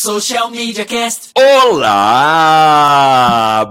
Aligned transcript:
Social 0.00 0.48
Media 0.48 0.84
Cast. 0.84 1.32
Olá! 1.36 2.84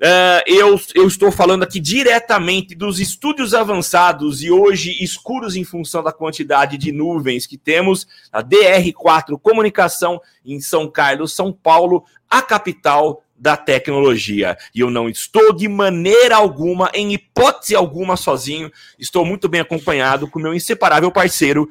Uh, 0.00 0.42
eu, 0.46 0.80
eu 0.96 1.06
estou 1.06 1.30
falando 1.30 1.62
aqui 1.62 1.78
diretamente 1.78 2.74
dos 2.74 2.98
estúdios 2.98 3.54
avançados 3.54 4.42
e 4.42 4.50
hoje 4.50 4.96
escuros 5.00 5.54
em 5.54 5.62
função 5.62 6.02
da 6.02 6.10
quantidade 6.10 6.76
de 6.76 6.90
nuvens 6.90 7.46
que 7.46 7.56
temos, 7.56 8.04
a 8.32 8.42
DR4 8.42 9.38
Comunicação 9.40 10.20
em 10.44 10.58
São 10.60 10.90
Carlos, 10.90 11.34
São 11.34 11.52
Paulo, 11.52 12.02
a 12.28 12.42
capital 12.42 13.22
da 13.40 13.56
tecnologia. 13.56 14.56
E 14.74 14.80
eu 14.80 14.90
não 14.90 15.08
estou 15.08 15.54
de 15.54 15.66
maneira 15.66 16.36
alguma, 16.36 16.90
em 16.92 17.14
hipótese 17.14 17.74
alguma, 17.74 18.14
sozinho. 18.14 18.70
Estou 18.98 19.24
muito 19.24 19.48
bem 19.48 19.62
acompanhado 19.62 20.28
com 20.28 20.38
meu 20.38 20.54
inseparável 20.54 21.10
parceiro, 21.10 21.66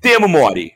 Temo 0.00 0.26
Mori. 0.26 0.72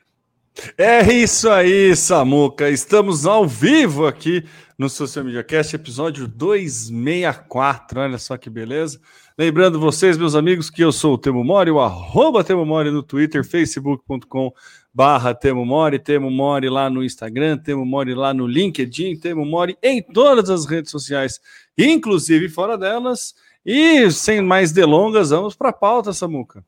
É 0.79 1.03
isso 1.13 1.51
aí, 1.51 1.95
Samuca. 1.97 2.71
Estamos 2.71 3.27
ao 3.27 3.47
vivo 3.47 4.07
aqui 4.07 4.45
no 4.79 4.89
Social 4.89 5.25
Media 5.25 5.43
Cast, 5.43 5.75
episódio 5.75 6.29
264. 6.29 8.01
Olha 8.01 8.19
só 8.19 8.37
que 8.37 8.49
beleza. 8.49 9.01
Lembrando 9.39 9.79
vocês, 9.79 10.17
meus 10.17 10.35
amigos, 10.35 10.71
que 10.71 10.83
eu 10.83 10.91
sou 10.91 11.13
o 11.13 11.19
Temo 11.19 11.45
Mori, 11.45 11.71
o 11.71 11.79
arroba 11.79 12.43
Temo 12.43 12.65
Mori 12.65 12.91
no 12.91 13.03
Twitter, 13.03 13.45
facebook.com 13.45 14.51
barra 14.95 15.35
Temo 15.35 15.63
Mori, 15.63 15.99
Temo 15.99 16.31
Mori 16.31 16.71
lá 16.71 16.89
no 16.89 17.05
Instagram, 17.05 17.59
Temo 17.59 17.85
Mori 17.85 18.15
lá 18.15 18.33
no 18.33 18.47
LinkedIn, 18.47 19.15
Temo 19.17 19.45
Mori 19.45 19.77
em 19.83 20.01
todas 20.01 20.49
as 20.49 20.65
redes 20.65 20.91
sociais, 20.91 21.39
inclusive 21.77 22.49
fora 22.49 22.79
delas. 22.79 23.35
E 23.63 24.11
sem 24.11 24.41
mais 24.41 24.73
delongas, 24.73 25.29
vamos 25.29 25.55
para 25.55 25.69
a 25.69 25.75
pauta, 25.75 26.15
Samuca. 26.15 26.65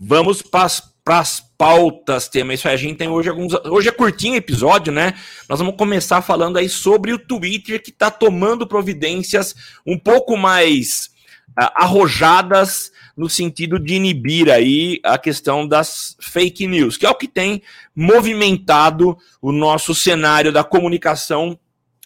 Vamos 0.00 0.42
para 0.42 0.64
as 1.06 1.40
pautas, 1.56 2.28
tema. 2.28 2.54
Isso 2.54 2.66
aí, 2.66 2.74
a 2.74 2.76
gente 2.76 2.96
tem 2.96 3.08
hoje 3.08 3.28
alguns. 3.28 3.54
Hoje 3.66 3.88
é 3.88 3.92
curtinho 3.92 4.34
episódio, 4.34 4.92
né? 4.92 5.14
Nós 5.48 5.60
vamos 5.60 5.76
começar 5.76 6.22
falando 6.22 6.56
aí 6.56 6.68
sobre 6.68 7.12
o 7.12 7.18
Twitter 7.20 7.80
que 7.80 7.90
está 7.90 8.10
tomando 8.10 8.66
providências 8.66 9.54
um 9.86 9.96
pouco 9.96 10.36
mais 10.36 11.11
arrojadas 11.56 12.90
no 13.16 13.28
sentido 13.28 13.78
de 13.78 13.94
inibir 13.94 14.50
aí 14.50 15.00
a 15.04 15.18
questão 15.18 15.66
das 15.66 16.16
fake 16.20 16.66
news, 16.66 16.96
que 16.96 17.04
é 17.04 17.10
o 17.10 17.14
que 17.14 17.28
tem 17.28 17.62
movimentado 17.94 19.16
o 19.40 19.52
nosso 19.52 19.94
cenário 19.94 20.52
da 20.52 20.64
comunicação 20.64 21.58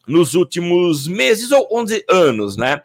nos 0.07 0.35
últimos 0.35 1.07
meses 1.07 1.51
ou 1.51 1.69
11 1.73 2.05
anos, 2.09 2.57
né? 2.57 2.83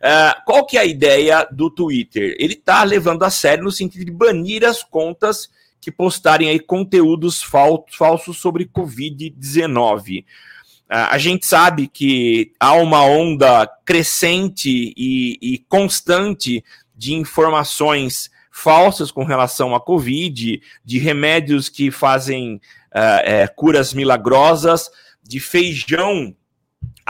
Uh, 0.00 0.44
qual 0.46 0.64
que 0.64 0.78
é 0.78 0.80
a 0.80 0.84
ideia 0.84 1.46
do 1.50 1.68
Twitter? 1.68 2.34
Ele 2.38 2.54
está 2.54 2.82
levando 2.84 3.22
a 3.22 3.30
sério 3.30 3.64
no 3.64 3.72
sentido 3.72 4.04
de 4.04 4.10
banir 4.10 4.64
as 4.64 4.82
contas 4.82 5.50
que 5.80 5.90
postarem 5.90 6.48
aí 6.48 6.58
conteúdos 6.58 7.42
fal 7.42 7.84
falsos 7.90 8.38
sobre 8.38 8.64
Covid-19. 8.64 10.24
Uh, 10.90 11.06
a 11.10 11.18
gente 11.18 11.46
sabe 11.46 11.86
que 11.86 12.52
há 12.58 12.72
uma 12.74 13.04
onda 13.04 13.66
crescente 13.84 14.92
e, 14.96 15.38
e 15.40 15.58
constante 15.68 16.64
de 16.96 17.14
informações 17.14 18.28
falsas 18.50 19.12
com 19.12 19.24
relação 19.24 19.74
à 19.74 19.80
Covid, 19.80 20.60
de 20.84 20.98
remédios 20.98 21.68
que 21.68 21.90
fazem 21.90 22.56
uh, 22.56 23.22
é, 23.22 23.46
curas 23.46 23.94
milagrosas, 23.94 24.90
de 25.22 25.38
feijão 25.38 26.34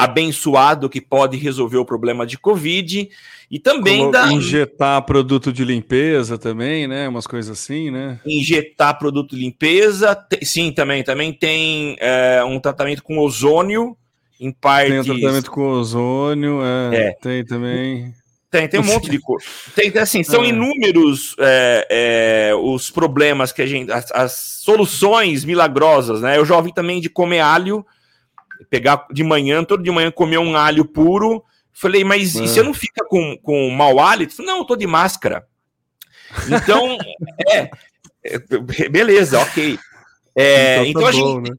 abençoado 0.05 0.89
que 0.89 1.01
pode 1.01 1.37
resolver 1.37 1.79
o 1.79 1.85
problema 1.85 2.27
de 2.27 2.39
Covid 2.39 3.09
e 3.51 3.59
também 3.59 4.01
Como 4.01 4.13
da 4.13 4.33
injetar 4.33 5.03
produto 5.03 5.53
de 5.53 5.65
limpeza 5.65 6.39
também, 6.39 6.87
né? 6.87 7.09
Umas 7.09 7.27
coisas 7.27 7.51
assim, 7.51 7.91
né? 7.91 8.21
Injetar 8.25 8.99
produto 8.99 9.35
de 9.35 9.43
limpeza, 9.43 10.17
sim, 10.43 10.71
também 10.71 11.03
também 11.03 11.33
tem 11.33 11.97
é, 11.99 12.43
um 12.45 12.61
tratamento 12.61 13.03
com 13.03 13.19
ozônio 13.19 13.97
em 14.41 14.53
partes. 14.53 15.05
Tem 15.05 15.15
um 15.15 15.21
tratamento 15.21 15.51
com 15.51 15.67
ozônio, 15.69 16.61
é, 16.63 16.97
é. 16.97 17.13
tem 17.21 17.45
também. 17.45 18.15
Tem, 18.51 18.67
tem 18.67 18.81
um 18.81 18.85
monte 18.85 19.09
de 19.09 19.21
coisa. 19.21 19.47
Tem, 19.77 19.97
assim, 19.99 20.25
são 20.25 20.43
é. 20.43 20.49
inúmeros 20.49 21.37
é, 21.39 21.87
é, 22.51 22.55
os 22.55 22.91
problemas 22.91 23.53
que 23.53 23.63
a 23.63 23.67
gente. 23.67 23.93
As, 23.93 24.11
as, 24.13 24.51
soluções 24.61 25.45
milagrosas, 25.45 26.21
né? 26.21 26.37
Eu 26.37 26.45
já 26.45 26.57
ouvi 26.57 26.73
também 26.73 27.01
de 27.01 27.09
comer 27.09 27.41
alho, 27.41 27.85
pegar 28.69 29.07
de 29.11 29.23
manhã, 29.23 29.65
todo 29.65 29.83
de 29.83 29.91
manhã 29.91 30.11
comer 30.11 30.39
um 30.39 30.57
alho 30.57 30.85
puro. 30.85 31.45
Falei, 31.73 32.05
mas 32.05 32.35
e 32.35 32.41
você 32.41 32.61
é. 32.61 32.63
não 32.63 32.75
fica 32.75 33.05
com, 33.07 33.37
com 33.39 33.71
mau 33.71 34.01
hálito? 34.01 34.35
Falei, 34.35 34.51
não, 34.51 34.59
eu 34.59 34.65
tô 34.65 34.77
de 34.77 34.87
máscara. 34.87 35.47
Então, 36.47 36.99
é, 37.49 37.71
é, 38.25 38.39
Beleza, 38.89 39.41
ok. 39.41 39.79
É, 40.37 40.85
então, 40.85 40.85
tá 40.85 40.89
então 40.89 41.03
bom, 41.03 41.09
a 41.09 41.13
gente. 41.13 41.51
Né? 41.51 41.57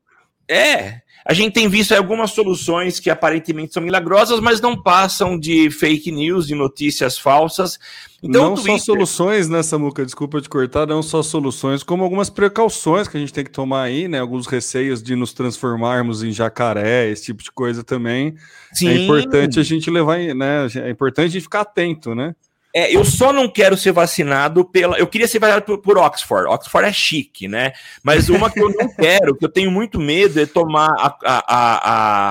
É, 0.47 1.01
a 1.25 1.33
gente 1.33 1.53
tem 1.53 1.67
visto 1.67 1.93
algumas 1.93 2.31
soluções 2.31 2.99
que 2.99 3.09
aparentemente 3.09 3.73
são 3.73 3.83
milagrosas, 3.83 4.39
mas 4.39 4.59
não 4.59 4.81
passam 4.81 5.37
de 5.39 5.69
fake 5.69 6.11
news, 6.11 6.47
de 6.47 6.55
notícias 6.55 7.17
falsas. 7.17 7.77
Então, 8.23 8.49
não 8.49 8.55
Twitter... 8.55 8.79
só 8.79 8.85
soluções, 8.85 9.49
né, 9.49 9.63
Samuca? 9.63 10.05
Desculpa 10.05 10.41
te 10.41 10.49
cortar, 10.49 10.85
não 10.85 11.01
só 11.01 11.23
soluções, 11.23 11.83
como 11.83 12.03
algumas 12.03 12.29
precauções 12.29 13.07
que 13.07 13.17
a 13.17 13.19
gente 13.19 13.33
tem 13.33 13.43
que 13.43 13.51
tomar 13.51 13.83
aí, 13.83 14.07
né? 14.07 14.19
Alguns 14.19 14.45
receios 14.47 15.01
de 15.01 15.15
nos 15.15 15.33
transformarmos 15.33 16.23
em 16.23 16.31
jacaré, 16.31 17.09
esse 17.09 17.25
tipo 17.25 17.43
de 17.43 17.51
coisa 17.51 17.83
também. 17.83 18.35
É 18.71 18.75
Sim. 18.75 18.87
É 18.89 18.97
importante 19.03 19.59
a 19.59 19.63
gente 19.63 19.89
levar, 19.89 20.19
né? 20.19 20.67
É 20.75 20.89
importante 20.89 21.25
a 21.25 21.31
gente 21.31 21.43
ficar 21.43 21.61
atento, 21.61 22.13
né? 22.13 22.35
É, 22.73 22.95
eu 22.95 23.03
só 23.03 23.33
não 23.33 23.49
quero 23.49 23.75
ser 23.75 23.91
vacinado 23.91 24.63
pela. 24.63 24.97
Eu 24.97 25.07
queria 25.07 25.27
ser 25.27 25.39
vacinado 25.39 25.65
por, 25.65 25.79
por, 25.79 25.97
Oxford. 25.97 26.47
Oxford 26.47 26.87
é 26.87 26.93
chique, 26.93 27.47
né? 27.47 27.73
Mas 28.01 28.29
uma 28.29 28.49
que 28.49 28.61
eu 28.61 28.69
não 28.69 28.87
quero, 28.95 29.35
que 29.35 29.43
eu 29.43 29.49
tenho 29.49 29.69
muito 29.69 29.99
medo, 29.99 30.39
é 30.39 30.45
tomar 30.45 30.89
a, 30.97 31.17
a, 31.25 31.43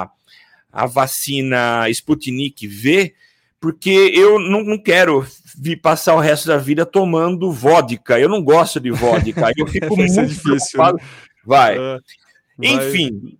a, 0.02 0.10
a 0.72 0.86
vacina 0.86 1.88
Sputnik 1.90 2.66
V, 2.66 3.14
porque 3.60 4.12
eu 4.14 4.38
não, 4.38 4.64
não 4.64 4.78
quero 4.78 5.26
vir 5.58 5.76
passar 5.76 6.14
o 6.14 6.20
resto 6.20 6.48
da 6.48 6.56
vida 6.56 6.86
tomando 6.86 7.52
vodka. 7.52 8.18
Eu 8.18 8.28
não 8.28 8.42
gosto 8.42 8.80
de 8.80 8.90
vodka. 8.90 9.52
Eu 9.56 9.66
fico 9.66 9.94
muito 9.96 10.26
difícil, 10.26 10.42
preocupado. 10.42 10.96
Né? 10.96 11.04
Vai. 11.44 11.78
Uh, 11.78 12.00
Enfim, 12.62 13.38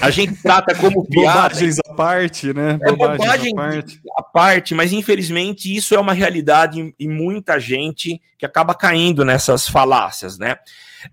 a 0.00 0.10
gente 0.10 0.34
trata 0.42 0.74
como 0.74 1.06
piada. 1.06 1.48
Bobagens 1.48 1.78
à 1.78 1.94
parte, 1.94 2.52
né? 2.52 2.78
É 2.82 2.92
bobagem 2.92 3.52
à 3.52 3.56
parte. 3.56 4.00
à 4.16 4.22
parte, 4.22 4.74
mas 4.74 4.92
infelizmente 4.92 5.74
isso 5.74 5.94
é 5.94 5.98
uma 5.98 6.12
realidade 6.12 6.94
e 6.98 7.08
muita 7.08 7.58
gente 7.58 8.20
que 8.38 8.44
acaba 8.44 8.74
caindo 8.74 9.24
nessas 9.24 9.68
falácias, 9.68 10.38
né? 10.38 10.58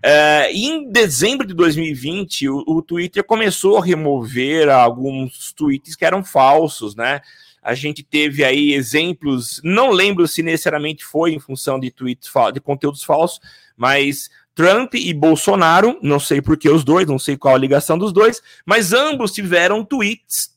É, 0.02 0.52
em 0.52 0.90
dezembro 0.90 1.46
de 1.46 1.54
2020, 1.54 2.48
o, 2.50 2.62
o 2.66 2.82
Twitter 2.82 3.24
começou 3.24 3.78
a 3.78 3.84
remover 3.84 4.68
alguns 4.68 5.52
tweets 5.52 5.96
que 5.96 6.04
eram 6.04 6.22
falsos, 6.22 6.94
né? 6.94 7.22
A 7.62 7.74
gente 7.74 8.02
teve 8.02 8.44
aí 8.44 8.72
exemplos, 8.72 9.60
não 9.64 9.90
lembro 9.90 10.28
se 10.28 10.42
necessariamente 10.42 11.04
foi 11.04 11.32
em 11.32 11.40
função 11.40 11.80
de 11.80 11.90
tweets 11.90 12.30
de 12.52 12.60
conteúdos 12.60 13.02
falsos, 13.02 13.40
mas 13.76 14.30
Trump 14.58 14.94
e 14.94 15.14
Bolsonaro, 15.14 16.00
não 16.02 16.18
sei 16.18 16.42
por 16.42 16.56
que 16.56 16.68
os 16.68 16.82
dois, 16.82 17.06
não 17.06 17.16
sei 17.16 17.36
qual 17.36 17.54
a 17.54 17.58
ligação 17.58 17.96
dos 17.96 18.12
dois, 18.12 18.42
mas 18.66 18.92
ambos 18.92 19.30
tiveram 19.30 19.84
tweets 19.84 20.52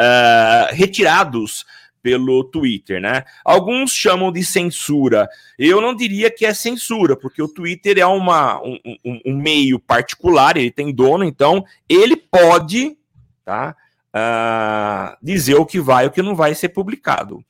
uh, 0.00 0.72
retirados 0.72 1.66
pelo 2.00 2.44
Twitter, 2.44 3.00
né? 3.00 3.24
Alguns 3.44 3.90
chamam 3.90 4.30
de 4.30 4.44
censura. 4.44 5.28
Eu 5.58 5.80
não 5.80 5.92
diria 5.92 6.30
que 6.30 6.46
é 6.46 6.54
censura, 6.54 7.16
porque 7.16 7.42
o 7.42 7.48
Twitter 7.48 7.98
é 7.98 8.06
uma, 8.06 8.62
um, 8.62 8.78
um, 9.04 9.20
um 9.26 9.36
meio 9.36 9.80
particular, 9.80 10.56
ele 10.56 10.70
tem 10.70 10.94
dono, 10.94 11.24
então 11.24 11.64
ele 11.88 12.14
pode 12.14 12.96
tá, 13.44 13.74
uh, 14.14 15.16
dizer 15.20 15.56
o 15.56 15.66
que 15.66 15.80
vai 15.80 16.04
e 16.04 16.06
o 16.06 16.12
que 16.12 16.22
não 16.22 16.36
vai 16.36 16.54
ser 16.54 16.68
publicado. 16.68 17.44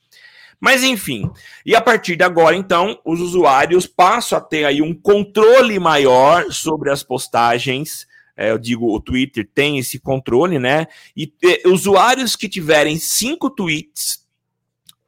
Mas 0.59 0.83
enfim, 0.83 1.29
e 1.65 1.75
a 1.75 1.81
partir 1.81 2.15
de 2.15 2.23
agora, 2.23 2.55
então, 2.55 2.99
os 3.05 3.21
usuários 3.21 3.85
passam 3.85 4.37
a 4.37 4.41
ter 4.41 4.65
aí 4.65 4.81
um 4.81 4.93
controle 4.93 5.79
maior 5.79 6.51
sobre 6.51 6.91
as 6.91 7.03
postagens. 7.03 8.07
É, 8.35 8.51
eu 8.51 8.57
digo, 8.57 8.93
o 8.93 8.99
Twitter 8.99 9.47
tem 9.53 9.77
esse 9.77 9.99
controle, 9.99 10.57
né? 10.57 10.87
E, 11.15 11.31
e 11.41 11.67
usuários 11.67 12.35
que 12.35 12.49
tiverem 12.49 12.97
cinco 12.97 13.49
tweets 13.49 14.25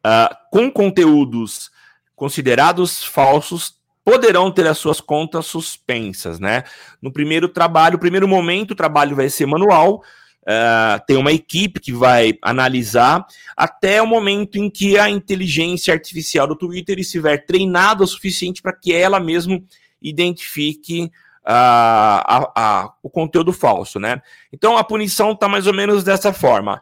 uh, 0.06 0.36
com 0.52 0.72
conteúdos 0.72 1.72
considerados 2.16 3.04
falsos 3.04 3.80
poderão 4.04 4.52
ter 4.52 4.66
as 4.68 4.78
suas 4.78 5.00
contas 5.00 5.46
suspensas, 5.46 6.40
né? 6.40 6.64
No 7.02 7.12
primeiro 7.12 7.48
trabalho, 7.48 7.94
no 7.94 8.00
primeiro 8.00 8.28
momento, 8.28 8.72
o 8.72 8.76
trabalho 8.76 9.16
vai 9.16 9.30
ser 9.30 9.46
manual, 9.46 10.04
uh, 10.50 11.00
tem 11.06 11.16
uma 11.16 11.32
equipe 11.32 11.80
que 11.80 11.94
vai 11.94 12.34
analisar 12.42 13.26
até 13.56 14.02
o 14.02 14.08
momento 14.08 14.58
em 14.58 14.70
que 14.70 14.98
a 14.98 15.10
inteligência 15.10 15.94
artificial 15.94 16.48
do 16.48 16.56
Twitter 16.56 16.98
estiver 16.98 17.46
treinada 17.46 18.04
o 18.04 18.08
suficiente 18.08 18.62
para 18.62 18.74
que 18.74 18.94
ela 18.94 19.20
mesmo 19.20 19.64
identifique 20.02 21.04
uh, 21.04 21.10
a, 21.46 22.52
a, 22.56 22.94
o 23.04 23.10
conteúdo 23.10 23.54
falso, 23.54 24.00
né? 24.00 24.22
Então 24.52 24.78
a 24.78 24.84
punição 24.84 25.34
está 25.34 25.48
mais 25.48 25.68
ou 25.68 25.74
menos 25.74 26.04
dessa 26.04 26.34
forma. 26.34 26.82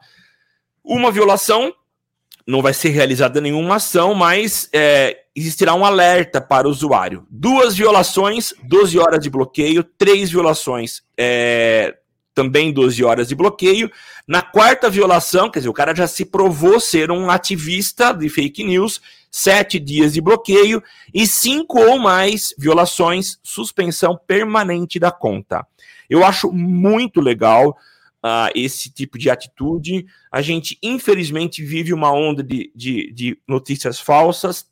Uma 0.83 1.11
violação 1.11 1.73
não 2.47 2.61
vai 2.61 2.73
ser 2.73 2.89
realizada 2.89 3.41
nenhuma 3.41 3.75
ação, 3.75 4.13
mas 4.13 4.69
é, 4.71 5.17
existirá 5.35 5.73
um 5.73 5.83
alerta 5.83 6.39
para 6.39 6.65
o 6.65 6.71
usuário. 6.71 7.27
Duas 7.29 7.75
violações, 7.75 8.53
12 8.63 8.97
horas 8.97 9.19
de 9.19 9.29
bloqueio, 9.29 9.83
três 9.83 10.31
violações, 10.31 11.01
é, 11.17 11.97
também 12.37 12.71
12 12.71 13.03
horas 13.03 13.27
de 13.29 13.33
bloqueio. 13.33 13.89
Na 14.27 14.43
quarta 14.43 14.91
violação, 14.91 15.49
quer 15.49 15.57
dizer, 15.57 15.69
o 15.69 15.73
cara 15.73 15.95
já 15.95 16.05
se 16.05 16.23
provou 16.23 16.79
ser 16.79 17.09
um 17.09 17.31
ativista 17.31 18.13
de 18.13 18.29
fake 18.29 18.63
news, 18.63 19.01
sete 19.31 19.79
dias 19.79 20.13
de 20.13 20.21
bloqueio 20.21 20.83
e 21.11 21.25
cinco 21.25 21.79
ou 21.79 21.97
mais 21.97 22.53
violações, 22.55 23.39
suspensão 23.41 24.15
permanente 24.27 24.99
da 24.99 25.11
conta. 25.11 25.65
Eu 26.07 26.23
acho 26.23 26.51
muito 26.51 27.19
legal 27.19 27.75
uh, 28.23 28.51
esse 28.53 28.91
tipo 28.91 29.17
de 29.17 29.31
atitude. 29.31 30.05
A 30.31 30.39
gente, 30.39 30.77
infelizmente, 30.83 31.63
vive 31.63 31.91
uma 31.91 32.11
onda 32.11 32.43
de, 32.43 32.71
de, 32.75 33.11
de 33.13 33.37
notícias 33.47 33.99
falsas 33.99 34.67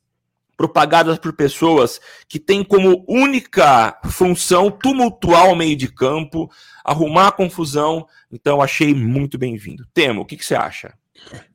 propagadas 0.56 1.18
por 1.18 1.34
pessoas 1.34 2.00
que 2.28 2.40
têm 2.40 2.64
como 2.64 3.04
única 3.08 3.98
função 4.06 4.72
tumultuar 4.72 5.50
o 5.50 5.56
meio 5.56 5.76
de 5.76 5.88
campo, 5.88 6.50
arrumar 6.84 7.32
confusão. 7.34 8.06
Então, 8.32 8.62
achei 8.62 8.94
muito 8.94 9.38
bem-vindo. 9.38 9.86
Temo, 9.94 10.22
o 10.22 10.26
que, 10.26 10.38
que, 10.38 10.46
você 10.46 10.56
acha? 10.56 10.94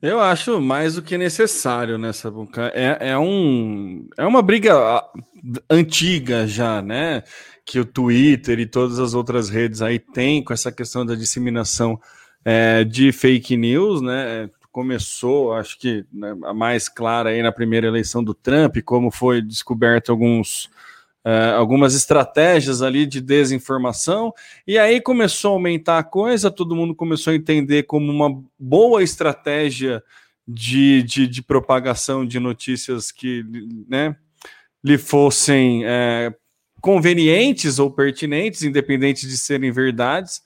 Eu 0.01 0.19
acho 0.19 0.59
mais 0.59 0.95
do 0.95 1.01
que 1.01 1.17
necessário 1.17 1.97
nessa 1.97 2.29
boca. 2.29 2.71
É, 2.75 3.11
é, 3.11 3.17
um, 3.17 4.07
é 4.17 4.25
uma 4.25 4.41
briga 4.41 4.75
ah, 4.75 5.09
antiga 5.69 6.47
já, 6.47 6.81
né? 6.81 7.23
que 7.65 7.79
o 7.79 7.85
Twitter 7.85 8.59
e 8.59 8.65
todas 8.65 8.99
as 8.99 9.13
outras 9.13 9.49
redes 9.49 9.81
aí 9.81 9.99
têm 9.99 10.43
com 10.43 10.53
essa 10.53 10.71
questão 10.71 11.05
da 11.05 11.15
disseminação 11.15 11.99
é, 12.43 12.83
de 12.83 13.11
fake 13.11 13.55
news, 13.55 14.01
né? 14.01 14.49
Começou, 14.71 15.53
acho 15.53 15.77
que 15.77 16.05
né, 16.11 16.35
a 16.43 16.53
mais 16.53 16.87
clara 16.87 17.31
aí 17.31 17.41
na 17.41 17.51
primeira 17.51 17.87
eleição 17.87 18.23
do 18.23 18.33
Trump, 18.33 18.77
como 18.85 19.11
foi 19.11 19.41
descoberto 19.41 20.11
alguns 20.11 20.69
é, 21.23 21.51
algumas 21.51 21.93
estratégias 21.93 22.81
ali 22.81 23.05
de 23.05 23.21
desinformação, 23.21 24.33
e 24.65 24.79
aí 24.79 24.99
começou 24.99 25.51
a 25.51 25.53
aumentar 25.53 25.99
a 25.99 26.03
coisa, 26.03 26.49
todo 26.49 26.75
mundo 26.75 26.95
começou 26.95 27.31
a 27.31 27.35
entender 27.35 27.83
como 27.83 28.11
uma 28.11 28.43
boa 28.57 29.03
estratégia 29.03 30.03
de, 30.47 31.03
de, 31.03 31.27
de 31.27 31.41
propagação 31.43 32.25
de 32.25 32.39
notícias 32.39 33.11
que 33.11 33.45
né, 33.87 34.15
lhe 34.83 34.97
fossem 34.97 35.83
é, 35.85 36.33
convenientes 36.81 37.77
ou 37.77 37.91
pertinentes, 37.91 38.63
independente 38.63 39.27
de 39.27 39.37
serem 39.37 39.71
verdades. 39.71 40.41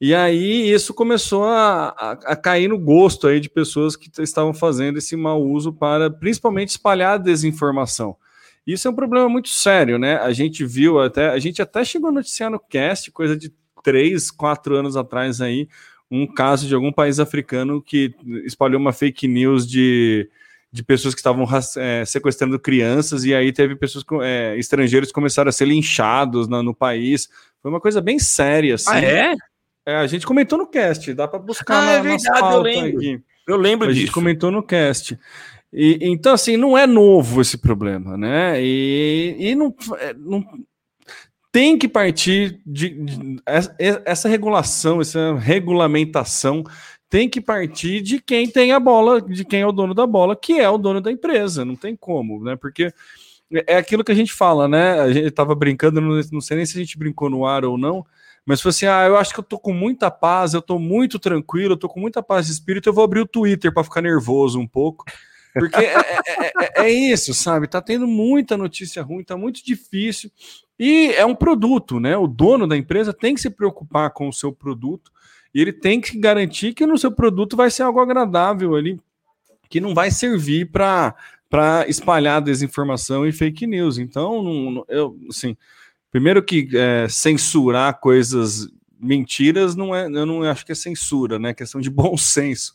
E 0.00 0.14
aí 0.14 0.70
isso 0.70 0.94
começou 0.94 1.44
a, 1.44 1.88
a, 1.88 2.12
a, 2.12 2.36
cair 2.36 2.68
no 2.68 2.78
gosto 2.78 3.26
aí 3.26 3.40
de 3.40 3.50
pessoas 3.50 3.96
que 3.96 4.10
estavam 4.22 4.54
fazendo 4.54 4.98
esse 4.98 5.16
mau 5.16 5.42
uso 5.42 5.72
para 5.72 6.08
principalmente 6.08 6.68
espalhar 6.68 7.18
desinformação. 7.18 8.16
Isso 8.64 8.86
é 8.86 8.90
um 8.90 8.94
problema 8.94 9.28
muito 9.28 9.48
sério, 9.48 9.98
né? 9.98 10.16
A 10.18 10.32
gente 10.32 10.64
viu 10.64 11.00
até, 11.00 11.30
a 11.30 11.38
gente 11.38 11.60
até 11.60 11.84
chegou 11.84 12.10
a 12.10 12.12
noticiar 12.12 12.50
no 12.50 12.60
cast, 12.60 13.10
coisa 13.10 13.36
de 13.36 13.52
três, 13.82 14.30
quatro 14.30 14.76
anos 14.76 14.96
atrás 14.96 15.40
aí, 15.40 15.68
um 16.10 16.26
caso 16.26 16.68
de 16.68 16.74
algum 16.74 16.92
país 16.92 17.18
africano 17.18 17.82
que 17.82 18.14
espalhou 18.44 18.80
uma 18.80 18.92
fake 18.92 19.26
news 19.26 19.66
de 19.66 20.30
de 20.70 20.82
pessoas 20.82 21.14
que 21.14 21.20
estavam 21.20 21.46
é, 21.78 22.04
sequestrando 22.04 22.58
crianças, 22.58 23.24
e 23.24 23.34
aí 23.34 23.52
teve 23.52 23.74
pessoas 23.74 24.04
é, 24.22 24.54
estrangeiros 24.58 25.10
começaram 25.10 25.48
a 25.48 25.52
ser 25.52 25.64
linchados 25.64 26.46
no, 26.46 26.62
no, 26.62 26.74
país. 26.74 27.28
Foi 27.62 27.70
uma 27.70 27.80
coisa 27.80 28.00
bem 28.02 28.18
séria, 28.18 28.74
assim. 28.74 28.90
Ah, 28.90 29.00
é? 29.00 29.34
É 29.88 29.96
a 29.96 30.06
gente 30.06 30.26
comentou 30.26 30.58
no 30.58 30.66
cast, 30.66 31.14
dá 31.14 31.26
para 31.26 31.38
buscar 31.38 31.82
ah, 31.82 31.86
na, 31.86 31.92
é 31.92 32.02
verdade, 32.02 32.54
eu 32.54 32.60
lembro. 32.60 32.98
Aqui. 32.98 33.22
Eu 33.46 33.56
lembro 33.56 33.88
a 33.88 33.90
disso. 33.90 34.02
A 34.02 34.06
gente 34.06 34.14
comentou 34.14 34.50
no 34.50 34.62
cast. 34.62 35.18
E, 35.72 35.98
então, 36.02 36.34
assim, 36.34 36.58
não 36.58 36.76
é 36.76 36.86
novo 36.86 37.40
esse 37.40 37.56
problema, 37.56 38.16
né? 38.16 38.62
E, 38.62 39.36
e 39.38 39.54
não, 39.54 39.74
é, 39.98 40.12
não 40.12 40.44
tem 41.50 41.78
que 41.78 41.88
partir 41.88 42.60
de, 42.66 42.90
de, 42.90 43.42
essa 44.04 44.28
regulação, 44.28 45.00
essa 45.00 45.34
regulamentação 45.36 46.62
tem 47.08 47.26
que 47.26 47.40
partir 47.40 48.02
de 48.02 48.20
quem 48.20 48.46
tem 48.46 48.72
a 48.72 48.78
bola, 48.78 49.22
de 49.22 49.42
quem 49.42 49.62
é 49.62 49.66
o 49.66 49.72
dono 49.72 49.94
da 49.94 50.06
bola, 50.06 50.36
que 50.36 50.60
é 50.60 50.68
o 50.68 50.76
dono 50.76 51.00
da 51.00 51.10
empresa. 51.10 51.64
Não 51.64 51.74
tem 51.74 51.96
como, 51.96 52.44
né? 52.44 52.56
Porque 52.56 52.92
é 53.66 53.76
aquilo 53.78 54.04
que 54.04 54.12
a 54.12 54.14
gente 54.14 54.34
fala, 54.34 54.68
né? 54.68 55.00
A 55.00 55.10
gente 55.10 55.28
estava 55.28 55.54
brincando, 55.54 56.00
não 56.00 56.40
sei 56.42 56.58
nem 56.58 56.66
se 56.66 56.76
a 56.76 56.80
gente 56.80 56.98
brincou 56.98 57.30
no 57.30 57.46
ar 57.46 57.64
ou 57.64 57.78
não, 57.78 58.04
mas 58.48 58.62
foi 58.62 58.70
assim: 58.70 58.86
ah, 58.86 59.04
eu 59.06 59.18
acho 59.18 59.34
que 59.34 59.40
eu 59.40 59.44
tô 59.44 59.58
com 59.58 59.74
muita 59.74 60.10
paz, 60.10 60.54
eu 60.54 60.62
tô 60.62 60.78
muito 60.78 61.18
tranquilo, 61.18 61.74
eu 61.74 61.76
tô 61.76 61.86
com 61.86 62.00
muita 62.00 62.22
paz 62.22 62.46
de 62.46 62.52
espírito, 62.52 62.88
eu 62.88 62.94
vou 62.94 63.04
abrir 63.04 63.20
o 63.20 63.26
Twitter 63.26 63.70
para 63.70 63.84
ficar 63.84 64.00
nervoso 64.00 64.58
um 64.58 64.66
pouco. 64.66 65.04
Porque 65.52 65.76
é, 65.76 65.94
é, 65.94 66.52
é, 66.62 66.82
é, 66.86 66.90
isso, 66.90 67.34
sabe? 67.34 67.68
Tá 67.68 67.82
tendo 67.82 68.06
muita 68.06 68.56
notícia 68.56 69.02
ruim, 69.02 69.22
tá 69.22 69.36
muito 69.36 69.62
difícil. 69.62 70.30
E 70.78 71.12
é 71.12 71.26
um 71.26 71.34
produto, 71.34 72.00
né? 72.00 72.16
O 72.16 72.26
dono 72.26 72.66
da 72.66 72.74
empresa 72.74 73.12
tem 73.12 73.34
que 73.34 73.40
se 73.42 73.50
preocupar 73.50 74.12
com 74.12 74.28
o 74.28 74.32
seu 74.32 74.50
produto 74.50 75.12
e 75.54 75.60
ele 75.60 75.72
tem 75.72 76.00
que 76.00 76.18
garantir 76.18 76.72
que 76.72 76.86
no 76.86 76.96
seu 76.96 77.12
produto 77.12 77.54
vai 77.54 77.70
ser 77.70 77.82
algo 77.82 78.00
agradável 78.00 78.76
ali, 78.76 78.98
que 79.68 79.78
não 79.78 79.94
vai 79.94 80.10
servir 80.10 80.70
para 80.70 81.14
espalhar 81.86 82.40
desinformação 82.40 83.26
e 83.26 83.32
fake 83.32 83.66
news. 83.66 83.98
Então, 83.98 84.42
não, 84.42 84.86
eu, 84.88 85.18
assim, 85.28 85.54
primeiro 86.10 86.42
que 86.42 86.68
é, 86.74 87.06
censurar 87.08 88.00
coisas 88.00 88.68
mentiras 89.00 89.76
não 89.76 89.94
é, 89.94 90.06
eu 90.06 90.26
não 90.26 90.42
acho 90.42 90.66
que 90.66 90.72
é 90.72 90.74
censura, 90.74 91.38
né? 91.38 91.50
É 91.50 91.54
questão 91.54 91.80
de 91.80 91.90
bom 91.90 92.16
senso. 92.16 92.72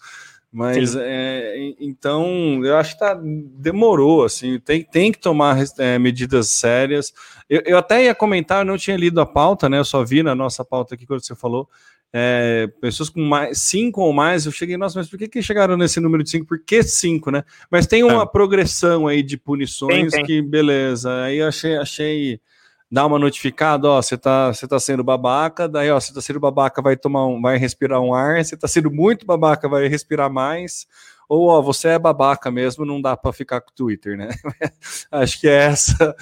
Mas 0.51 0.95
é, 0.95 1.73
então 1.79 2.63
eu 2.63 2.77
acho 2.77 2.93
que 2.93 2.99
tá, 2.99 3.19
demorou, 3.23 4.23
assim, 4.23 4.59
tem, 4.59 4.83
tem 4.83 5.11
que 5.11 5.17
tomar 5.17 5.57
é, 5.79 5.97
medidas 5.97 6.49
sérias. 6.49 7.11
Eu, 7.49 7.63
eu, 7.65 7.77
até 7.77 8.03
ia 8.03 8.13
comentar, 8.13 8.61
eu 8.61 8.65
não 8.65 8.77
tinha 8.77 8.95
lido 8.95 9.19
a 9.19 9.25
pauta, 9.25 9.67
né? 9.67 9.79
Eu 9.79 9.85
só 9.85 10.03
vi 10.03 10.21
na 10.21 10.35
nossa 10.35 10.63
pauta 10.63 10.93
aqui 10.93 11.07
quando 11.07 11.25
você 11.25 11.33
falou 11.33 11.67
é, 12.15 12.69
pessoas 12.79 13.09
com 13.09 13.21
mais, 13.21 13.57
cinco 13.57 14.01
ou 14.01 14.13
mais, 14.13 14.45
eu 14.45 14.51
cheguei, 14.51 14.77
nossa, 14.77 14.99
mas 14.99 15.09
por 15.09 15.17
que, 15.17 15.27
que 15.27 15.41
chegaram 15.41 15.75
nesse 15.75 15.99
número 15.99 16.23
de 16.23 16.29
cinco? 16.29 16.45
Por 16.45 16.59
que 16.59 16.83
cinco, 16.83 17.31
né? 17.31 17.43
Mas 17.71 17.87
tem 17.87 18.03
uma 18.03 18.21
é. 18.21 18.25
progressão 18.27 19.07
aí 19.07 19.23
de 19.23 19.35
punições 19.35 20.11
tem, 20.11 20.23
tem. 20.23 20.25
que, 20.25 20.41
beleza, 20.41 21.23
aí 21.23 21.37
eu 21.37 21.47
achei, 21.47 21.75
achei 21.75 22.39
dá 22.93 23.05
uma 23.07 23.17
notificada, 23.17 23.89
ó, 23.89 24.01
você 24.01 24.15
tá, 24.15 24.53
você 24.53 24.67
tá 24.67 24.79
sendo 24.79 25.03
babaca, 25.03 25.67
daí, 25.67 25.89
ó, 25.89 26.00
você 26.00 26.13
tá 26.13 26.21
sendo 26.21 26.39
babaca, 26.39 26.81
vai 26.81 26.95
tomar 26.95 27.25
um, 27.25 27.41
vai 27.41 27.57
respirar 27.57 28.00
um 28.00 28.13
ar, 28.13 28.45
você 28.45 28.55
tá 28.55 28.67
sendo 28.67 28.91
muito 28.91 29.25
babaca, 29.25 29.67
vai 29.67 29.88
respirar 29.88 30.31
mais, 30.31 30.85
ou, 31.27 31.47
ó, 31.47 31.59
você 31.59 31.88
é 31.88 32.00
babaca 32.00 32.51
mesmo, 32.51 32.85
não 32.85 33.01
dá 33.01 33.17
para 33.17 33.33
ficar 33.33 33.62
com 33.62 33.71
o 33.71 33.73
Twitter, 33.73 34.15
né? 34.15 34.29
Acho 35.12 35.39
que 35.41 35.47
é 35.47 35.65
essa 35.65 36.15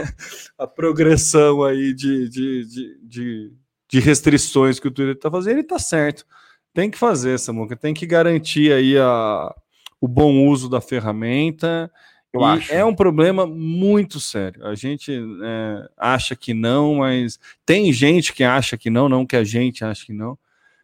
a 0.56 0.66
progressão 0.66 1.62
aí 1.62 1.92
de, 1.92 2.28
de, 2.28 2.64
de, 2.64 2.98
de 3.02 3.52
de 3.94 4.00
restrições 4.00 4.80
que 4.80 4.88
o 4.88 4.90
Twitter 4.90 5.14
está 5.14 5.30
fazendo, 5.30 5.52
ele 5.52 5.60
está 5.60 5.78
certo. 5.78 6.26
Tem 6.72 6.90
que 6.90 6.98
fazer, 6.98 7.38
Samuca, 7.38 7.76
tem 7.76 7.94
que 7.94 8.06
garantir 8.06 8.72
aí 8.72 8.98
a, 8.98 9.54
o 10.00 10.08
bom 10.08 10.48
uso 10.48 10.68
da 10.68 10.80
ferramenta 10.80 11.88
Eu 12.34 12.40
e 12.40 12.44
acho. 12.44 12.72
É 12.72 12.84
um 12.84 12.94
problema 12.94 13.46
muito 13.46 14.18
sério. 14.18 14.66
A 14.66 14.74
gente 14.74 15.12
é, 15.12 15.88
acha 15.96 16.34
que 16.34 16.52
não, 16.52 16.96
mas 16.96 17.38
tem 17.64 17.92
gente 17.92 18.32
que 18.32 18.42
acha 18.42 18.76
que 18.76 18.90
não, 18.90 19.08
não 19.08 19.24
que 19.24 19.36
a 19.36 19.44
gente 19.44 19.84
acha 19.84 20.04
que 20.04 20.12
não. 20.12 20.36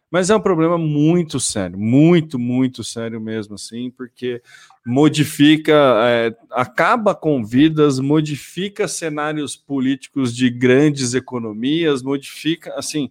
Mas 0.09 0.29
é 0.29 0.35
um 0.35 0.41
problema 0.41 0.77
muito 0.77 1.39
sério, 1.39 1.79
muito, 1.79 2.37
muito 2.37 2.83
sério 2.83 3.21
mesmo, 3.21 3.55
assim, 3.55 3.89
porque 3.89 4.41
modifica, 4.85 5.73
é, 6.03 6.35
acaba 6.51 7.15
com 7.15 7.41
vidas, 7.45 7.97
modifica 7.97 8.89
cenários 8.89 9.55
políticos 9.55 10.35
de 10.35 10.49
grandes 10.49 11.13
economias, 11.13 12.03
modifica, 12.03 12.73
assim, 12.75 13.09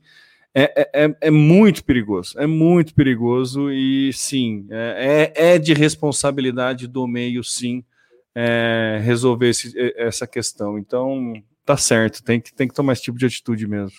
é, 0.55 0.65
é, 0.77 1.05
é, 1.07 1.17
é 1.23 1.31
muito 1.31 1.83
perigoso, 1.85 2.39
é 2.39 2.47
muito 2.47 2.95
perigoso 2.95 3.73
e 3.73 4.13
sim, 4.13 4.67
é, 4.69 5.33
é, 5.35 5.53
é 5.55 5.59
de 5.59 5.73
responsabilidade 5.73 6.87
do 6.87 7.07
meio, 7.07 7.43
sim, 7.43 7.83
é, 8.43 8.99
resolver 9.03 9.51
esse, 9.51 9.75
essa 9.97 10.27
questão. 10.27 10.79
Então, 10.79 11.35
tá 11.65 11.77
certo, 11.77 12.23
tem 12.23 12.41
que, 12.41 12.55
tem 12.55 12.67
que 12.67 12.75
tomar 12.75 12.95
esse 12.95 13.03
tipo 13.03 13.19
de 13.19 13.27
atitude 13.27 13.67
mesmo. 13.67 13.99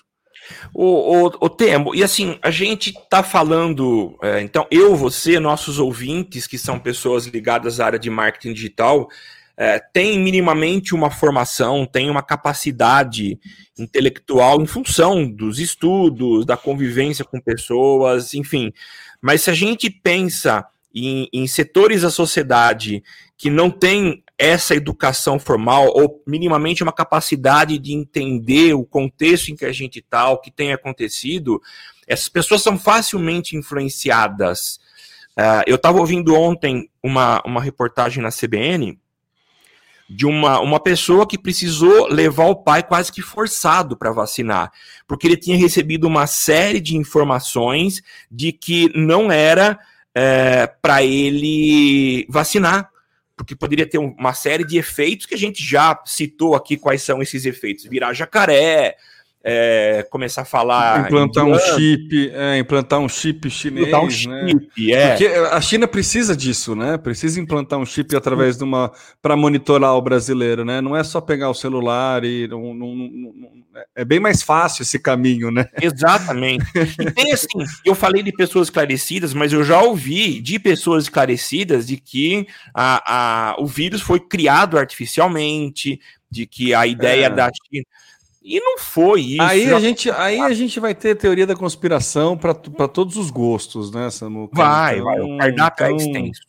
O, 0.73 1.27
o, 1.27 1.31
o 1.41 1.49
Temo, 1.49 1.93
e 1.93 2.03
assim, 2.03 2.39
a 2.41 2.49
gente 2.49 2.91
tá 3.07 3.21
falando, 3.21 4.17
é, 4.23 4.41
então, 4.41 4.65
eu, 4.71 4.95
você, 4.95 5.39
nossos 5.39 5.77
ouvintes, 5.77 6.47
que 6.47 6.57
são 6.57 6.79
pessoas 6.79 7.27
ligadas 7.27 7.79
à 7.79 7.85
área 7.85 7.99
de 7.99 8.09
marketing 8.09 8.53
digital, 8.53 9.07
é, 9.55 9.77
tem 9.77 10.17
minimamente 10.17 10.95
uma 10.95 11.11
formação, 11.11 11.85
tem 11.85 12.09
uma 12.09 12.23
capacidade 12.23 13.37
intelectual 13.77 14.59
em 14.59 14.65
função 14.65 15.29
dos 15.29 15.59
estudos, 15.59 16.47
da 16.47 16.57
convivência 16.57 17.23
com 17.23 17.39
pessoas, 17.39 18.33
enfim. 18.33 18.73
Mas 19.21 19.43
se 19.43 19.51
a 19.51 19.53
gente 19.53 19.91
pensa 19.91 20.65
em, 20.95 21.29
em 21.31 21.45
setores 21.45 22.01
da 22.01 22.09
sociedade 22.09 23.03
que 23.37 23.49
não 23.49 23.69
tem 23.69 24.23
essa 24.41 24.73
educação 24.73 25.37
formal 25.37 25.91
ou 25.93 26.23
minimamente 26.25 26.81
uma 26.81 26.91
capacidade 26.91 27.77
de 27.77 27.93
entender 27.93 28.73
o 28.73 28.83
contexto 28.83 29.49
em 29.49 29.55
que 29.55 29.65
a 29.65 29.71
gente 29.71 29.99
está, 29.99 30.29
o 30.29 30.39
que 30.39 30.49
tem 30.49 30.73
acontecido, 30.73 31.61
essas 32.07 32.27
pessoas 32.27 32.63
são 32.63 32.75
facilmente 32.75 33.55
influenciadas. 33.55 34.79
Uh, 35.37 35.61
eu 35.67 35.75
estava 35.75 35.99
ouvindo 35.99 36.33
ontem 36.33 36.89
uma, 37.03 37.39
uma 37.45 37.61
reportagem 37.61 38.23
na 38.23 38.31
CBN 38.31 38.99
de 40.09 40.25
uma, 40.25 40.59
uma 40.59 40.79
pessoa 40.79 41.27
que 41.27 41.37
precisou 41.37 42.07
levar 42.07 42.47
o 42.47 42.55
pai 42.55 42.81
quase 42.81 43.11
que 43.11 43.21
forçado 43.21 43.95
para 43.95 44.11
vacinar, 44.11 44.71
porque 45.07 45.27
ele 45.27 45.37
tinha 45.37 45.55
recebido 45.55 46.07
uma 46.07 46.25
série 46.25 46.81
de 46.81 46.97
informações 46.97 48.01
de 48.29 48.51
que 48.51 48.91
não 48.97 49.31
era 49.31 49.79
é, 50.15 50.65
para 50.81 51.03
ele 51.03 52.25
vacinar, 52.27 52.90
porque 53.41 53.55
poderia 53.55 53.87
ter 53.87 53.97
uma 53.97 54.35
série 54.35 54.63
de 54.63 54.77
efeitos 54.77 55.25
que 55.25 55.33
a 55.33 55.37
gente 55.37 55.63
já 55.63 55.99
citou 56.05 56.53
aqui 56.53 56.77
quais 56.77 57.01
são 57.01 57.23
esses 57.23 57.43
efeitos. 57.43 57.85
Virar 57.85 58.13
jacaré, 58.13 58.95
é, 59.43 60.05
começar 60.09 60.43
a 60.43 60.45
falar. 60.45 61.05
Implantar 61.05 61.45
um 61.45 61.57
chip, 61.57 62.31
é, 62.33 62.57
implantar 62.59 62.99
um 62.99 63.09
chip 63.09 63.49
chinês. 63.49 63.87
Implantar 63.87 64.01
um 64.01 64.29
né? 64.29 64.47
chip, 64.49 64.93
é. 64.93 65.09
Porque 65.09 65.25
a 65.25 65.61
China 65.61 65.87
precisa 65.87 66.35
disso, 66.35 66.75
né? 66.75 66.97
Precisa 66.97 67.39
implantar 67.39 67.79
um 67.79 67.85
chip 67.85 68.15
através 68.15 68.57
de 68.57 68.63
uma. 68.63 68.91
para 69.21 69.35
monitorar 69.35 69.95
o 69.95 70.01
brasileiro, 70.01 70.63
né? 70.63 70.79
Não 70.79 70.95
é 70.95 71.03
só 71.03 71.19
pegar 71.19 71.49
o 71.49 71.55
celular 71.55 72.23
e. 72.23 72.47
Não, 72.47 72.73
não, 72.73 72.95
não, 72.95 73.61
é 73.95 74.03
bem 74.03 74.19
mais 74.19 74.43
fácil 74.43 74.83
esse 74.83 74.99
caminho, 74.99 75.49
né? 75.49 75.67
Exatamente. 75.81 76.65
E 76.99 77.11
tem 77.11 77.31
assim, 77.31 77.47
eu 77.85 77.95
falei 77.95 78.21
de 78.21 78.31
pessoas 78.31 78.67
esclarecidas, 78.67 79.33
mas 79.33 79.53
eu 79.53 79.63
já 79.63 79.81
ouvi 79.81 80.39
de 80.41 80.59
pessoas 80.59 81.05
esclarecidas 81.05 81.87
de 81.87 81.97
que 81.97 82.45
a, 82.73 83.51
a, 83.51 83.55
o 83.59 83.65
vírus 83.65 84.01
foi 84.01 84.19
criado 84.19 84.77
artificialmente, 84.77 85.99
de 86.29 86.45
que 86.45 86.73
a 86.73 86.85
ideia 86.85 87.25
é. 87.25 87.29
da 87.29 87.49
China. 87.49 87.85
E 88.43 88.59
não 88.59 88.79
foi 88.79 89.21
isso. 89.21 89.41
Aí 89.41 89.71
a 89.71 89.79
gente, 89.79 90.09
aí 90.09 90.39
a 90.39 90.53
gente 90.53 90.79
vai 90.79 90.95
ter 90.95 91.15
teoria 91.15 91.45
da 91.45 91.55
conspiração 91.55 92.35
para 92.35 92.87
todos 92.87 93.15
os 93.15 93.29
gostos, 93.29 93.91
né, 93.91 94.09
Samuca? 94.09 94.55
Vai, 94.55 94.95
então, 94.95 95.05
vai. 95.05 95.19
O 95.21 95.37
cardápio 95.37 95.85
é 95.85 95.91
então, 95.91 95.99
é 95.99 96.07
extenso. 96.07 96.41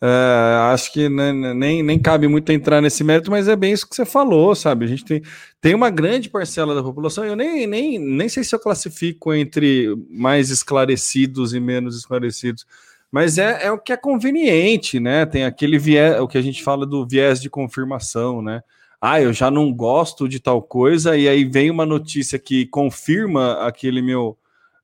É, 0.00 0.72
acho 0.72 0.92
que 0.92 1.08
nem, 1.08 1.82
nem 1.82 1.98
cabe 1.98 2.28
muito 2.28 2.50
entrar 2.52 2.80
nesse 2.80 3.02
mérito, 3.02 3.32
mas 3.32 3.48
é 3.48 3.56
bem 3.56 3.72
isso 3.72 3.88
que 3.88 3.96
você 3.96 4.06
falou, 4.06 4.54
sabe? 4.54 4.84
A 4.84 4.88
gente 4.88 5.04
tem, 5.04 5.22
tem 5.60 5.74
uma 5.74 5.90
grande 5.90 6.30
parcela 6.30 6.72
da 6.72 6.82
população, 6.82 7.24
eu 7.24 7.34
nem, 7.34 7.66
nem, 7.66 7.98
nem 7.98 8.28
sei 8.28 8.44
se 8.44 8.54
eu 8.54 8.60
classifico 8.60 9.34
entre 9.34 9.88
mais 10.08 10.50
esclarecidos 10.50 11.52
e 11.52 11.58
menos 11.58 11.96
esclarecidos, 11.96 12.64
mas 13.10 13.38
é, 13.38 13.66
é 13.66 13.72
o 13.72 13.78
que 13.78 13.92
é 13.92 13.96
conveniente, 13.96 15.00
né? 15.00 15.26
Tem 15.26 15.44
aquele 15.44 15.78
viés, 15.78 16.20
o 16.20 16.28
que 16.28 16.38
a 16.38 16.42
gente 16.42 16.62
fala 16.62 16.86
do 16.86 17.04
viés 17.04 17.40
de 17.40 17.50
confirmação, 17.50 18.40
né? 18.40 18.62
Ah, 19.00 19.20
eu 19.20 19.32
já 19.32 19.50
não 19.50 19.72
gosto 19.72 20.28
de 20.28 20.40
tal 20.40 20.60
coisa, 20.60 21.16
e 21.16 21.28
aí 21.28 21.44
vem 21.44 21.70
uma 21.70 21.86
notícia 21.86 22.38
que 22.38 22.66
confirma 22.66 23.66
aquele 23.66 24.02
meu, 24.02 24.36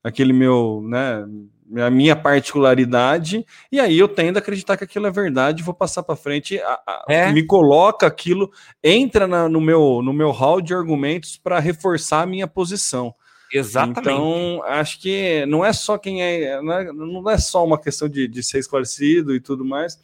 aquele 0.03 0.31
meu, 0.31 0.81
né, 0.87 1.25
a 1.83 1.89
minha 1.89 2.15
particularidade, 2.15 3.45
e 3.71 3.79
aí 3.79 3.97
eu 3.97 4.07
tendo 4.07 4.37
a 4.37 4.39
acreditar 4.39 4.77
que 4.77 4.83
aquilo 4.83 5.07
é 5.07 5.11
verdade, 5.11 5.63
vou 5.63 5.73
passar 5.73 6.03
para 6.03 6.15
frente, 6.15 6.59
a, 6.59 6.79
a, 6.87 7.05
é. 7.09 7.31
me 7.31 7.43
coloca 7.43 8.05
aquilo, 8.07 8.51
entra 8.83 9.27
na, 9.27 9.49
no 9.49 9.59
meu 9.59 10.01
no 10.01 10.13
meu 10.13 10.31
hall 10.31 10.61
de 10.61 10.73
argumentos 10.73 11.37
para 11.37 11.59
reforçar 11.59 12.21
a 12.21 12.25
minha 12.25 12.47
posição. 12.47 13.13
Exatamente. 13.53 13.99
Então, 13.99 14.61
acho 14.65 14.99
que 14.99 15.45
não 15.45 15.63
é 15.63 15.71
só 15.71 15.97
quem 15.97 16.21
é, 16.21 16.61
não 16.61 16.73
é, 16.73 16.91
não 16.91 17.29
é 17.29 17.37
só 17.37 17.63
uma 17.63 17.79
questão 17.79 18.09
de, 18.09 18.27
de 18.27 18.43
ser 18.43 18.59
esclarecido 18.59 19.35
e 19.35 19.39
tudo 19.39 19.63
mais, 19.63 19.99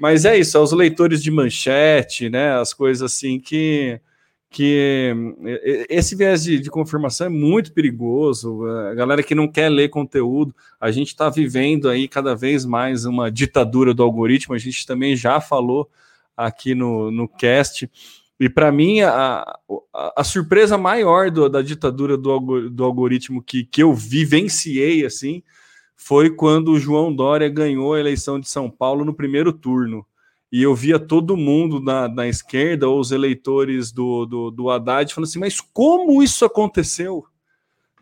mas 0.00 0.24
é 0.24 0.38
isso, 0.38 0.60
os 0.60 0.72
leitores 0.72 1.22
de 1.22 1.30
manchete, 1.30 2.28
né? 2.28 2.58
As 2.58 2.72
coisas 2.72 3.02
assim 3.02 3.38
que 3.38 4.00
que 4.50 5.14
esse 5.90 6.16
viés 6.16 6.42
de, 6.42 6.58
de, 6.58 6.70
confirmação 6.70 7.26
é 7.26 7.30
muito 7.30 7.72
perigoso. 7.72 8.64
A 8.66 8.94
galera 8.94 9.22
que 9.22 9.34
não 9.34 9.46
quer 9.46 9.68
ler 9.68 9.90
conteúdo, 9.90 10.54
a 10.80 10.90
gente 10.90 11.08
está 11.08 11.28
vivendo 11.28 11.88
aí 11.88 12.08
cada 12.08 12.34
vez 12.34 12.64
mais 12.64 13.04
uma 13.04 13.30
ditadura 13.30 13.92
do 13.92 14.02
algoritmo. 14.02 14.54
A 14.54 14.58
gente 14.58 14.86
também 14.86 15.14
já 15.14 15.40
falou 15.40 15.90
aqui 16.36 16.74
no, 16.74 17.10
no 17.10 17.28
cast. 17.28 17.90
E 18.40 18.48
para 18.48 18.72
mim, 18.72 19.00
a, 19.00 19.44
a, 19.92 20.12
a, 20.16 20.24
surpresa 20.24 20.78
maior 20.78 21.30
do, 21.30 21.48
da 21.48 21.60
ditadura 21.60 22.16
do, 22.16 22.70
do 22.70 22.84
algoritmo 22.84 23.42
que, 23.42 23.64
que 23.64 23.82
eu 23.82 23.92
vivenciei 23.92 25.04
assim 25.04 25.42
foi 26.00 26.30
quando 26.30 26.70
o 26.70 26.78
João 26.78 27.12
Dória 27.12 27.48
ganhou 27.48 27.92
a 27.92 28.00
eleição 28.00 28.38
de 28.38 28.48
São 28.48 28.70
Paulo 28.70 29.04
no 29.04 29.12
primeiro 29.12 29.52
turno. 29.52 30.06
E 30.50 30.62
eu 30.62 30.74
via 30.74 30.98
todo 30.98 31.36
mundo 31.36 31.80
na, 31.80 32.08
na 32.08 32.26
esquerda, 32.26 32.88
ou 32.88 33.00
os 33.00 33.10
eleitores 33.10 33.92
do, 33.92 34.24
do, 34.24 34.50
do 34.50 34.70
Haddad, 34.70 35.12
falando 35.12 35.28
assim: 35.28 35.40
mas 35.40 35.60
como 35.60 36.22
isso 36.22 36.44
aconteceu? 36.44 37.24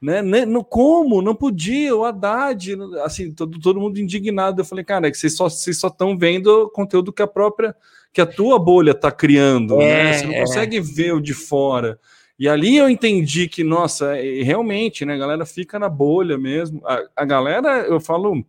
Né? 0.00 0.22
No, 0.22 0.62
como? 0.62 1.22
Não 1.22 1.34
podia, 1.34 1.96
o 1.96 2.04
Haddad, 2.04 2.76
assim, 3.02 3.32
todo, 3.32 3.58
todo 3.58 3.80
mundo 3.80 3.98
indignado. 3.98 4.60
Eu 4.60 4.64
falei, 4.64 4.84
cara, 4.84 5.08
é 5.08 5.10
que 5.10 5.16
vocês 5.16 5.34
só 5.34 5.48
estão 5.88 6.16
vendo 6.16 6.70
conteúdo 6.74 7.12
que 7.12 7.22
a 7.22 7.26
própria, 7.26 7.74
que 8.12 8.20
a 8.20 8.26
tua 8.26 8.58
bolha 8.58 8.90
está 8.90 9.10
criando, 9.10 9.80
é, 9.80 10.04
né? 10.04 10.12
Você 10.12 10.26
não 10.26 10.34
é. 10.34 10.40
consegue 10.42 10.80
ver 10.80 11.14
o 11.14 11.20
de 11.20 11.32
fora. 11.32 11.98
E 12.38 12.48
ali 12.48 12.76
eu 12.76 12.88
entendi 12.88 13.48
que, 13.48 13.64
nossa, 13.64 14.14
realmente, 14.14 15.04
né, 15.04 15.14
a 15.14 15.18
galera 15.18 15.46
fica 15.46 15.78
na 15.78 15.88
bolha 15.88 16.36
mesmo. 16.36 16.82
A, 16.86 17.02
a 17.16 17.24
galera, 17.24 17.86
eu 17.86 17.98
falo, 17.98 18.44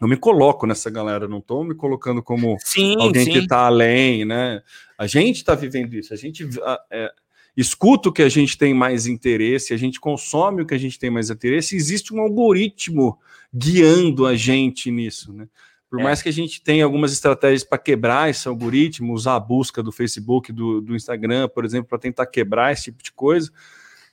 eu 0.00 0.08
me 0.08 0.16
coloco 0.16 0.66
nessa 0.66 0.90
galera, 0.90 1.26
não 1.26 1.38
estou 1.38 1.64
me 1.64 1.74
colocando 1.74 2.22
como 2.22 2.56
sim, 2.60 2.94
alguém 3.00 3.24
sim. 3.24 3.32
que 3.32 3.38
está 3.38 3.66
além, 3.66 4.24
né? 4.24 4.60
A 4.98 5.06
gente 5.06 5.36
está 5.36 5.54
vivendo 5.54 5.94
isso, 5.94 6.12
a 6.12 6.16
gente 6.16 6.46
é, 6.90 7.10
escuta 7.56 8.08
o 8.08 8.12
que 8.12 8.22
a 8.22 8.28
gente 8.28 8.58
tem 8.58 8.74
mais 8.74 9.06
interesse, 9.06 9.72
a 9.72 9.76
gente 9.76 9.98
consome 9.98 10.62
o 10.62 10.66
que 10.66 10.74
a 10.74 10.78
gente 10.78 10.98
tem 10.98 11.08
mais 11.08 11.30
interesse, 11.30 11.76
existe 11.76 12.12
um 12.12 12.20
algoritmo 12.20 13.18
guiando 13.54 14.26
a 14.26 14.34
gente 14.34 14.90
nisso, 14.90 15.32
né? 15.32 15.48
Por 15.92 16.00
é. 16.00 16.04
mais 16.04 16.22
que 16.22 16.30
a 16.30 16.32
gente 16.32 16.62
tenha 16.62 16.86
algumas 16.86 17.12
estratégias 17.12 17.64
para 17.64 17.76
quebrar 17.76 18.30
esse 18.30 18.48
algoritmo, 18.48 19.12
usar 19.12 19.36
a 19.36 19.40
busca 19.40 19.82
do 19.82 19.92
Facebook, 19.92 20.50
do, 20.50 20.80
do 20.80 20.96
Instagram, 20.96 21.50
por 21.50 21.66
exemplo, 21.66 21.90
para 21.90 21.98
tentar 21.98 22.24
quebrar 22.24 22.72
esse 22.72 22.84
tipo 22.84 23.02
de 23.02 23.12
coisa, 23.12 23.52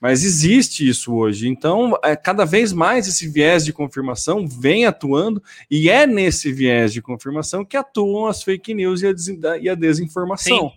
mas 0.01 0.25
existe 0.25 0.85
isso 0.85 1.13
hoje. 1.13 1.47
Então, 1.47 1.97
é, 2.03 2.17
cada 2.17 2.43
vez 2.43 2.73
mais 2.73 3.07
esse 3.07 3.29
viés 3.29 3.63
de 3.63 3.71
confirmação 3.71 4.45
vem 4.45 4.85
atuando, 4.85 5.41
e 5.71 5.89
é 5.89 6.05
nesse 6.05 6.51
viés 6.51 6.91
de 6.91 7.01
confirmação 7.01 7.63
que 7.63 7.77
atuam 7.77 8.27
as 8.27 8.43
fake 8.43 8.73
news 8.73 9.01
e 9.01 9.07
a, 9.07 9.57
e 9.57 9.69
a 9.69 9.73
desinformação. 9.73 10.73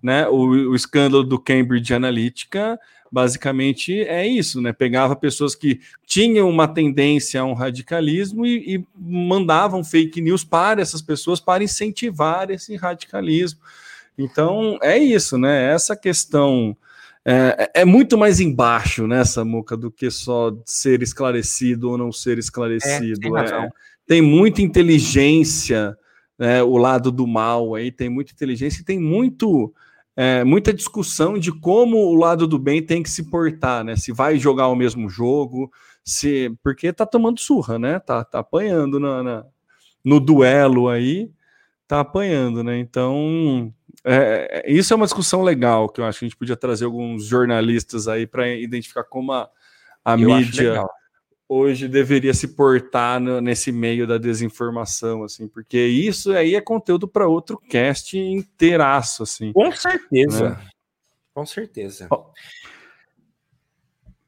Né? 0.00 0.28
O, 0.28 0.70
o 0.70 0.76
escândalo 0.76 1.24
do 1.24 1.36
Cambridge 1.36 1.92
Analytica 1.92 2.78
basicamente 3.12 4.00
é 4.00 4.26
isso, 4.26 4.62
né? 4.62 4.72
Pegava 4.72 5.14
pessoas 5.14 5.54
que 5.54 5.80
tinham 6.06 6.48
uma 6.48 6.66
tendência 6.66 7.42
a 7.42 7.44
um 7.44 7.52
radicalismo 7.52 8.46
e, 8.46 8.76
e 8.76 8.84
mandavam 8.96 9.84
fake 9.84 10.18
news 10.22 10.42
para 10.42 10.80
essas 10.80 11.02
pessoas 11.02 11.38
para 11.38 11.62
incentivar 11.62 12.50
esse 12.50 12.74
radicalismo. 12.74 13.60
Então 14.16 14.78
é 14.82 14.96
isso, 14.96 15.36
né? 15.36 15.70
Essa 15.72 15.94
questão 15.94 16.74
é, 17.22 17.70
é, 17.74 17.84
muito 17.84 18.16
mais 18.16 18.40
embaixo 18.40 19.06
nessa 19.06 19.44
né, 19.44 19.50
muca 19.50 19.76
do 19.76 19.90
que 19.90 20.10
só 20.10 20.56
ser 20.64 21.02
esclarecido 21.02 21.90
ou 21.90 21.98
não 21.98 22.10
ser 22.10 22.38
esclarecido. 22.38 23.36
É, 23.36 23.44
tem, 23.44 23.56
é, 23.56 23.68
tem 24.06 24.22
muita 24.22 24.62
inteligência 24.62 25.96
né, 26.38 26.62
o 26.62 26.78
lado 26.78 27.12
do 27.12 27.26
mal 27.26 27.74
aí, 27.74 27.92
tem 27.92 28.08
muita 28.08 28.32
inteligência 28.32 28.80
e 28.80 28.84
tem 28.84 28.98
muito 28.98 29.72
é, 30.16 30.44
muita 30.44 30.72
discussão 30.72 31.38
de 31.38 31.50
como 31.50 31.96
o 31.96 32.14
lado 32.14 32.46
do 32.46 32.58
bem 32.58 32.82
tem 32.82 33.02
que 33.02 33.10
se 33.10 33.30
portar, 33.30 33.82
né? 33.82 33.96
Se 33.96 34.12
vai 34.12 34.38
jogar 34.38 34.68
o 34.68 34.76
mesmo 34.76 35.08
jogo, 35.08 35.70
se 36.04 36.54
porque 36.62 36.92
tá 36.92 37.06
tomando 37.06 37.40
surra, 37.40 37.78
né? 37.78 37.98
Tá, 37.98 38.22
tá 38.24 38.40
apanhando 38.40 39.00
na, 39.00 39.22
na 39.22 39.44
no 40.04 40.18
duelo 40.18 40.88
aí, 40.88 41.30
tá 41.86 42.00
apanhando, 42.00 42.62
né? 42.62 42.78
Então 42.78 43.72
é, 44.04 44.64
é, 44.64 44.72
isso 44.72 44.92
é 44.92 44.96
uma 44.96 45.06
discussão 45.06 45.42
legal 45.42 45.88
que 45.88 46.00
eu 46.00 46.04
acho 46.04 46.18
que 46.18 46.24
a 46.24 46.28
gente 46.28 46.36
podia 46.36 46.56
trazer 46.56 46.84
alguns 46.84 47.24
jornalistas 47.24 48.08
aí 48.08 48.26
para 48.26 48.48
identificar 48.48 49.04
como 49.04 49.32
a, 49.32 49.48
a 50.04 50.16
mídia 50.16 50.84
hoje 51.52 51.86
deveria 51.86 52.32
se 52.32 52.48
portar 52.48 53.20
no, 53.20 53.40
nesse 53.40 53.70
meio 53.70 54.06
da 54.06 54.16
desinformação, 54.16 55.22
assim, 55.22 55.46
porque 55.46 55.78
isso 55.78 56.32
aí 56.32 56.54
é 56.54 56.60
conteúdo 56.60 57.06
para 57.06 57.28
outro 57.28 57.58
cast 57.58 58.18
inteiraço, 58.18 59.22
assim. 59.22 59.52
Com 59.52 59.70
certeza. 59.72 60.50
Né? 60.50 60.58
Com 61.34 61.46
certeza. 61.46 62.08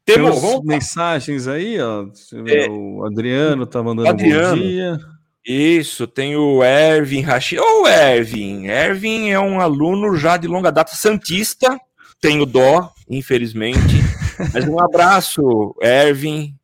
Temos 0.04 0.40
vamos... 0.40 0.64
mensagens 0.64 1.48
aí, 1.48 1.80
ó. 1.80 2.06
É, 2.46 2.68
o 2.68 3.06
Adriano 3.06 3.66
tá 3.66 3.82
mandando 3.82 4.08
Adriano. 4.08 4.56
bom 4.56 4.62
dia. 4.62 4.98
Isso, 5.46 6.06
tem 6.06 6.36
o 6.36 6.62
Ervin 6.62 7.20
Rachid. 7.20 7.60
Ô, 7.60 7.82
oh, 7.82 7.88
Ervin! 7.88 8.66
Ervin 8.66 9.30
é 9.30 9.40
um 9.40 9.60
aluno 9.60 10.16
já 10.16 10.36
de 10.36 10.46
longa 10.46 10.70
data 10.70 10.94
santista. 10.94 11.78
Tenho 12.20 12.46
dó, 12.46 12.90
infelizmente. 13.08 14.02
Mas 14.52 14.66
um 14.66 14.80
abraço, 14.80 15.74
Ervin. 15.82 16.54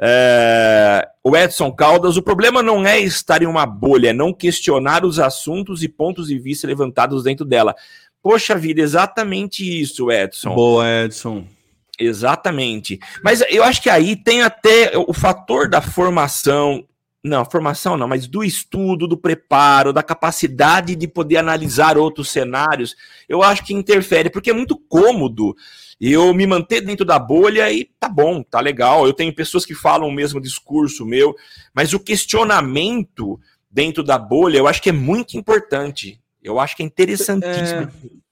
É, 0.00 1.08
o 1.22 1.36
Edson 1.36 1.70
Caldas, 1.70 2.16
o 2.16 2.22
problema 2.22 2.62
não 2.62 2.86
é 2.86 2.98
estar 3.00 3.42
em 3.42 3.46
uma 3.46 3.64
bolha, 3.66 4.10
é 4.10 4.12
não 4.12 4.32
questionar 4.32 5.04
os 5.04 5.18
assuntos 5.18 5.82
e 5.82 5.88
pontos 5.88 6.28
de 6.28 6.38
vista 6.38 6.66
levantados 6.66 7.22
dentro 7.22 7.44
dela. 7.44 7.74
Poxa 8.22 8.54
vida, 8.54 8.80
exatamente 8.80 9.80
isso, 9.80 10.10
Edson. 10.10 10.54
Boa, 10.54 10.86
Edson. 11.04 11.44
Exatamente. 11.98 12.98
Mas 13.22 13.42
eu 13.48 13.62
acho 13.62 13.82
que 13.82 13.90
aí 13.90 14.16
tem 14.16 14.42
até 14.42 14.92
o 14.96 15.12
fator 15.12 15.68
da 15.68 15.80
formação. 15.80 16.84
Não, 17.24 17.44
formação 17.44 17.96
não, 17.96 18.08
mas 18.08 18.26
do 18.26 18.42
estudo, 18.42 19.06
do 19.06 19.16
preparo, 19.16 19.92
da 19.92 20.02
capacidade 20.02 20.96
de 20.96 21.06
poder 21.06 21.36
analisar 21.36 21.96
outros 21.96 22.30
cenários, 22.30 22.96
eu 23.28 23.44
acho 23.44 23.64
que 23.64 23.72
interfere, 23.72 24.28
porque 24.28 24.50
é 24.50 24.52
muito 24.52 24.76
cômodo 24.76 25.54
eu 26.10 26.34
me 26.34 26.46
manter 26.46 26.80
dentro 26.80 27.04
da 27.04 27.18
bolha 27.18 27.70
e 27.70 27.84
tá 28.00 28.08
bom, 28.08 28.42
tá 28.42 28.60
legal. 28.60 29.06
Eu 29.06 29.12
tenho 29.12 29.32
pessoas 29.34 29.64
que 29.64 29.74
falam 29.74 30.08
o 30.08 30.12
mesmo 30.12 30.40
discurso 30.40 31.06
meu, 31.06 31.36
mas 31.72 31.92
o 31.92 32.00
questionamento 32.00 33.38
dentro 33.70 34.02
da 34.02 34.18
bolha 34.18 34.58
eu 34.58 34.66
acho 34.66 34.82
que 34.82 34.88
é 34.88 34.92
muito 34.92 35.36
importante. 35.36 36.20
Eu 36.42 36.58
acho 36.58 36.76
que 36.76 36.82
é 36.82 36.86
interessantíssimo. 36.86 37.82
É... 37.82 38.22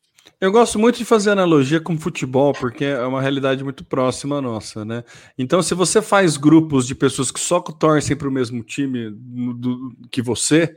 Eu 0.41 0.51
gosto 0.51 0.79
muito 0.79 0.97
de 0.97 1.05
fazer 1.05 1.31
analogia 1.31 1.81
com 1.81 1.99
futebol, 1.99 2.55
porque 2.55 2.83
é 2.83 3.03
uma 3.03 3.21
realidade 3.21 3.63
muito 3.63 3.85
próxima 3.85 4.41
nossa, 4.41 4.87
né? 4.87 5.05
Então, 5.37 5.63
se 5.63 5.75
você 5.75 6.01
faz 6.01 6.39
grupos 6.39 6.87
de 6.87 6.95
pessoas 6.95 7.31
que 7.31 7.39
só 7.39 7.61
torcem 7.61 8.17
para 8.17 8.27
o 8.27 8.33
mesmo 8.33 8.65
time 8.65 9.11
do, 9.11 9.95
que 10.11 10.23
você, 10.23 10.75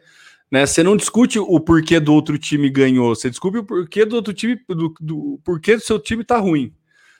né? 0.51 0.65
Você 0.65 0.83
não 0.83 0.97
discute 0.97 1.39
o 1.39 1.59
porquê 1.61 1.97
do 1.97 2.13
outro 2.13 2.37
time 2.37 2.69
ganhou, 2.69 3.15
você 3.15 3.29
discute 3.29 3.57
o 3.57 3.63
porquê 3.63 4.05
do 4.05 4.17
outro 4.17 4.33
time, 4.33 4.59
do, 4.67 4.93
do 4.99 5.39
porquê 5.45 5.77
do 5.77 5.81
seu 5.81 5.97
time 5.97 6.25
tá 6.25 6.37
ruim. 6.37 6.73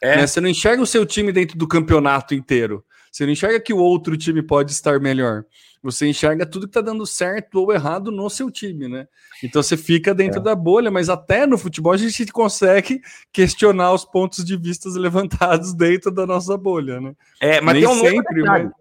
É. 0.04 0.18
Né? 0.18 0.28
Você 0.28 0.42
não 0.42 0.50
enxerga 0.50 0.84
o 0.84 0.88
seu 0.88 1.06
time 1.06 1.32
dentro 1.32 1.58
do 1.58 1.66
campeonato 1.66 2.36
inteiro. 2.36 2.84
Você 3.10 3.26
não 3.26 3.32
enxerga 3.32 3.60
que 3.60 3.74
o 3.74 3.78
outro 3.78 4.18
time 4.18 4.42
pode 4.42 4.72
estar 4.72 5.00
melhor. 5.00 5.46
Você 5.82 6.08
enxerga 6.08 6.46
tudo 6.46 6.66
que 6.66 6.70
está 6.70 6.82
dando 6.82 7.06
certo 7.06 7.56
ou 7.60 7.74
errado 7.74 8.10
no 8.10 8.30
seu 8.30 8.50
time, 8.50 8.88
né? 8.88 9.08
Então 9.44 9.62
você 9.62 9.78
fica 9.78 10.14
dentro 10.14 10.40
é. 10.40 10.44
da 10.44 10.56
bolha, 10.56 10.90
mas 10.90 11.10
até 11.10 11.46
no 11.46 11.58
futebol 11.58 11.92
a 11.92 11.98
gente 11.98 12.26
consegue 12.32 13.02
questionar 13.32 13.94
os 13.94 14.06
pontos 14.06 14.44
de 14.44 14.58
vista 14.58 14.90
levantados 14.98 15.74
dentro 15.74 16.10
da 16.10 16.26
nossa 16.26 16.58
bolha, 16.58 17.00
né? 17.00 17.14
É, 17.40 17.62
mas 17.62 17.76
Nem 17.76 17.86
tem 17.86 17.94
um 17.94 18.00
sempre, 18.00 18.44
mas... 18.44 18.72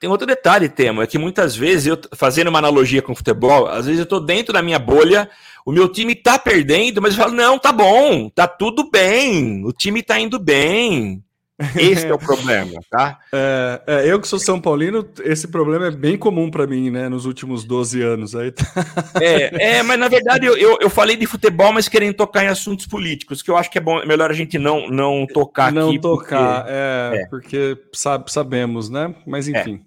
Tem 0.00 0.08
outro 0.08 0.26
detalhe, 0.26 0.66
Temo, 0.66 1.02
é 1.02 1.06
que 1.06 1.18
muitas 1.18 1.54
vezes, 1.54 1.86
eu 1.86 2.00
fazendo 2.14 2.48
uma 2.48 2.58
analogia 2.58 3.02
com 3.02 3.12
o 3.12 3.14
futebol, 3.14 3.66
às 3.68 3.84
vezes 3.84 3.98
eu 3.98 4.04
estou 4.04 4.18
dentro 4.18 4.50
da 4.50 4.62
minha 4.62 4.78
bolha, 4.78 5.28
o 5.64 5.70
meu 5.70 5.90
time 5.90 6.14
tá 6.14 6.38
perdendo, 6.38 7.02
mas 7.02 7.12
eu 7.12 7.22
falo, 7.22 7.34
não, 7.34 7.58
tá 7.58 7.70
bom, 7.70 8.30
tá 8.30 8.48
tudo 8.48 8.90
bem, 8.90 9.62
o 9.62 9.72
time 9.72 10.02
tá 10.02 10.18
indo 10.18 10.38
bem. 10.38 11.22
Esse 11.76 12.06
é 12.06 12.14
o 12.14 12.18
problema, 12.18 12.80
tá? 12.90 13.18
É, 13.30 13.82
é, 13.86 14.10
eu 14.10 14.18
que 14.18 14.26
sou 14.26 14.38
São 14.38 14.58
Paulino, 14.58 15.06
esse 15.22 15.46
problema 15.46 15.88
é 15.88 15.90
bem 15.90 16.16
comum 16.16 16.50
para 16.50 16.66
mim, 16.66 16.90
né, 16.90 17.06
nos 17.06 17.26
últimos 17.26 17.64
12 17.64 18.00
anos. 18.00 18.34
Aí 18.34 18.50
tá... 18.50 18.64
é, 19.20 19.76
é, 19.76 19.82
mas 19.82 19.98
na 19.98 20.08
verdade 20.08 20.46
eu, 20.46 20.56
eu, 20.56 20.78
eu, 20.80 20.88
falei 20.88 21.16
de 21.16 21.26
futebol, 21.26 21.70
mas 21.70 21.86
querendo 21.86 22.14
tocar 22.14 22.44
em 22.44 22.48
assuntos 22.48 22.86
políticos, 22.86 23.42
que 23.42 23.50
eu 23.50 23.58
acho 23.58 23.70
que 23.70 23.76
é 23.76 23.80
bom, 23.80 24.04
melhor 24.06 24.30
a 24.30 24.34
gente 24.34 24.58
não, 24.58 24.88
não 24.88 25.26
tocar 25.26 25.70
não 25.70 25.88
aqui. 25.88 25.96
Não 25.96 26.00
tocar, 26.00 26.62
porque, 26.62 26.72
é, 26.72 27.12
é, 27.12 27.26
porque 27.26 27.78
sabe, 27.92 28.32
sabemos, 28.32 28.88
né? 28.88 29.14
Mas 29.26 29.46
é. 29.46 29.60
enfim. 29.60 29.84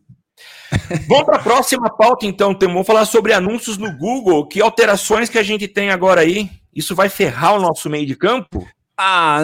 Vamos 1.08 1.26
para 1.26 1.38
a 1.38 1.44
próxima 1.44 1.90
pauta, 1.90 2.26
então, 2.26 2.54
Temo. 2.54 2.74
Vamos 2.74 2.88
falar 2.88 3.06
sobre 3.06 3.34
anúncios 3.34 3.78
no 3.78 3.96
Google. 3.98 4.48
Que 4.48 4.62
alterações 4.62 5.30
que 5.30 5.38
a 5.38 5.44
gente 5.44 5.68
tem 5.68 5.90
agora 5.90 6.22
aí? 6.22 6.50
Isso 6.76 6.96
vai 6.96 7.10
ferrar 7.10 7.56
o 7.56 7.62
nosso 7.62 7.90
meio 7.90 8.06
de 8.06 8.16
campo? 8.16 8.68
Ah, 8.96 9.40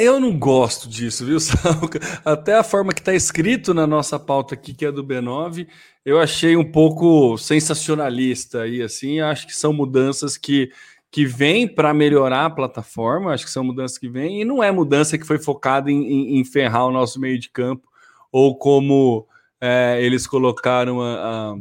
eu 0.00 0.18
não 0.18 0.36
gosto 0.36 0.88
disso, 0.88 1.26
viu, 1.26 1.36
Até 2.24 2.54
a 2.54 2.62
forma 2.62 2.92
que 2.92 3.00
está 3.00 3.14
escrito 3.14 3.74
na 3.74 3.86
nossa 3.86 4.18
pauta 4.18 4.54
aqui, 4.54 4.72
que 4.72 4.86
é 4.86 4.90
do 4.90 5.04
B9, 5.04 5.66
eu 6.04 6.18
achei 6.18 6.56
um 6.56 6.64
pouco 6.64 7.36
sensacionalista 7.36 8.62
aí, 8.62 8.80
assim. 8.80 9.20
Acho 9.20 9.46
que 9.46 9.54
são 9.54 9.74
mudanças 9.74 10.38
que, 10.38 10.70
que 11.10 11.26
vêm 11.26 11.68
para 11.68 11.92
melhorar 11.92 12.46
a 12.46 12.50
plataforma, 12.50 13.32
acho 13.32 13.44
que 13.44 13.50
são 13.50 13.62
mudanças 13.62 13.98
que 13.98 14.08
vêm, 14.08 14.40
e 14.40 14.44
não 14.44 14.62
é 14.62 14.72
mudança 14.72 15.18
que 15.18 15.26
foi 15.26 15.38
focada 15.38 15.90
em, 15.90 16.02
em, 16.02 16.40
em 16.40 16.44
ferrar 16.44 16.86
o 16.86 16.92
nosso 16.92 17.20
meio 17.20 17.38
de 17.38 17.50
campo, 17.50 17.86
ou 18.32 18.56
como 18.56 19.28
é, 19.60 19.98
eles 20.00 20.26
colocaram 20.26 21.00
a, 21.00 21.56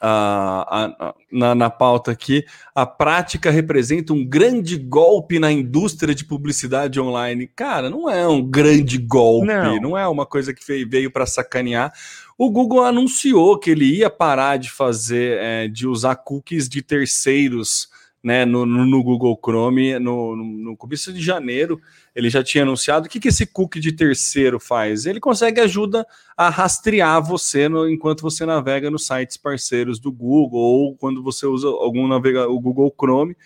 a, 0.00 0.86
a, 1.08 1.14
na, 1.32 1.54
na 1.54 1.70
pauta 1.70 2.10
aqui, 2.10 2.44
a 2.74 2.84
prática 2.84 3.50
representa 3.50 4.12
um 4.12 4.24
grande 4.24 4.76
golpe 4.76 5.38
na 5.38 5.50
indústria 5.50 6.14
de 6.14 6.24
publicidade 6.24 7.00
online. 7.00 7.46
Cara, 7.46 7.88
não 7.88 8.08
é 8.08 8.26
um 8.26 8.42
grande 8.42 8.98
golpe, 8.98 9.46
não, 9.46 9.80
não 9.80 9.98
é 9.98 10.06
uma 10.06 10.26
coisa 10.26 10.52
que 10.52 10.84
veio 10.84 11.10
para 11.10 11.26
sacanear. 11.26 11.92
O 12.38 12.50
Google 12.50 12.84
anunciou 12.84 13.58
que 13.58 13.70
ele 13.70 13.98
ia 13.98 14.10
parar 14.10 14.58
de 14.58 14.70
fazer, 14.70 15.38
é, 15.38 15.68
de 15.68 15.86
usar 15.86 16.16
cookies 16.16 16.68
de 16.68 16.82
terceiros 16.82 17.88
né, 18.26 18.44
no, 18.44 18.66
no, 18.66 19.04
Google 19.04 19.38
Chrome 19.40 20.00
no, 20.00 20.34
no, 20.34 20.76
começo 20.76 21.12
de 21.12 21.22
janeiro. 21.22 21.80
Ele 22.12 22.28
já 22.28 22.42
tinha 22.42 22.64
anunciado. 22.64 23.06
O 23.06 23.08
que, 23.08 23.20
que 23.20 23.28
esse 23.28 23.46
cookie 23.46 23.78
de 23.78 23.92
terceiro 23.92 24.58
faz? 24.58 25.06
Ele 25.06 25.20
consegue 25.20 25.60
ajuda 25.60 26.04
a 26.36 26.48
rastrear 26.48 27.22
você 27.22 27.68
no, 27.68 27.88
enquanto 27.88 28.22
você 28.22 28.44
navega 28.44 28.90
nos 28.90 29.06
sites 29.06 29.36
parceiros 29.36 30.00
do 30.00 30.10
Google 30.10 30.58
ou 30.58 30.96
quando 30.96 31.22
você 31.22 31.46
usa 31.46 31.68
algum 31.68 32.08
navegador, 32.08 32.52
o 32.52 32.58
Google 32.58 32.92
Chrome, 33.00 33.36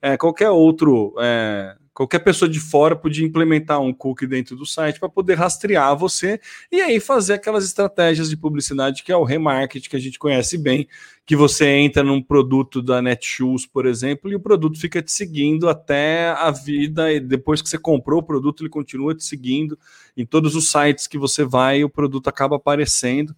é, 0.00 0.16
qualquer 0.16 0.50
outro 0.50 1.16
é, 1.18 1.74
Qualquer 1.98 2.20
pessoa 2.20 2.48
de 2.48 2.60
fora 2.60 2.94
podia 2.94 3.26
implementar 3.26 3.80
um 3.80 3.92
cookie 3.92 4.24
dentro 4.24 4.54
do 4.54 4.64
site 4.64 5.00
para 5.00 5.08
poder 5.08 5.34
rastrear 5.34 5.98
você 5.98 6.40
e 6.70 6.80
aí 6.80 7.00
fazer 7.00 7.32
aquelas 7.32 7.64
estratégias 7.64 8.30
de 8.30 8.36
publicidade 8.36 9.02
que 9.02 9.10
é 9.10 9.16
o 9.16 9.24
remarketing 9.24 9.88
que 9.90 9.96
a 9.96 9.98
gente 9.98 10.16
conhece 10.16 10.56
bem, 10.56 10.86
que 11.26 11.34
você 11.34 11.66
entra 11.66 12.04
num 12.04 12.22
produto 12.22 12.80
da 12.80 13.02
Netshoes, 13.02 13.66
por 13.66 13.84
exemplo, 13.84 14.30
e 14.30 14.36
o 14.36 14.40
produto 14.40 14.78
fica 14.78 15.02
te 15.02 15.10
seguindo 15.10 15.68
até 15.68 16.28
a 16.28 16.52
vida 16.52 17.12
e 17.12 17.18
depois 17.18 17.60
que 17.60 17.68
você 17.68 17.76
comprou 17.76 18.20
o 18.20 18.22
produto, 18.22 18.62
ele 18.62 18.70
continua 18.70 19.12
te 19.12 19.24
seguindo 19.24 19.76
em 20.16 20.24
todos 20.24 20.54
os 20.54 20.70
sites 20.70 21.08
que 21.08 21.18
você 21.18 21.42
vai, 21.42 21.82
o 21.82 21.90
produto 21.90 22.28
acaba 22.28 22.54
aparecendo. 22.54 23.34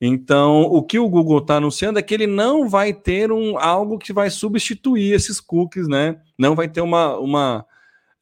Então, 0.00 0.62
o 0.62 0.82
que 0.82 0.98
o 0.98 1.08
Google 1.08 1.38
está 1.38 1.58
anunciando 1.58 2.00
é 2.00 2.02
que 2.02 2.12
ele 2.12 2.26
não 2.26 2.68
vai 2.68 2.92
ter 2.92 3.30
um 3.30 3.56
algo 3.56 3.96
que 3.96 4.12
vai 4.12 4.28
substituir 4.28 5.12
esses 5.12 5.38
cookies, 5.40 5.86
né? 5.86 6.16
Não 6.36 6.56
vai 6.56 6.68
ter 6.68 6.80
uma, 6.80 7.16
uma 7.16 7.64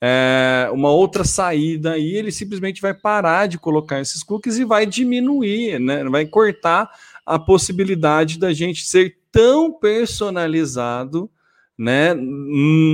é, 0.03 0.71
uma 0.73 0.91
outra 0.91 1.25
saída 1.25 1.99
e 1.99 2.15
ele 2.15 2.33
simplesmente 2.33 2.81
vai 2.81 2.95
parar 2.95 3.47
de 3.47 3.59
colocar 3.59 4.01
esses 4.01 4.23
cookies 4.23 4.57
e 4.57 4.65
vai 4.65 4.87
diminuir, 4.87 5.79
né? 5.79 6.03
vai 6.05 6.25
cortar 6.25 6.91
a 7.27 7.39
possibilidade 7.39 8.39
da 8.39 8.53
gente 8.53 8.87
ser 8.87 9.17
tão 9.31 9.73
personalizado 9.73 11.31
né, 11.79 12.13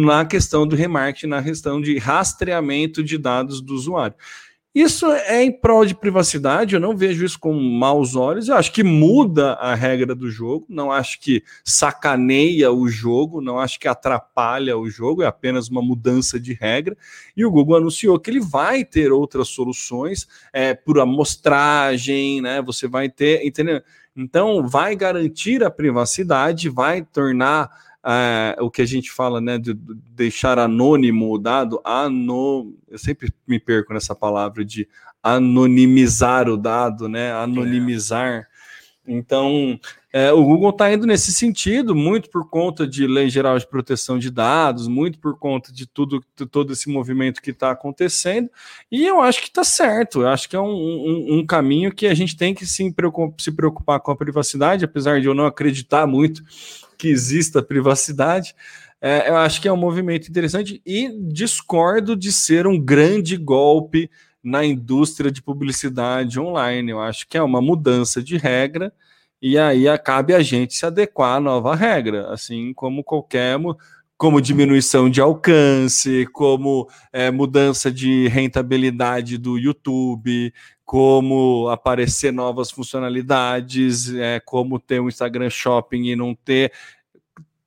na 0.04 0.24
questão 0.24 0.64
do 0.66 0.76
remarketing, 0.76 1.26
na 1.26 1.42
questão 1.42 1.80
de 1.80 1.98
rastreamento 1.98 3.02
de 3.02 3.18
dados 3.18 3.60
do 3.60 3.74
usuário. 3.74 4.14
Isso 4.76 5.10
é 5.10 5.42
em 5.42 5.50
prol 5.50 5.86
de 5.86 5.94
privacidade, 5.94 6.74
eu 6.74 6.80
não 6.82 6.94
vejo 6.94 7.24
isso 7.24 7.40
com 7.40 7.54
maus 7.54 8.14
olhos. 8.14 8.48
Eu 8.48 8.56
acho 8.56 8.70
que 8.70 8.84
muda 8.84 9.54
a 9.54 9.74
regra 9.74 10.14
do 10.14 10.30
jogo, 10.30 10.66
não 10.68 10.92
acho 10.92 11.18
que 11.18 11.42
sacaneia 11.64 12.70
o 12.70 12.86
jogo, 12.86 13.40
não 13.40 13.58
acho 13.58 13.80
que 13.80 13.88
atrapalha 13.88 14.76
o 14.76 14.86
jogo, 14.90 15.22
é 15.22 15.26
apenas 15.26 15.70
uma 15.70 15.80
mudança 15.80 16.38
de 16.38 16.52
regra. 16.52 16.94
E 17.34 17.42
o 17.42 17.50
Google 17.50 17.78
anunciou 17.78 18.20
que 18.20 18.28
ele 18.28 18.38
vai 18.38 18.84
ter 18.84 19.12
outras 19.12 19.48
soluções 19.48 20.28
é, 20.52 20.74
por 20.74 21.00
amostragem, 21.00 22.42
né? 22.42 22.60
Você 22.60 22.86
vai 22.86 23.08
ter, 23.08 23.46
entendeu? 23.46 23.80
Então, 24.14 24.68
vai 24.68 24.94
garantir 24.94 25.64
a 25.64 25.70
privacidade, 25.70 26.68
vai 26.68 27.00
tornar 27.00 27.70
é, 28.06 28.56
o 28.60 28.70
que 28.70 28.80
a 28.80 28.86
gente 28.86 29.10
fala, 29.10 29.40
né, 29.40 29.58
de 29.58 29.74
deixar 29.74 30.58
anônimo 30.58 31.34
o 31.34 31.38
dado, 31.38 31.80
ano, 31.84 32.72
eu 32.88 32.98
sempre 32.98 33.32
me 33.46 33.58
perco 33.58 33.92
nessa 33.92 34.14
palavra 34.14 34.64
de 34.64 34.88
anonimizar 35.20 36.48
o 36.48 36.56
dado, 36.56 37.08
né, 37.08 37.32
anonimizar. 37.32 38.28
É. 38.28 38.46
Então, 39.08 39.78
é, 40.12 40.32
o 40.32 40.42
Google 40.44 40.70
está 40.70 40.92
indo 40.92 41.06
nesse 41.06 41.32
sentido, 41.32 41.94
muito 41.94 42.30
por 42.30 42.48
conta 42.48 42.86
de 42.86 43.06
lei 43.08 43.28
geral 43.28 43.58
de 43.58 43.66
proteção 43.66 44.18
de 44.18 44.30
dados, 44.30 44.86
muito 44.86 45.18
por 45.18 45.36
conta 45.38 45.72
de 45.72 45.86
tudo, 45.86 46.24
de 46.36 46.46
todo 46.46 46.72
esse 46.72 46.88
movimento 46.88 47.42
que 47.42 47.50
está 47.50 47.72
acontecendo, 47.72 48.48
e 48.90 49.04
eu 49.04 49.20
acho 49.20 49.40
que 49.40 49.48
está 49.48 49.64
certo. 49.64 50.22
Eu 50.22 50.28
acho 50.28 50.48
que 50.48 50.56
é 50.56 50.60
um, 50.60 50.74
um, 50.74 51.38
um, 51.38 51.46
caminho 51.46 51.92
que 51.92 52.06
a 52.06 52.14
gente 52.14 52.36
tem 52.36 52.54
que 52.54 52.66
se 52.66 52.92
preocupar 53.52 54.00
com 54.00 54.12
a 54.12 54.16
privacidade, 54.16 54.84
apesar 54.84 55.20
de 55.20 55.26
eu 55.26 55.34
não 55.34 55.46
acreditar 55.46 56.06
muito 56.06 56.42
que 56.96 57.08
exista 57.08 57.62
privacidade. 57.62 58.54
É, 59.00 59.28
eu 59.28 59.36
acho 59.36 59.60
que 59.60 59.68
é 59.68 59.72
um 59.72 59.76
movimento 59.76 60.28
interessante 60.28 60.80
e 60.84 61.10
discordo 61.28 62.16
de 62.16 62.32
ser 62.32 62.66
um 62.66 62.80
grande 62.80 63.36
golpe 63.36 64.10
na 64.42 64.64
indústria 64.64 65.30
de 65.30 65.42
publicidade 65.42 66.40
online. 66.40 66.90
Eu 66.90 67.00
acho 67.00 67.26
que 67.28 67.36
é 67.36 67.42
uma 67.42 67.60
mudança 67.60 68.22
de 68.22 68.36
regra 68.36 68.92
e 69.40 69.58
aí 69.58 69.84
cabe 69.98 70.34
a 70.34 70.42
gente 70.42 70.74
se 70.74 70.86
adequar 70.86 71.36
à 71.36 71.40
nova 71.40 71.74
regra, 71.74 72.32
assim 72.32 72.72
como 72.72 73.04
qualquer 73.04 73.58
como 74.16 74.40
diminuição 74.40 75.10
de 75.10 75.20
alcance, 75.20 76.26
como 76.32 76.88
é, 77.12 77.30
mudança 77.30 77.90
de 77.90 78.28
rentabilidade 78.28 79.36
do 79.36 79.58
YouTube, 79.58 80.52
como 80.84 81.68
aparecer 81.68 82.32
novas 82.32 82.70
funcionalidades, 82.70 84.14
é, 84.14 84.40
como 84.40 84.78
ter 84.78 85.00
um 85.00 85.08
Instagram 85.08 85.50
Shopping 85.50 86.06
e 86.06 86.16
não 86.16 86.34
ter. 86.34 86.72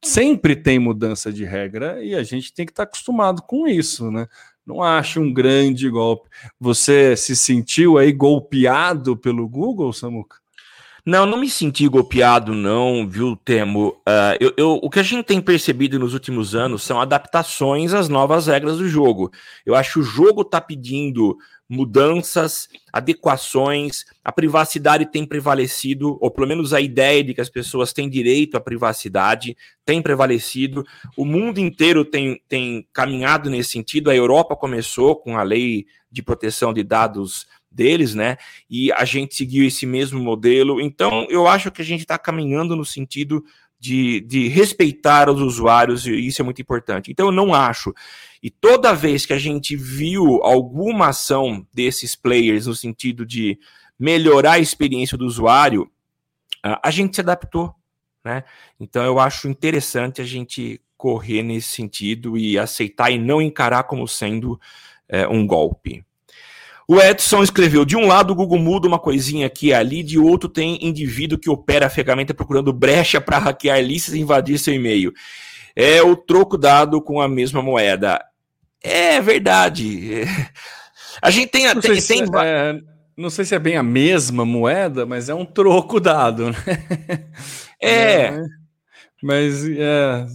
Sempre 0.02 0.56
tem 0.56 0.80
mudança 0.80 1.32
de 1.32 1.44
regra 1.44 2.04
e 2.04 2.16
a 2.16 2.24
gente 2.24 2.54
tem 2.54 2.66
que 2.66 2.72
estar 2.72 2.84
acostumado 2.84 3.42
com 3.44 3.68
isso, 3.68 4.10
né? 4.10 4.28
Não 4.66 4.82
acho 4.82 5.20
um 5.20 5.34
grande 5.34 5.90
golpe. 5.90 6.30
Você 6.60 7.18
se 7.18 7.36
sentiu 7.36 7.98
aí 7.98 8.12
golpeado 8.12 9.18
pelo 9.18 9.48
Google, 9.48 9.92
Samuca? 9.92 10.38
Não, 11.10 11.26
não 11.26 11.39
me 11.39 11.50
senti 11.50 11.88
golpeado, 11.88 12.54
não, 12.54 13.08
viu, 13.08 13.36
Temo? 13.36 13.98
Uh, 14.08 14.38
eu, 14.39 14.54
eu, 14.56 14.80
o 14.80 14.91
que 14.91 15.00
a 15.00 15.04
gente 15.04 15.26
tem 15.26 15.41
percebido 15.41 15.98
nos 15.98 16.13
últimos 16.13 16.54
anos 16.54 16.84
são 16.84 17.02
adaptações 17.02 17.95
às 17.95 18.08
novas 18.08 18.45
regras 18.45 18.78
do 18.78 18.88
jogo. 18.88 19.32
Eu 19.65 19.74
acho 19.74 19.93
que 19.93 20.00
o 20.02 20.04
jogo 20.04 20.43
está 20.43 20.62
pedindo 20.62 21.36
mudanças, 21.67 22.69
adequações, 22.93 24.06
a 24.24 24.32
privacidade 24.32 25.08
tem 25.08 25.26
prevalecido, 25.26 26.15
ou 26.22 26.30
pelo 26.30 26.48
menos 26.48 26.76
a 26.76 26.82
ideia 26.82 27.24
de 27.24 27.34
que 27.34 27.41
as 27.41 27.50
pessoas 27.50 27.91
têm 27.91 28.08
direito 28.08 28.56
à 28.56 28.60
privacidade 28.60 29.58
tem 29.84 30.04
prevalecido. 30.04 30.86
O 31.17 31.26
mundo 31.26 31.58
inteiro 31.58 32.06
tem, 32.06 32.39
tem 32.48 32.88
caminhado 32.93 33.50
nesse 33.50 33.72
sentido. 33.72 34.12
A 34.12 34.15
Europa 34.15 34.56
começou 34.56 35.15
com 35.15 35.39
a 35.39 35.41
lei 35.41 35.88
de 36.12 36.22
proteção 36.22 36.72
de 36.72 36.84
dados 36.84 37.48
deles, 37.71 38.15
né? 38.15 38.38
E 38.69 38.91
a 38.91 39.05
gente 39.05 39.36
seguiu 39.36 39.65
esse 39.65 39.86
mesmo 39.86 40.19
modelo. 40.19 40.82
Então, 40.82 41.25
eu 41.29 41.47
acho 41.47 41.71
que 41.71 41.82
a 41.82 41.86
gente 41.86 42.01
está 42.01 42.17
caminhando 42.17 42.75
no 42.75 42.86
sentido 42.86 43.43
de, 43.79 44.21
de 44.21 44.47
respeitar 44.47 45.29
os 45.29 45.41
usuários, 45.41 46.05
e 46.05 46.13
isso 46.13 46.41
é 46.41 46.45
muito 46.45 46.62
importante. 46.62 47.12
Então, 47.12 47.27
eu 47.27 47.32
não 47.32 47.53
acho. 47.53 47.93
E 48.41 48.49
toda 48.49 48.93
vez 48.93 49.25
que 49.25 49.34
a 49.34 49.38
gente 49.38 49.75
viu 49.75 50.43
alguma 50.43 51.10
ação 51.10 51.65
desses 51.73 52.15
players 52.15 52.67
no 52.67 52.75
sentido 52.75 53.25
de 53.25 53.58
melhorar 53.97 54.53
a 54.53 54.60
experiência 54.60 55.17
do 55.17 55.25
usuário, 55.25 55.89
a 56.63 56.91
gente 56.91 57.15
se 57.15 57.21
adaptou. 57.21 57.73
Né? 58.23 58.43
Então, 58.79 59.03
eu 59.03 59.19
acho 59.19 59.47
interessante 59.47 60.21
a 60.21 60.25
gente 60.25 60.82
correr 60.97 61.41
nesse 61.41 61.69
sentido 61.69 62.38
e 62.38 62.60
aceitar 62.60 63.10
e 63.10 63.17
não 63.17 63.41
encarar 63.41 63.84
como 63.84 64.05
sendo 64.05 64.60
é, 65.08 65.25
um 65.27 65.47
golpe. 65.47 66.03
O 66.89 66.99
Edson 66.99 67.43
escreveu: 67.43 67.86
de 67.86 67.95
um 67.95 68.08
lado 68.08 68.32
o 68.32 68.36
Google 68.36 68.58
muda 68.58 68.88
uma 68.88 68.97
coisinha 68.97 69.45
aqui 69.45 69.67
e 69.67 69.73
ali, 69.75 70.02
de 70.02 70.17
outro 70.17 70.49
tem 70.49 70.84
indivíduo 70.84 71.38
que 71.38 71.47
opera 71.47 71.86
a 71.86 71.89
ferramenta 71.89 72.34
procurando 72.34 72.73
brecha 72.73 73.21
para 73.21 73.38
hackear 73.38 73.80
listas 73.80 74.15
e 74.15 74.19
invadir 74.19 74.58
seu 74.58 74.73
e-mail. 74.73 75.13
É 75.75 76.02
o 76.02 76.15
troco 76.15 76.58
dado 76.58 76.99
com 76.99 77.21
a 77.21 77.28
mesma 77.28 77.62
moeda. 77.62 78.19
É 78.84 79.21
verdade. 79.21 80.23
A 81.21 81.30
gente 81.30 81.49
tem. 81.49 81.67
Não, 81.67 81.80
tem. 81.80 82.02
Se 82.02 82.23
é, 82.23 82.80
não 83.15 83.30
sei 83.30 83.45
se 83.45 83.54
é 83.54 83.60
bem 83.60 83.78
a 83.78 83.84
mesma 83.84 84.43
moeda, 84.43 85.06
mas 85.06 85.30
é 85.30 85.36
um 85.36 85.45
troco 85.45 85.99
dado, 85.99 86.49
né? 86.49 86.56
É. 87.82 87.91
é 87.91 88.41
mas 89.21 89.67
é, 89.67 90.25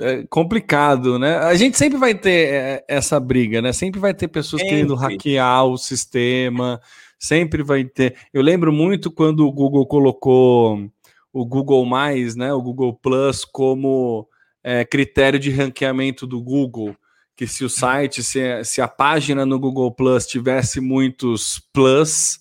é, 0.00 0.24
complicado, 0.28 1.18
né? 1.18 1.38
A 1.38 1.54
gente 1.54 1.78
sempre 1.78 1.98
vai 1.98 2.14
ter 2.14 2.48
é, 2.52 2.84
essa 2.88 3.20
briga, 3.20 3.62
né? 3.62 3.72
Sempre 3.72 4.00
vai 4.00 4.12
ter 4.12 4.28
pessoas 4.28 4.60
sempre. 4.60 4.76
querendo 4.76 4.94
hackear 4.94 5.64
o 5.64 5.78
sistema, 5.78 6.80
sempre 7.18 7.62
vai 7.62 7.84
ter. 7.84 8.16
Eu 8.34 8.42
lembro 8.42 8.72
muito 8.72 9.10
quando 9.10 9.46
o 9.46 9.52
Google 9.52 9.86
colocou 9.86 10.90
o 11.32 11.46
Google 11.46 11.84
Mais, 11.86 12.34
né? 12.34 12.52
O 12.52 12.60
Google 12.60 12.92
Plus 12.94 13.44
como 13.44 14.28
é, 14.62 14.84
critério 14.84 15.38
de 15.38 15.50
ranqueamento 15.50 16.26
do 16.26 16.40
Google. 16.42 16.96
Que 17.34 17.46
se 17.46 17.64
o 17.64 17.70
site, 17.70 18.22
se, 18.22 18.62
se 18.64 18.80
a 18.80 18.88
página 18.88 19.46
no 19.46 19.58
Google 19.58 19.90
Plus 19.90 20.26
tivesse 20.26 20.80
muitos 20.80 21.60
plus, 21.72 22.40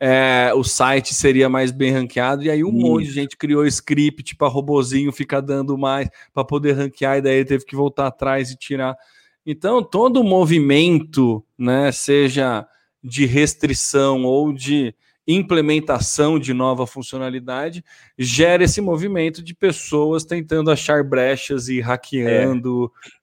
é, 0.00 0.52
o 0.54 0.62
site 0.62 1.12
seria 1.14 1.48
mais 1.48 1.70
bem 1.70 1.92
ranqueado, 1.92 2.44
e 2.44 2.50
aí 2.50 2.62
um 2.62 2.68
Isso. 2.68 2.78
monte 2.78 3.04
de 3.06 3.12
gente 3.12 3.36
criou 3.36 3.66
script 3.66 4.36
para 4.36 4.48
robozinho 4.48 5.10
ficar 5.12 5.40
dando 5.40 5.76
mais 5.76 6.08
para 6.32 6.44
poder 6.44 6.72
ranquear, 6.72 7.18
e 7.18 7.22
daí 7.22 7.44
teve 7.44 7.64
que 7.64 7.74
voltar 7.76 8.06
atrás 8.06 8.50
e 8.50 8.56
tirar. 8.56 8.96
Então, 9.44 9.82
todo 9.82 10.22
movimento, 10.22 11.44
né, 11.56 11.90
seja 11.90 12.66
de 13.02 13.24
restrição 13.26 14.24
ou 14.24 14.52
de 14.52 14.94
implementação 15.26 16.38
de 16.38 16.54
nova 16.54 16.86
funcionalidade, 16.86 17.84
gera 18.16 18.64
esse 18.64 18.80
movimento 18.80 19.42
de 19.42 19.54
pessoas 19.54 20.24
tentando 20.24 20.70
achar 20.70 21.04
brechas 21.04 21.68
e 21.68 21.80
hackeando, 21.80 22.90
é. 23.04 23.17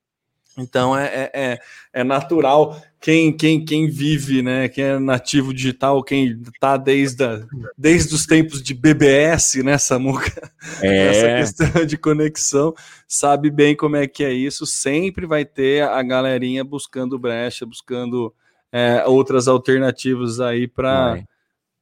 Então 0.56 0.96
é, 0.96 1.06
é, 1.06 1.30
é, 1.34 1.58
é 1.92 2.04
natural 2.04 2.80
quem, 3.00 3.30
quem, 3.32 3.64
quem 3.64 3.88
vive, 3.88 4.42
né? 4.42 4.68
Quem 4.68 4.84
é 4.84 4.98
nativo 4.98 5.52
digital, 5.52 6.02
quem 6.02 6.40
está 6.52 6.76
desde, 6.76 7.22
a, 7.22 7.40
desde 7.76 8.14
os 8.14 8.26
tempos 8.26 8.62
de 8.62 8.74
BBS, 8.74 9.62
né, 9.62 9.78
Samuca? 9.78 10.50
É. 10.82 11.06
Essa 11.06 11.62
questão 11.62 11.84
de 11.86 11.96
conexão, 11.96 12.74
sabe 13.06 13.50
bem 13.50 13.76
como 13.76 13.94
é 13.94 14.06
que 14.06 14.24
é 14.24 14.32
isso. 14.32 14.66
Sempre 14.66 15.24
vai 15.24 15.44
ter 15.44 15.84
a 15.84 16.02
galerinha 16.02 16.64
buscando 16.64 17.18
brecha, 17.18 17.64
buscando 17.64 18.34
é, 18.72 19.04
outras 19.06 19.46
alternativas 19.46 20.40
aí 20.40 20.66
para 20.66 21.22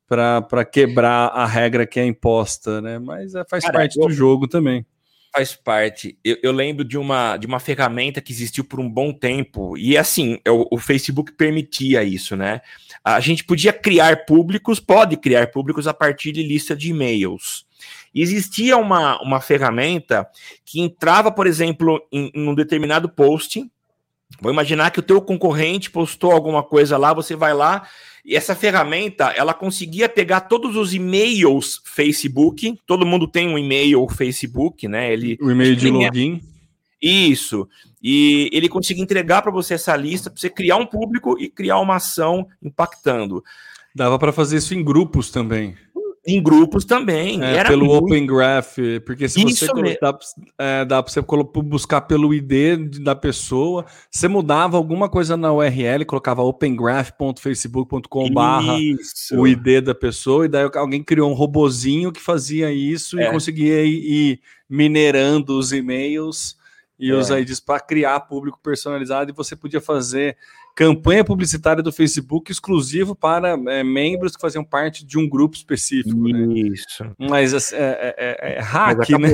para 0.06 0.64
quebrar 0.64 1.28
a 1.28 1.46
regra 1.46 1.86
que 1.86 1.98
é 1.98 2.04
imposta, 2.04 2.80
né? 2.82 2.98
Mas 2.98 3.34
é, 3.34 3.42
faz 3.48 3.64
Cara, 3.64 3.78
parte 3.78 3.98
eu... 3.98 4.06
do 4.06 4.12
jogo 4.12 4.46
também 4.46 4.84
faz 5.34 5.52
parte. 5.52 6.16
Eu, 6.22 6.36
eu, 6.44 6.52
lembro 6.52 6.84
de 6.84 6.96
uma, 6.96 7.36
de 7.36 7.44
uma 7.44 7.58
ferramenta 7.58 8.20
que 8.20 8.32
existiu 8.32 8.62
por 8.62 8.78
um 8.78 8.88
bom 8.88 9.12
tempo, 9.12 9.76
e 9.76 9.98
assim, 9.98 10.38
é 10.44 10.50
o, 10.50 10.68
o, 10.70 10.78
Facebook 10.78 11.32
permitia 11.32 12.04
isso, 12.04 12.36
né? 12.36 12.60
A 13.02 13.18
gente 13.18 13.42
podia 13.42 13.72
criar 13.72 14.24
públicos, 14.26 14.78
pode 14.78 15.16
criar 15.16 15.48
públicos 15.48 15.88
a 15.88 15.92
partir 15.92 16.30
de 16.30 16.42
lista 16.44 16.76
de 16.76 16.90
e-mails. 16.90 17.66
Existia 18.14 18.76
uma, 18.76 19.20
uma 19.20 19.40
ferramenta 19.40 20.24
que 20.64 20.80
entrava, 20.80 21.32
por 21.32 21.48
exemplo, 21.48 22.00
em, 22.12 22.30
em 22.32 22.48
um 22.48 22.54
determinado 22.54 23.08
post. 23.08 23.68
Vou 24.40 24.52
imaginar 24.52 24.92
que 24.92 25.00
o 25.00 25.02
teu 25.02 25.20
concorrente 25.20 25.90
postou 25.90 26.30
alguma 26.30 26.62
coisa 26.62 26.96
lá, 26.96 27.12
você 27.12 27.34
vai 27.34 27.52
lá 27.52 27.88
e 28.24 28.34
essa 28.34 28.54
ferramenta, 28.54 29.26
ela 29.36 29.52
conseguia 29.52 30.08
pegar 30.08 30.42
todos 30.42 30.76
os 30.76 30.94
e-mails 30.94 31.82
Facebook, 31.84 32.78
todo 32.86 33.04
mundo 33.04 33.28
tem 33.28 33.48
um 33.48 33.58
e-mail 33.58 34.08
Facebook, 34.08 34.88
né? 34.88 35.12
Ele 35.12 35.36
o 35.42 35.50
e-mail 35.50 35.76
de 35.76 35.90
login. 35.90 36.40
Isso. 37.02 37.68
E 38.02 38.48
ele 38.50 38.68
conseguia 38.68 39.02
entregar 39.02 39.42
para 39.42 39.52
você 39.52 39.74
essa 39.74 39.94
lista, 39.94 40.30
para 40.30 40.40
você 40.40 40.48
criar 40.48 40.76
um 40.76 40.86
público 40.86 41.38
e 41.38 41.50
criar 41.50 41.78
uma 41.80 41.96
ação 41.96 42.48
impactando. 42.62 43.44
Dava 43.94 44.18
para 44.18 44.32
fazer 44.32 44.56
isso 44.56 44.74
em 44.74 44.82
grupos 44.82 45.30
também. 45.30 45.76
Em 46.26 46.42
grupos 46.42 46.84
também. 46.84 47.42
É, 47.42 47.64
pelo 47.64 47.86
muito... 47.86 48.06
Open 48.06 48.26
Graph, 48.26 48.78
porque 49.04 49.28
se 49.28 49.42
você 49.42 49.66
dá, 50.00 50.18
é, 50.58 50.84
dá 50.84 51.02
para 51.02 51.12
você 51.12 51.20
buscar 51.62 52.00
pelo 52.02 52.32
ID 52.32 52.98
da 53.02 53.14
pessoa, 53.14 53.84
você 54.10 54.26
mudava 54.26 54.76
alguma 54.76 55.08
coisa 55.08 55.36
na 55.36 55.52
URL, 55.52 56.04
colocava 56.06 56.42
opengraph.facebook.com 56.42 58.30
o 59.32 59.46
ID 59.46 59.82
da 59.84 59.94
pessoa, 59.94 60.46
e 60.46 60.48
daí 60.48 60.68
alguém 60.74 61.02
criou 61.02 61.30
um 61.30 61.34
robozinho 61.34 62.10
que 62.10 62.20
fazia 62.20 62.72
isso 62.72 63.18
é. 63.18 63.28
e 63.28 63.30
conseguia 63.30 63.84
ir, 63.84 64.32
ir 64.32 64.40
minerando 64.68 65.58
os 65.58 65.72
e-mails 65.72 66.56
e 66.98 67.10
é. 67.10 67.14
os 67.14 67.28
IDs 67.28 67.60
para 67.60 67.80
criar 67.80 68.20
público 68.20 68.58
personalizado, 68.62 69.30
e 69.30 69.34
você 69.34 69.54
podia 69.54 69.80
fazer 69.80 70.36
campanha 70.74 71.24
publicitária 71.24 71.82
do 71.82 71.92
Facebook 71.92 72.50
exclusivo 72.50 73.14
para 73.14 73.50
é, 73.68 73.84
membros 73.84 74.34
que 74.34 74.40
faziam 74.40 74.64
parte 74.64 75.04
de 75.04 75.16
um 75.16 75.28
grupo 75.28 75.56
específico. 75.56 76.16
Né? 76.28 76.46
Isso. 76.72 77.04
Né? 77.04 77.12
Mas 77.18 77.72
é, 77.72 77.76
é, 77.78 78.14
é, 78.18 78.54
é 78.56 78.60
hack, 78.60 79.08
né? 79.10 79.28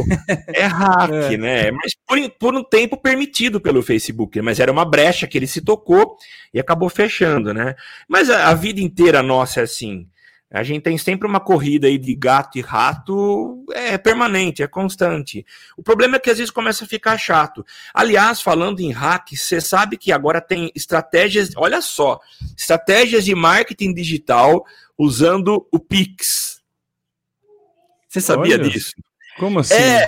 É 0.48 0.66
hack, 0.66 1.33
é. 1.33 1.37
né? 1.38 1.70
Mas 1.70 1.94
por, 2.07 2.31
por 2.38 2.55
um 2.55 2.62
tempo 2.62 2.96
permitido 2.96 3.61
pelo 3.61 3.83
Facebook, 3.83 4.40
mas 4.42 4.61
era 4.61 4.70
uma 4.70 4.85
brecha 4.85 5.26
que 5.26 5.38
ele 5.38 5.46
se 5.46 5.62
tocou 5.62 6.16
e 6.53 6.61
acabou 6.61 6.90
fechando, 6.90 7.55
né? 7.55 7.74
Mas 8.07 8.29
a, 8.29 8.48
a 8.48 8.55
vida 8.55 8.81
inteira 8.81 9.22
nossa 9.22 9.61
é 9.61 9.62
assim. 9.62 10.07
A 10.52 10.64
gente 10.64 10.82
tem 10.82 10.98
sempre 10.98 11.28
uma 11.28 11.38
corrida 11.38 11.86
aí 11.86 11.96
de 11.96 12.12
gato 12.12 12.58
e 12.58 12.60
rato, 12.60 13.64
é 13.72 13.96
permanente, 13.96 14.64
é 14.64 14.66
constante. 14.66 15.46
O 15.76 15.82
problema 15.82 16.16
é 16.16 16.18
que 16.18 16.28
às 16.28 16.38
vezes 16.38 16.50
começa 16.50 16.84
a 16.84 16.88
ficar 16.88 17.16
chato. 17.16 17.64
Aliás, 17.94 18.42
falando 18.42 18.80
em 18.80 18.90
hack, 18.90 19.28
você 19.36 19.60
sabe 19.60 19.96
que 19.96 20.10
agora 20.10 20.40
tem 20.40 20.72
estratégias, 20.74 21.50
olha 21.56 21.80
só, 21.80 22.18
estratégias 22.56 23.24
de 23.24 23.32
marketing 23.32 23.94
digital 23.94 24.66
usando 24.98 25.68
o 25.70 25.78
Pix. 25.78 26.60
Você 28.08 28.20
sabia 28.20 28.56
olha, 28.56 28.68
disso? 28.68 28.92
Como 29.38 29.60
assim? 29.60 29.74
É. 29.74 30.04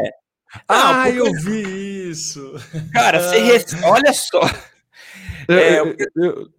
Ah, 0.66 1.04
porque... 1.04 1.20
eu 1.20 1.32
vi 1.40 2.10
isso. 2.10 2.52
Cara, 2.92 3.20
você 3.20 3.38
rece... 3.38 3.76
olha 3.84 4.12
só. 4.12 4.40
Eu, 5.48 5.56
é, 5.56 5.78
eu, 5.78 5.96
eu, 6.16 6.52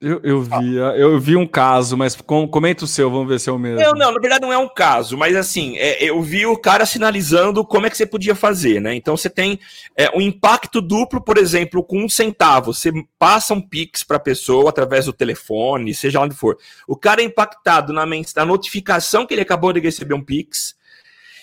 eu, 0.00 0.18
eu, 0.22 0.40
vi, 0.40 0.76
eu 0.76 1.20
vi 1.20 1.36
um 1.36 1.46
caso, 1.46 1.94
mas 1.94 2.16
com, 2.16 2.48
comenta 2.48 2.84
o 2.84 2.88
seu, 2.88 3.10
vamos 3.10 3.28
ver 3.28 3.38
se 3.38 3.50
é 3.50 3.52
o 3.52 3.58
mesmo. 3.58 3.80
Não, 3.80 3.92
não, 3.92 4.12
na 4.12 4.18
verdade 4.18 4.40
não 4.40 4.52
é 4.52 4.56
um 4.56 4.68
caso, 4.68 5.14
mas 5.14 5.36
assim, 5.36 5.76
é, 5.76 6.02
eu 6.02 6.22
vi 6.22 6.46
o 6.46 6.56
cara 6.56 6.86
sinalizando 6.86 7.62
como 7.66 7.86
é 7.86 7.90
que 7.90 7.98
você 7.98 8.06
podia 8.06 8.34
fazer, 8.34 8.80
né? 8.80 8.94
Então 8.94 9.14
você 9.14 9.28
tem 9.28 9.60
é, 9.94 10.08
um 10.16 10.20
impacto 10.22 10.80
duplo, 10.80 11.22
por 11.22 11.36
exemplo, 11.36 11.84
com 11.84 12.02
um 12.02 12.08
centavo. 12.08 12.72
Você 12.72 12.90
passa 13.18 13.52
um 13.52 13.60
Pix 13.60 14.02
para 14.02 14.16
a 14.16 14.20
pessoa 14.20 14.70
através 14.70 15.04
do 15.04 15.12
telefone, 15.12 15.92
seja 15.92 16.18
onde 16.18 16.34
for. 16.34 16.56
O 16.88 16.96
cara 16.96 17.20
é 17.20 17.24
impactado 17.24 17.92
na, 17.92 18.06
na 18.06 18.46
notificação 18.46 19.26
que 19.26 19.34
ele 19.34 19.42
acabou 19.42 19.70
de 19.70 19.80
receber 19.80 20.14
um 20.14 20.24
Pix, 20.24 20.74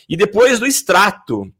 e 0.09 0.17
depois 0.17 0.59
do 0.59 0.65
extrato 0.65 1.51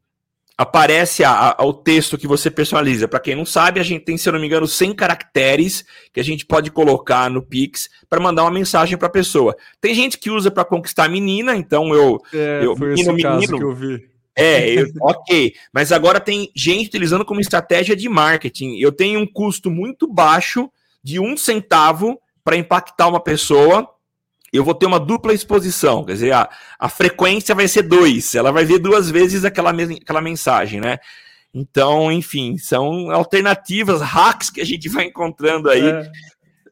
aparece 0.58 1.22
a, 1.22 1.54
a, 1.56 1.64
o 1.64 1.72
texto 1.72 2.18
que 2.18 2.26
você 2.26 2.50
personaliza. 2.50 3.06
Para 3.06 3.20
quem 3.20 3.36
não 3.36 3.46
sabe, 3.46 3.78
a 3.78 3.84
gente 3.84 4.04
tem, 4.04 4.18
se 4.18 4.28
eu 4.28 4.32
não 4.32 4.40
me 4.40 4.46
engano, 4.46 4.66
100 4.66 4.92
caracteres 4.92 5.84
que 6.12 6.18
a 6.18 6.24
gente 6.24 6.44
pode 6.44 6.72
colocar 6.72 7.30
no 7.30 7.40
Pix 7.40 7.88
para 8.10 8.18
mandar 8.18 8.42
uma 8.42 8.50
mensagem 8.50 8.98
para 8.98 9.06
a 9.06 9.12
pessoa. 9.12 9.56
Tem 9.80 9.94
gente 9.94 10.18
que 10.18 10.30
usa 10.30 10.50
para 10.50 10.64
conquistar 10.64 11.04
a 11.04 11.08
menina, 11.08 11.54
então 11.54 11.94
eu. 11.94 12.18
É, 12.34 12.60
eu 12.64 12.76
foi 12.76 12.88
menino, 12.88 13.12
esse 13.12 13.24
menino, 13.24 13.40
caso 13.40 13.56
que 13.56 13.64
eu 13.64 13.74
vi. 13.74 14.08
É, 14.34 14.68
eu, 14.82 14.88
ok. 15.00 15.54
Mas 15.72 15.92
agora 15.92 16.18
tem 16.18 16.50
gente 16.56 16.88
utilizando 16.88 17.24
como 17.24 17.40
estratégia 17.40 17.94
de 17.94 18.08
marketing. 18.08 18.78
Eu 18.78 18.90
tenho 18.90 19.20
um 19.20 19.26
custo 19.26 19.70
muito 19.70 20.12
baixo 20.12 20.68
de 21.04 21.20
um 21.20 21.36
centavo 21.36 22.18
para 22.42 22.56
impactar 22.56 23.06
uma 23.06 23.20
pessoa 23.20 23.88
eu 24.52 24.64
vou 24.64 24.74
ter 24.74 24.86
uma 24.86 25.00
dupla 25.00 25.32
exposição, 25.32 26.04
quer 26.04 26.12
dizer, 26.12 26.32
a, 26.32 26.48
a 26.78 26.88
frequência 26.88 27.54
vai 27.54 27.68
ser 27.68 27.82
dois, 27.82 28.34
ela 28.34 28.50
vai 28.50 28.64
ver 28.64 28.78
duas 28.78 29.10
vezes 29.10 29.44
aquela, 29.44 29.72
mesma, 29.72 29.96
aquela 29.96 30.20
mensagem, 30.20 30.80
né? 30.80 30.98
Então, 31.52 32.12
enfim, 32.12 32.56
são 32.58 33.10
alternativas, 33.10 34.00
hacks 34.00 34.50
que 34.50 34.60
a 34.60 34.64
gente 34.64 34.88
vai 34.88 35.06
encontrando 35.06 35.68
aí. 35.68 35.88
É. 35.88 36.10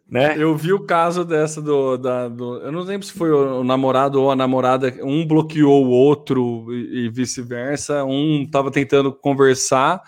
Né? 0.08 0.36
Eu 0.38 0.54
vi 0.56 0.72
o 0.72 0.84
caso 0.84 1.24
dessa 1.24 1.60
do, 1.60 1.96
da, 1.96 2.28
do. 2.28 2.58
Eu 2.58 2.70
não 2.70 2.82
lembro 2.82 3.04
se 3.04 3.12
foi 3.12 3.32
o, 3.32 3.64
namorado 3.64 4.22
ou 4.22 4.30
a 4.30 4.36
namorada. 4.36 4.94
Um 5.02 5.26
bloqueou 5.26 5.84
o 5.84 5.90
outro 5.90 6.72
e, 6.72 7.06
e 7.06 7.08
vice-versa. 7.08 8.04
Um 8.04 8.42
estava 8.42 8.70
tentando 8.70 9.12
conversar 9.12 10.00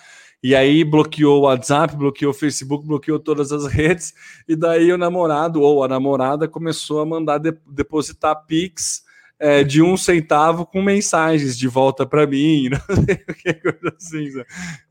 e 0.43 0.55
aí 0.55 0.85
bloqueou 0.85 1.41
o 1.41 1.43
WhatsApp, 1.43 1.97
bloqueou 1.97 2.31
o 2.31 2.35
Facebook, 2.35 2.87
bloqueou 2.87 3.19
todas 3.19 3.53
as 3.53 3.67
redes, 3.67 4.15
e 4.49 4.55
daí 4.55 4.93
o 4.93 4.99
namorado 4.99 5.61
ou 5.61 5.83
a 5.83 5.89
namorada 5.89 6.47
começou 6.47 7.01
a 7.01 7.07
mandar 7.07 7.39
de, 7.39 7.57
depositar 7.67 8.45
Pix 8.47 9.03
é, 9.39 9.63
de 9.63 9.81
um 9.81 9.97
centavo 9.97 10.67
com 10.67 10.83
mensagens 10.83 11.57
de 11.57 11.69
volta 11.69 12.05
para 12.05 12.27
mim, 12.27 12.69
não 12.89 13.05
sei 13.05 13.25
o 13.29 13.35
que, 13.35 13.55
coisa 13.55 13.97
assim. 13.97 14.29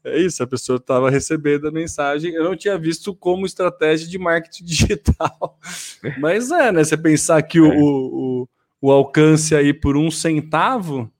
É 0.03 0.19
isso, 0.19 0.41
a 0.41 0.47
pessoa 0.47 0.77
estava 0.77 1.09
recebendo 1.09 1.67
a 1.67 1.71
mensagem. 1.71 2.33
Eu 2.33 2.45
não 2.45 2.55
tinha 2.55 2.77
visto 2.77 3.13
como 3.13 3.45
estratégia 3.45 4.07
de 4.07 4.17
marketing 4.17 4.63
digital. 4.65 5.59
Mas 6.19 6.49
é, 6.51 6.71
né? 6.71 6.83
Você 6.83 6.95
pensar 6.95 7.41
que 7.41 7.59
o, 7.59 7.71
é. 7.71 7.77
o, 7.77 7.83
o, 7.83 8.87
o 8.87 8.91
alcance 8.91 9.53
aí 9.53 9.73
por 9.73 9.97
um 9.97 10.09
centavo 10.09 11.11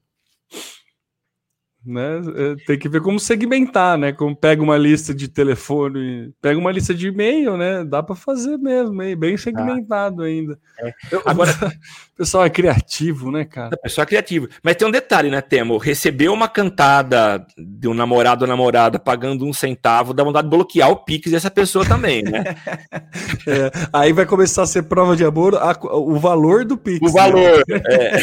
né? 1.88 2.22
É, 2.36 2.56
tem 2.66 2.78
que 2.78 2.90
ver 2.90 3.02
como 3.02 3.20
segmentar, 3.20 3.98
né? 3.98 4.12
Como 4.12 4.36
pega 4.36 4.62
uma 4.62 4.78
lista 4.78 5.14
de 5.14 5.28
telefone, 5.28 6.34
pega 6.42 6.60
uma 6.60 6.72
lista 6.72 6.94
de 6.94 7.08
e-mail, 7.08 7.56
né? 7.56 7.84
Dá 7.84 8.04
para 8.04 8.16
fazer 8.16 8.58
mesmo, 8.58 8.96
bem 9.18 9.38
segmentado 9.38 10.22
ah. 10.22 10.26
ainda. 10.26 10.60
É. 10.80 10.94
Eu, 11.12 11.22
Agora, 11.26 11.52
o 12.14 12.18
pessoal 12.18 12.46
é 12.46 12.50
criativo, 12.50 13.32
né, 13.32 13.46
cara? 13.46 13.76
O 13.76 13.82
pessoal 13.82 14.04
é 14.04 14.08
criativo. 14.08 14.48
Mas 14.62 14.76
tem 14.76 14.88
um 14.88 14.92
detalhe, 14.92 15.30
né, 15.30 15.42
Temo? 15.42 15.78
Recebeu 15.78 16.34
uma 16.34 16.50
cantada 16.50 17.46
de 17.58 17.88
um 17.88 17.94
namorado 17.94 18.44
ou 18.44 18.50
namorada 18.50 19.00
pagando 19.00 19.46
um 19.46 19.54
centavo, 19.54 20.14
dá 20.14 20.24
vontade 20.24 20.50
de 20.50 20.56
bloquear 20.56 20.90
o 20.90 20.98
Pix 20.98 21.32
dessa 21.32 21.50
pessoa 21.50 21.86
também, 21.86 22.22
né? 22.24 22.44
é, 23.48 23.72
aí 23.94 24.12
vai 24.12 24.26
começar 24.26 24.64
a 24.64 24.68
ser 24.68 24.84
prova 24.84 25.16
de 25.16 25.24
amor 25.24 25.56
a, 25.56 25.78
o 25.82 26.20
valor 26.20 26.66
do 26.66 26.78
Pix. 26.78 27.10
O 27.10 27.14
valor, 27.14 27.64
né? 27.68 27.82
é. 27.90 28.18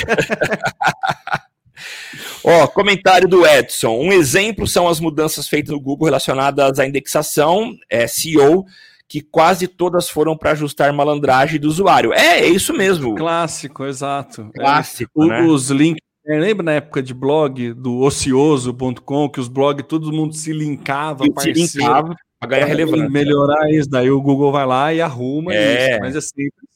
Ó, 2.44 2.66
comentário 2.66 3.28
do 3.28 3.46
Edson. 3.46 3.98
Um 3.98 4.12
exemplo 4.12 4.66
são 4.66 4.88
as 4.88 5.00
mudanças 5.00 5.48
feitas 5.48 5.72
no 5.72 5.80
Google 5.80 6.06
relacionadas 6.06 6.78
à 6.78 6.87
indexação, 6.87 7.74
é, 7.90 8.06
SEO, 8.06 8.64
que 9.08 9.20
quase 9.20 9.68
todas 9.68 10.08
foram 10.08 10.37
para 10.37 10.52
ajustar 10.52 10.92
malandragem 10.92 11.60
do 11.60 11.68
usuário. 11.68 12.12
É, 12.12 12.40
é 12.40 12.46
isso 12.46 12.72
mesmo. 12.72 13.14
Clássico, 13.14 13.84
exato. 13.84 14.50
Clássico. 14.54 15.24
É, 15.24 15.28
né? 15.28 15.42
Os 15.42 15.70
links. 15.70 16.02
É, 16.26 16.38
lembra 16.38 16.64
na 16.64 16.72
época 16.72 17.02
de 17.02 17.12
blog 17.12 17.74
do 17.74 18.00
ocioso.com 18.00 19.28
que 19.28 19.40
os 19.40 19.48
blogs 19.48 19.84
todo 19.87 20.10
mundo 20.10 20.34
se 20.34 20.54
linkava, 20.54 21.22
se 21.38 21.52
linkava 21.52 22.14
para 22.40 22.48
ganhar 22.48 22.64
relevância. 22.64 23.10
Melhorar 23.10 23.70
isso, 23.70 23.90
daí 23.90 24.10
o 24.10 24.22
Google 24.22 24.50
vai 24.50 24.64
lá 24.64 24.94
e 24.94 25.02
arruma 25.02 25.52
é. 25.54 25.90
isso. 25.90 26.00
Mas 26.00 26.16
é 26.16 26.20
sempre 26.22 26.66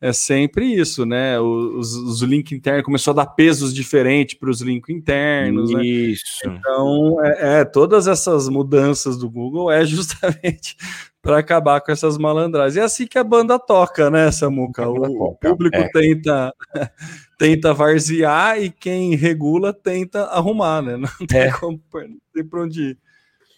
é 0.00 0.12
sempre 0.12 0.66
isso, 0.66 1.06
né? 1.06 1.40
Os, 1.40 1.94
os 1.94 2.20
links 2.20 2.52
internos 2.52 2.84
começou 2.84 3.12
a 3.12 3.14
dar 3.14 3.26
pesos 3.26 3.72
diferentes 3.72 4.36
para 4.36 4.50
os 4.50 4.60
links 4.60 4.94
internos. 4.94 5.72
Né? 5.72 5.84
Isso. 5.84 6.24
Né? 6.46 6.56
Então, 6.58 7.24
é, 7.24 7.60
é, 7.60 7.64
todas 7.64 8.06
essas 8.06 8.48
mudanças 8.48 9.16
do 9.16 9.30
Google 9.30 9.70
é 9.70 9.84
justamente 9.86 10.76
para 11.22 11.38
acabar 11.38 11.80
com 11.80 11.90
essas 11.90 12.18
malandragens. 12.18 12.76
É 12.76 12.82
assim 12.82 13.06
que 13.06 13.18
a 13.18 13.24
banda 13.24 13.58
toca, 13.58 14.10
né, 14.10 14.30
Samuca? 14.30 14.86
O, 14.88 15.30
o 15.30 15.34
público 15.36 15.76
é. 15.76 15.88
tenta 15.90 16.52
tenta 17.38 17.72
varzear 17.72 18.60
e 18.62 18.70
quem 18.70 19.14
regula 19.14 19.72
tenta 19.72 20.24
arrumar, 20.24 20.82
né? 20.82 20.96
Não 20.96 21.26
tem, 21.26 21.40
é. 21.40 21.52
como, 21.52 21.80
não 21.92 22.18
tem 22.32 22.44
para 22.44 22.62
onde 22.62 22.82
ir. 22.90 22.98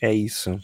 É 0.01 0.13
isso. 0.13 0.57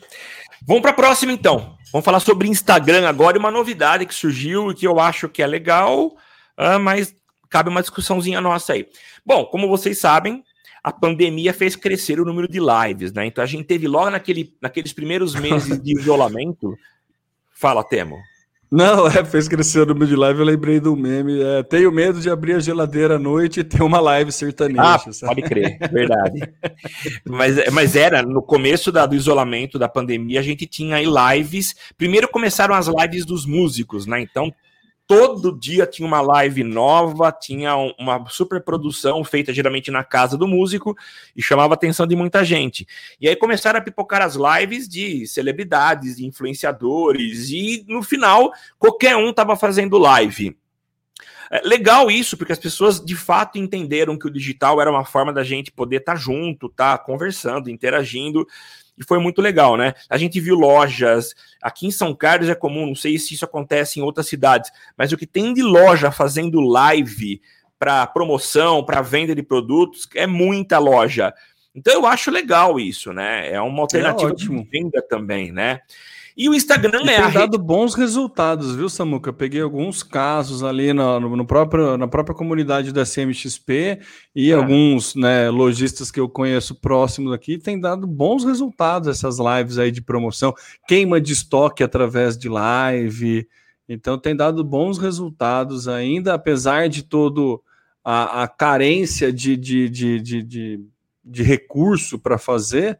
Vamos 0.64 0.82
para 0.82 0.92
a 0.92 0.94
próxima, 0.94 1.32
então. 1.32 1.76
Vamos 1.92 2.04
falar 2.06 2.20
sobre 2.20 2.48
Instagram 2.48 3.06
agora 3.06 3.36
e 3.36 3.38
uma 3.38 3.50
novidade 3.50 4.06
que 4.06 4.14
surgiu 4.14 4.70
e 4.70 4.74
que 4.74 4.86
eu 4.86 4.98
acho 4.98 5.28
que 5.28 5.42
é 5.42 5.46
legal, 5.46 6.06
uh, 6.06 6.80
mas 6.80 7.14
cabe 7.50 7.68
uma 7.68 7.82
discussãozinha 7.82 8.40
nossa 8.40 8.72
aí. 8.72 8.88
Bom, 9.24 9.44
como 9.44 9.68
vocês 9.68 9.98
sabem, 9.98 10.42
a 10.82 10.90
pandemia 10.90 11.52
fez 11.52 11.76
crescer 11.76 12.18
o 12.18 12.24
número 12.24 12.48
de 12.48 12.58
lives, 12.58 13.12
né? 13.12 13.26
Então 13.26 13.44
a 13.44 13.46
gente 13.46 13.64
teve 13.64 13.86
logo 13.86 14.08
naquele, 14.08 14.56
naqueles 14.60 14.92
primeiros 14.94 15.34
meses 15.34 15.80
de 15.80 15.92
isolamento. 16.00 16.74
Fala, 17.52 17.84
Temo. 17.84 18.18
Não, 18.72 19.06
é, 19.06 19.22
fez 19.22 19.48
crescer 19.48 19.80
o 19.80 19.86
número 19.86 20.06
de 20.06 20.16
live, 20.16 20.40
eu 20.40 20.46
lembrei 20.46 20.80
do 20.80 20.96
meme. 20.96 21.42
É, 21.42 21.62
tenho 21.62 21.92
medo 21.92 22.18
de 22.18 22.30
abrir 22.30 22.54
a 22.54 22.58
geladeira 22.58 23.16
à 23.16 23.18
noite 23.18 23.60
e 23.60 23.64
ter 23.64 23.82
uma 23.82 24.00
live 24.00 24.32
sertaneja. 24.32 24.82
Ah, 24.82 24.98
pode 25.26 25.42
crer, 25.42 25.76
verdade. 25.92 26.40
mas, 27.28 27.70
mas 27.70 27.94
era, 27.94 28.22
no 28.22 28.40
começo 28.40 28.90
da, 28.90 29.04
do 29.04 29.14
isolamento, 29.14 29.78
da 29.78 29.90
pandemia, 29.90 30.40
a 30.40 30.42
gente 30.42 30.66
tinha 30.66 30.96
aí 30.96 31.04
lives. 31.04 31.74
Primeiro 31.98 32.26
começaram 32.28 32.74
as 32.74 32.86
lives 32.86 33.26
dos 33.26 33.44
músicos, 33.44 34.06
né? 34.06 34.22
Então 34.22 34.50
todo 35.06 35.58
dia 35.58 35.86
tinha 35.86 36.06
uma 36.06 36.20
live 36.20 36.64
nova, 36.64 37.32
tinha 37.32 37.76
uma 37.98 38.24
super 38.28 38.62
produção 38.62 39.22
feita 39.24 39.52
geralmente 39.52 39.90
na 39.90 40.02
casa 40.02 40.36
do 40.36 40.48
músico 40.48 40.96
e 41.36 41.42
chamava 41.42 41.74
a 41.74 41.76
atenção 41.76 42.06
de 42.06 42.16
muita 42.16 42.44
gente. 42.44 42.86
E 43.20 43.28
aí 43.28 43.36
começaram 43.36 43.78
a 43.78 43.82
pipocar 43.82 44.22
as 44.22 44.36
lives 44.36 44.88
de 44.88 45.26
celebridades, 45.26 46.16
de 46.16 46.26
influenciadores, 46.26 47.50
e 47.50 47.84
no 47.88 48.02
final 48.02 48.52
qualquer 48.78 49.16
um 49.16 49.30
estava 49.30 49.56
fazendo 49.56 49.98
live. 49.98 50.56
É 51.50 51.60
legal 51.68 52.10
isso, 52.10 52.34
porque 52.34 52.52
as 52.52 52.58
pessoas 52.58 52.98
de 52.98 53.14
fato 53.14 53.58
entenderam 53.58 54.18
que 54.18 54.26
o 54.26 54.30
digital 54.30 54.80
era 54.80 54.90
uma 54.90 55.04
forma 55.04 55.34
da 55.34 55.44
gente 55.44 55.70
poder 55.70 55.96
estar 55.96 56.14
tá 56.14 56.18
junto, 56.18 56.66
estar 56.66 56.96
tá 56.96 57.04
conversando, 57.04 57.68
interagindo 57.68 58.46
e 58.96 59.04
foi 59.04 59.18
muito 59.18 59.40
legal, 59.40 59.76
né? 59.76 59.94
A 60.08 60.16
gente 60.16 60.40
viu 60.40 60.54
lojas, 60.54 61.34
aqui 61.62 61.86
em 61.86 61.90
São 61.90 62.14
Carlos 62.14 62.48
é 62.48 62.54
comum, 62.54 62.86
não 62.86 62.94
sei 62.94 63.18
se 63.18 63.34
isso 63.34 63.44
acontece 63.44 63.98
em 63.98 64.02
outras 64.02 64.26
cidades, 64.26 64.70
mas 64.96 65.12
o 65.12 65.16
que 65.16 65.26
tem 65.26 65.54
de 65.54 65.62
loja 65.62 66.10
fazendo 66.10 66.60
live 66.60 67.40
para 67.78 68.06
promoção, 68.06 68.84
para 68.84 69.02
venda 69.02 69.34
de 69.34 69.42
produtos, 69.42 70.08
é 70.14 70.26
muita 70.26 70.78
loja. 70.78 71.34
Então 71.74 71.92
eu 71.94 72.06
acho 72.06 72.30
legal 72.30 72.78
isso, 72.78 73.12
né? 73.12 73.50
É 73.50 73.60
uma 73.60 73.82
alternativa 73.82 74.30
é 74.30 74.34
de 74.34 74.46
venda 74.46 75.02
também, 75.02 75.50
né? 75.50 75.80
E 76.36 76.48
o 76.48 76.54
Instagram 76.54 77.02
e 77.04 77.10
é 77.10 77.16
tem 77.16 77.24
a 77.24 77.28
dado 77.28 77.56
rede... 77.56 77.64
bons 77.64 77.94
resultados, 77.94 78.74
viu, 78.74 78.88
Samuca? 78.88 79.32
Peguei 79.32 79.60
alguns 79.60 80.02
casos 80.02 80.62
ali 80.62 80.92
no, 80.92 81.20
no, 81.20 81.46
próprio, 81.46 81.96
na 81.98 82.08
própria 82.08 82.34
comunidade 82.34 82.92
da 82.92 83.04
CMXP 83.04 84.00
e 84.34 84.50
é. 84.50 84.54
alguns 84.54 85.14
né, 85.14 85.50
lojistas 85.50 86.10
que 86.10 86.18
eu 86.18 86.28
conheço 86.28 86.74
próximos 86.74 87.32
aqui 87.32 87.58
tem 87.58 87.78
dado 87.78 88.06
bons 88.06 88.44
resultados 88.44 89.08
essas 89.08 89.38
lives 89.38 89.78
aí 89.78 89.90
de 89.90 90.00
promoção, 90.00 90.54
queima 90.88 91.20
de 91.20 91.32
estoque 91.32 91.82
através 91.82 92.36
de 92.38 92.48
live. 92.48 93.46
Então 93.88 94.16
tem 94.18 94.34
dado 94.34 94.64
bons 94.64 94.96
resultados 94.96 95.86
ainda, 95.86 96.32
apesar 96.32 96.88
de 96.88 97.02
todo 97.02 97.62
a, 98.02 98.44
a 98.44 98.48
carência 98.48 99.32
de, 99.32 99.56
de, 99.56 99.88
de, 99.88 100.20
de, 100.20 100.80
de 101.24 101.42
recurso 101.42 102.18
para 102.18 102.38
fazer 102.38 102.98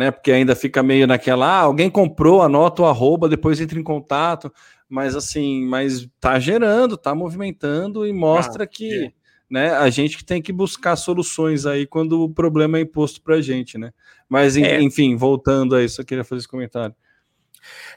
né? 0.00 0.10
Porque 0.10 0.32
ainda 0.32 0.56
fica 0.56 0.82
meio 0.82 1.06
naquela, 1.06 1.46
ah, 1.46 1.60
alguém 1.60 1.90
comprou, 1.90 2.40
anota 2.40 2.80
o 2.80 2.86
arroba, 2.86 3.28
depois 3.28 3.60
entra 3.60 3.78
em 3.78 3.82
contato, 3.82 4.50
mas 4.88 5.14
assim, 5.14 5.66
mas 5.66 6.08
tá 6.18 6.38
gerando, 6.38 6.96
tá 6.96 7.14
movimentando 7.14 8.06
e 8.06 8.12
mostra 8.12 8.64
ah, 8.64 8.66
que 8.66 9.04
é. 9.04 9.12
né, 9.50 9.70
a 9.72 9.90
gente 9.90 10.16
que 10.16 10.24
tem 10.24 10.40
que 10.40 10.54
buscar 10.54 10.96
soluções 10.96 11.66
aí 11.66 11.86
quando 11.86 12.22
o 12.22 12.30
problema 12.30 12.78
é 12.78 12.80
imposto 12.80 13.20
pra 13.20 13.42
gente, 13.42 13.76
né? 13.76 13.92
Mas 14.26 14.56
é. 14.56 14.80
enfim, 14.80 15.16
voltando 15.16 15.76
a 15.76 15.84
isso, 15.84 16.00
eu 16.00 16.04
queria 16.06 16.24
fazer 16.24 16.38
esse 16.38 16.48
comentário. 16.48 16.94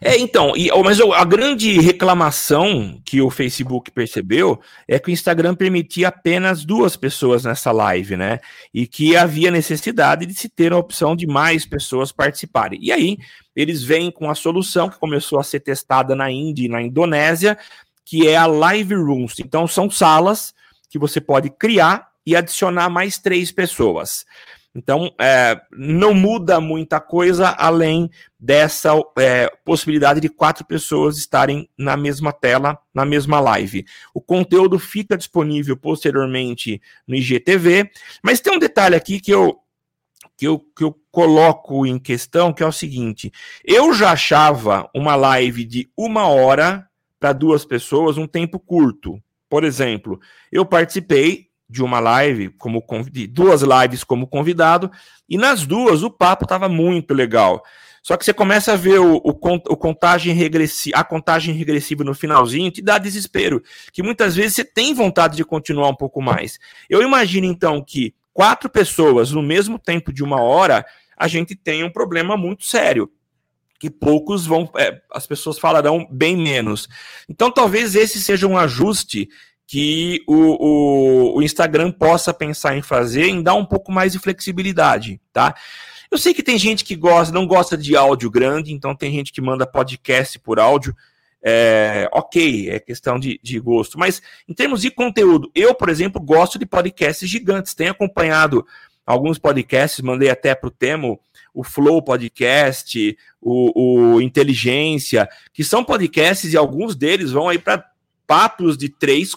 É, 0.02 0.18
então, 0.18 0.56
e, 0.56 0.70
mas 0.84 1.00
a 1.00 1.24
grande 1.24 1.80
reclamação 1.80 3.00
que 3.06 3.22
o 3.22 3.30
Facebook 3.30 3.92
percebeu 3.92 4.60
é 4.88 5.00
que 5.00 5.10
o 5.10 5.12
Instagram 5.12 5.56
permitia 5.56 6.10
apenas 6.10 6.66
duas 6.66 6.96
pessoas 6.96 7.46
nessa 7.46 7.72
live, 7.72 8.18
né? 8.18 8.40
E 8.74 8.86
que 8.86 9.16
havia 9.16 9.50
necessidade 9.50 10.26
de 10.26 10.34
se 10.34 10.50
ter 10.50 10.74
a 10.74 10.78
opção 10.78 11.16
de 11.16 11.26
mais 11.26 11.66
pessoas 11.66 12.12
participarem. 12.12 12.80
E 12.82 12.92
aí, 12.92 13.18
eles 13.56 13.84
vêm 13.84 14.12
com 14.12 14.30
a 14.30 14.36
solução 14.36 14.90
que 14.90 15.00
começou 15.00 15.40
a 15.40 15.44
ser 15.44 15.62
testada 15.62 16.16
na 16.16 16.30
Índia 16.30 16.66
e 16.66 16.70
na 16.70 16.82
Indonésia, 16.82 17.58
que 18.06 18.28
é 18.28 18.36
a 18.36 18.46
Live 18.46 18.96
Rooms. 18.96 19.40
Então, 19.40 19.68
são 19.68 19.90
salas 19.90 20.54
que 20.90 21.00
você 21.00 21.22
pode 21.22 21.50
criar 21.50 22.10
e 22.26 22.36
adicionar 22.36 22.90
mais 22.90 23.18
três 23.18 23.52
pessoas. 23.52 24.26
Então, 24.76 25.14
é, 25.20 25.62
não 25.72 26.16
muda 26.16 26.60
muita 26.60 27.00
coisa 27.00 27.50
além 27.50 28.10
dessa 28.40 28.92
é, 29.20 29.48
possibilidade 29.64 30.20
de 30.20 30.30
quatro 30.30 30.66
pessoas 30.66 31.18
estarem 31.18 31.70
na 31.78 31.96
mesma 31.96 32.34
tela, 32.34 32.80
na 32.92 33.06
mesma 33.06 33.40
live. 33.40 33.86
O 34.14 34.20
conteúdo 34.20 34.80
fica 34.80 35.16
disponível 35.16 35.78
posteriormente 35.78 36.82
no 37.08 37.16
IGTV, 37.16 37.92
mas 38.24 38.42
tem 38.42 38.54
um 38.54 38.60
detalhe 38.60 38.96
aqui 38.96 39.20
que 39.20 39.32
eu, 39.32 39.60
que 40.36 40.48
eu, 40.48 40.60
que 40.60 40.84
eu 40.84 41.00
coloco 41.12 41.86
em 41.86 42.00
questão, 42.00 42.52
que 42.52 42.64
é 42.64 42.66
o 42.66 42.72
seguinte: 42.72 43.32
eu 43.64 43.94
já 43.94 44.12
achava 44.12 44.90
uma 44.94 45.16
live 45.16 45.64
de 45.66 45.88
uma 45.96 46.28
hora 46.28 46.90
para 47.20 47.32
duas 47.32 47.64
pessoas 47.64 48.18
um 48.18 48.26
tempo 48.26 48.60
curto. 48.60 49.22
Por 49.48 49.64
exemplo, 49.64 50.20
eu 50.52 50.66
participei 50.66 51.53
de 51.74 51.84
uma 51.84 52.00
live, 52.00 52.50
como 52.52 52.84
de 53.12 53.26
duas 53.26 53.64
lives 53.64 54.04
como 54.04 54.28
convidado, 54.28 54.92
e 55.28 55.38
nas 55.38 55.66
duas 55.66 56.04
o 56.04 56.12
papo 56.12 56.46
estava 56.46 56.70
muito 56.70 57.14
legal. 57.14 57.64
Só 58.04 58.16
que 58.16 58.24
você 58.24 58.34
começa 58.34 58.74
a 58.74 58.76
ver 58.76 59.00
o, 59.00 59.16
o, 59.16 59.34
contagem 59.34 60.34
regressiva, 60.34 60.98
a 60.98 61.04
contagem 61.04 61.56
regressiva 61.56 62.04
no 62.04 62.14
finalzinho, 62.14 62.70
te 62.70 62.82
dá 62.82 62.98
desespero, 62.98 63.64
que 63.92 64.04
muitas 64.04 64.36
vezes 64.36 64.56
você 64.56 64.66
tem 64.66 64.94
vontade 64.94 65.36
de 65.36 65.44
continuar 65.44 65.90
um 65.90 65.96
pouco 65.96 66.22
mais. 66.22 66.60
Eu 66.90 67.02
imagino 67.02 67.48
então 67.48 67.82
que 67.82 68.14
quatro 68.34 68.70
pessoas 68.70 69.32
no 69.32 69.42
mesmo 69.42 69.80
tempo 69.80 70.14
de 70.14 70.24
uma 70.24 70.42
hora, 70.42 70.86
a 71.18 71.28
gente 71.28 71.56
tem 71.56 71.84
um 71.84 71.90
problema 71.90 72.38
muito 72.38 72.66
sério 72.66 73.10
que 73.80 73.90
poucos 73.90 74.46
vão, 74.46 74.70
é, 74.78 75.02
as 75.12 75.28
pessoas 75.28 75.60
falarão 75.60 76.08
bem 76.10 76.38
menos. 76.38 76.88
Então, 77.28 77.52
talvez 77.52 77.96
esse 77.96 78.22
seja 78.22 78.48
um 78.48 78.58
ajuste 78.58 79.28
que 79.74 80.22
o, 80.28 80.36
o, 80.36 81.38
o, 81.38 81.42
Instagram 81.42 81.92
possa 81.92 82.32
pensar 82.32 82.78
em 82.78 82.84
fazer, 82.84 83.26
em 83.26 83.42
dar 83.42 83.56
um 83.56 83.66
pouco 83.66 83.92
mais 83.92 84.12
de 84.12 84.20
flexibilidade, 84.20 85.20
tá? 85.32 85.56
Eu 86.12 86.20
sei 86.20 86.32
que 86.32 86.44
tem 86.44 86.60
gente 86.60 86.86
que 86.86 86.96
gosta, 86.96 87.34
não 87.34 87.48
gosta 87.48 87.76
de 87.76 87.96
áudio 87.96 88.30
grande, 88.30 88.72
então 88.72 88.96
tem 88.96 89.12
gente 89.12 89.32
que 89.34 89.42
manda 89.42 89.66
podcast 89.66 90.38
por 90.38 90.60
áudio. 90.60 90.96
É, 91.42 92.08
ok, 92.14 92.70
é 92.70 92.80
questão 92.80 93.18
de, 93.18 93.40
de 93.42 93.60
gosto, 93.60 93.98
mas 93.98 94.22
em 94.48 94.54
termos 94.54 94.80
de 94.80 94.92
conteúdo, 94.92 95.50
eu, 95.56 95.74
por 95.74 95.90
exemplo, 95.90 96.22
gosto 96.22 96.60
de 96.60 96.68
podcasts 96.68 97.28
gigantes. 97.28 97.74
Tenho 97.74 97.94
acompanhado 97.94 98.64
alguns 99.04 99.40
podcasts, 99.40 100.02
mandei 100.02 100.30
até 100.30 100.54
para 100.54 100.68
o 100.68 100.72
Temo, 100.72 101.20
o 101.52 101.64
Flow 101.64 102.00
Podcast, 102.00 103.18
o, 103.42 104.18
o 104.18 104.22
Inteligência, 104.22 105.28
que 105.52 105.64
são 105.64 105.84
podcasts 105.84 106.54
e 106.54 106.58
alguns 106.58 106.96
deles 106.96 107.32
vão 107.32 107.50
aí 107.50 107.58
para 107.58 107.84
papos 108.28 108.78
de 108.78 108.90
três, 108.90 109.34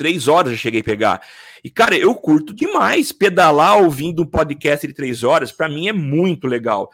três 0.00 0.28
horas 0.28 0.52
eu 0.52 0.58
cheguei 0.58 0.80
a 0.80 0.84
pegar. 0.84 1.20
E, 1.62 1.68
cara, 1.68 1.94
eu 1.94 2.14
curto 2.14 2.54
demais 2.54 3.12
pedalar 3.12 3.82
ouvindo 3.82 4.22
um 4.22 4.26
podcast 4.26 4.86
de 4.86 4.94
três 4.94 5.22
horas, 5.22 5.52
para 5.52 5.68
mim 5.68 5.88
é 5.88 5.92
muito 5.92 6.46
legal. 6.46 6.90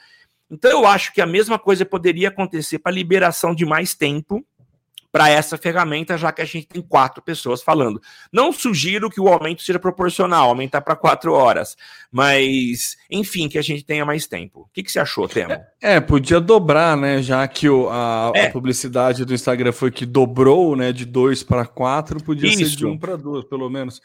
Então 0.51 0.69
eu 0.73 0.85
acho 0.85 1.15
que 1.15 1.21
a 1.21 1.27
mesma 1.27 1.57
coisa 1.57 1.85
poderia 1.85 2.27
acontecer 2.27 2.81
para 2.81 2.91
liberação 2.91 3.55
de 3.55 3.65
mais 3.65 3.95
tempo 3.95 4.45
para 5.17 5.31
essa 5.31 5.57
ferramenta, 5.57 6.19
já 6.19 6.31
que 6.31 6.43
a 6.43 6.45
gente 6.45 6.67
tem 6.67 6.83
quatro 6.83 7.23
pessoas 7.23 7.63
falando. 7.63 8.03
Não 8.31 8.53
sugiro 8.53 9.09
que 9.09 9.19
o 9.19 9.29
aumento 9.29 9.63
seja 9.63 9.79
proporcional, 9.79 10.51
aumentar 10.51 10.83
para 10.83 10.95
quatro 10.95 11.33
horas, 11.33 11.75
mas 12.13 12.99
enfim, 13.11 13.49
que 13.49 13.57
a 13.57 13.63
gente 13.63 13.83
tenha 13.83 14.05
mais 14.05 14.27
tempo. 14.27 14.61
O 14.61 14.69
que, 14.75 14.83
que 14.83 14.93
você 14.93 14.99
achou, 14.99 15.27
Temo? 15.27 15.53
É, 15.53 15.67
é, 15.81 16.01
podia 16.01 16.39
dobrar, 16.39 16.99
né? 16.99 17.23
Já 17.23 17.49
que 17.49 17.67
o, 17.67 17.89
a, 17.89 18.31
é. 18.35 18.49
a, 18.49 18.51
publicidade 18.51 19.25
do 19.25 19.33
Instagram 19.33 19.73
foi 19.73 19.91
que 19.91 20.05
dobrou, 20.05 20.77
né? 20.77 20.93
De 20.93 21.07
dois 21.07 21.43
para 21.43 21.65
quatro, 21.65 22.23
podia 22.23 22.51
Isso. 22.51 22.73
ser 22.73 22.77
de 22.77 22.85
um 22.85 22.99
para 22.99 23.17
duas, 23.17 23.43
pelo 23.47 23.71
menos. 23.71 24.03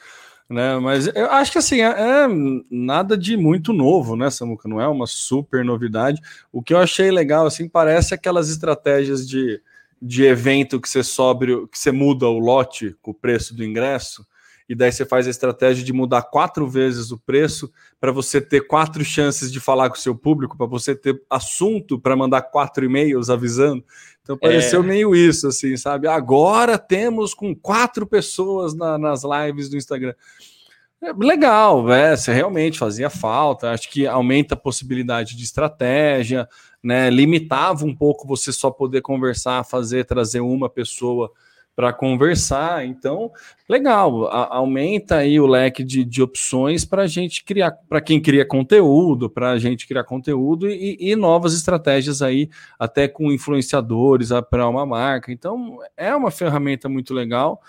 Né, 0.49 0.77
mas 0.79 1.07
eu 1.07 1.31
acho 1.31 1.51
que 1.53 1.57
assim 1.57 1.79
é, 1.79 1.87
é, 1.87 2.27
nada 2.69 3.17
de 3.17 3.35
muito 3.37 3.73
novo, 3.73 4.17
né, 4.17 4.29
Samuca? 4.29 4.67
Não 4.67 4.79
é 4.79 4.87
uma 4.87 5.07
super 5.07 5.65
novidade. 5.65 6.21
O 6.53 6.63
que 6.63 6.73
eu 6.73 6.77
achei 6.77 7.11
legal, 7.11 7.45
assim, 7.45 7.67
parece 7.67 8.13
aquelas 8.13 8.49
estratégias 8.49 9.27
de 9.27 9.61
de 10.01 10.23
evento 10.23 10.81
que 10.81 10.89
você 10.89 11.03
sobe, 11.03 11.67
que 11.67 11.77
você 11.77 11.91
muda 11.91 12.27
o 12.27 12.39
lote 12.39 12.95
com 13.01 13.11
o 13.11 13.13
preço 13.13 13.55
do 13.55 13.63
ingresso, 13.63 14.25
e 14.67 14.73
daí 14.73 14.89
você 14.89 15.05
faz 15.05 15.27
a 15.27 15.29
estratégia 15.29 15.83
de 15.83 15.91
mudar 15.91 16.21
quatro 16.21 16.65
vezes 16.65 17.11
o 17.11 17.17
preço 17.17 17.69
para 17.99 18.09
você 18.09 18.39
ter 18.39 18.61
quatro 18.67 19.03
chances 19.03 19.51
de 19.51 19.59
falar 19.59 19.89
com 19.89 19.97
o 19.97 19.99
seu 19.99 20.15
público, 20.15 20.57
para 20.57 20.65
você 20.65 20.95
ter 20.95 21.21
assunto 21.29 21.99
para 21.99 22.15
mandar 22.15 22.41
quatro 22.43 22.85
e-mails 22.85 23.29
avisando. 23.29 23.83
Então 24.23 24.37
pareceu 24.37 24.81
é. 24.81 24.85
meio 24.85 25.13
isso, 25.13 25.47
assim, 25.49 25.75
sabe? 25.75 26.07
Agora 26.07 26.77
temos 26.77 27.33
com 27.33 27.53
quatro 27.53 28.07
pessoas 28.07 28.73
na, 28.73 28.97
nas 28.97 29.23
lives 29.23 29.69
do 29.69 29.75
Instagram. 29.75 30.13
É 31.03 31.11
legal, 31.13 31.91
é, 31.91 32.15
você 32.15 32.31
realmente 32.31 32.77
fazia 32.77 33.09
falta. 33.09 33.71
Acho 33.71 33.89
que 33.89 34.05
aumenta 34.05 34.53
a 34.53 34.57
possibilidade 34.57 35.35
de 35.35 35.43
estratégia, 35.43 36.47
né? 36.83 37.09
Limitava 37.09 37.83
um 37.85 37.95
pouco 37.95 38.27
você 38.27 38.51
só 38.53 38.69
poder 38.69 39.01
conversar, 39.01 39.65
fazer, 39.65 40.05
trazer 40.05 40.41
uma 40.41 40.69
pessoa 40.69 41.31
para 41.75 41.91
conversar. 41.91 42.85
Então, 42.85 43.31
legal, 43.67 44.27
a, 44.27 44.57
aumenta 44.57 45.15
aí 45.15 45.39
o 45.39 45.47
leque 45.47 45.83
de, 45.83 46.05
de 46.05 46.21
opções 46.21 46.85
para 46.85 47.01
a 47.01 47.07
gente 47.07 47.43
criar, 47.43 47.71
para 47.89 47.99
quem 47.99 48.21
cria 48.21 48.45
conteúdo, 48.45 49.27
para 49.27 49.51
a 49.51 49.57
gente 49.57 49.87
criar 49.87 50.03
conteúdo 50.03 50.69
e, 50.69 50.97
e, 50.99 51.15
novas 51.15 51.55
estratégias 51.55 52.21
aí, 52.21 52.47
até 52.77 53.07
com 53.07 53.31
influenciadores 53.31 54.29
para 54.51 54.69
uma 54.69 54.85
marca. 54.85 55.31
Então, 55.31 55.79
é 55.97 56.15
uma 56.15 56.29
ferramenta 56.29 56.87
muito 56.87 57.11
legal 57.11 57.59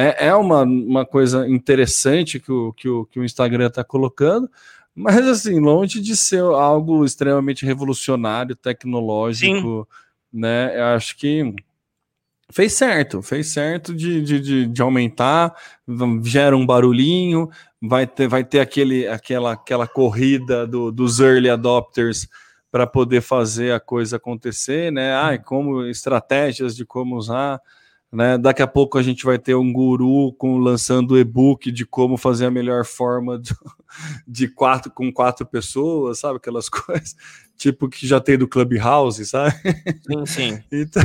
é, 0.00 0.28
é 0.28 0.34
uma, 0.36 0.62
uma 0.62 1.04
coisa 1.04 1.48
interessante 1.48 2.38
que 2.38 2.52
o, 2.52 2.72
que 2.72 2.88
o, 2.88 3.04
que 3.04 3.18
o 3.18 3.24
Instagram 3.24 3.66
está 3.66 3.82
colocando, 3.82 4.48
mas 4.94 5.26
assim, 5.26 5.58
longe 5.58 6.00
de 6.00 6.16
ser 6.16 6.40
algo 6.40 7.04
extremamente 7.04 7.66
revolucionário, 7.66 8.54
tecnológico, 8.54 9.88
Sim. 9.90 10.38
né? 10.40 10.78
Eu 10.78 10.84
acho 10.94 11.16
que 11.16 11.52
fez 12.52 12.74
certo, 12.74 13.20
fez 13.22 13.48
certo 13.48 13.92
de, 13.92 14.22
de, 14.22 14.40
de, 14.40 14.66
de, 14.68 14.82
aumentar, 14.82 15.56
gera 16.22 16.56
um 16.56 16.64
barulhinho, 16.64 17.50
vai 17.82 18.06
ter, 18.06 18.28
vai 18.28 18.44
ter 18.44 18.60
aquele, 18.60 19.08
aquela, 19.08 19.54
aquela 19.54 19.88
corrida 19.88 20.64
do, 20.64 20.92
dos 20.92 21.18
early 21.18 21.50
adopters 21.50 22.28
para 22.70 22.86
poder 22.86 23.20
fazer 23.20 23.72
a 23.72 23.80
coisa 23.80 24.16
acontecer, 24.16 24.92
né? 24.92 25.12
Ai, 25.14 25.40
como 25.40 25.84
estratégias 25.86 26.76
de 26.76 26.84
como 26.84 27.16
usar. 27.16 27.60
Né? 28.10 28.38
Daqui 28.38 28.62
a 28.62 28.66
pouco 28.66 28.96
a 28.96 29.02
gente 29.02 29.24
vai 29.24 29.38
ter 29.38 29.54
um 29.54 29.70
guru 29.70 30.32
com, 30.38 30.56
lançando 30.56 31.18
e-book 31.18 31.70
de 31.70 31.84
como 31.84 32.16
fazer 32.16 32.46
a 32.46 32.50
melhor 32.50 32.86
forma 32.86 33.38
de, 33.38 33.54
de, 34.26 34.48
quatro 34.48 34.90
com 34.90 35.12
quatro 35.12 35.44
pessoas, 35.44 36.20
sabe? 36.20 36.38
Aquelas 36.38 36.68
coisas, 36.70 37.14
tipo 37.54 37.86
que 37.86 38.06
já 38.06 38.18
tem 38.18 38.38
do 38.38 38.48
Clubhouse, 38.48 39.26
sabe? 39.26 39.54
Sim, 40.06 40.26
sim. 40.26 40.64
Então, 40.72 41.02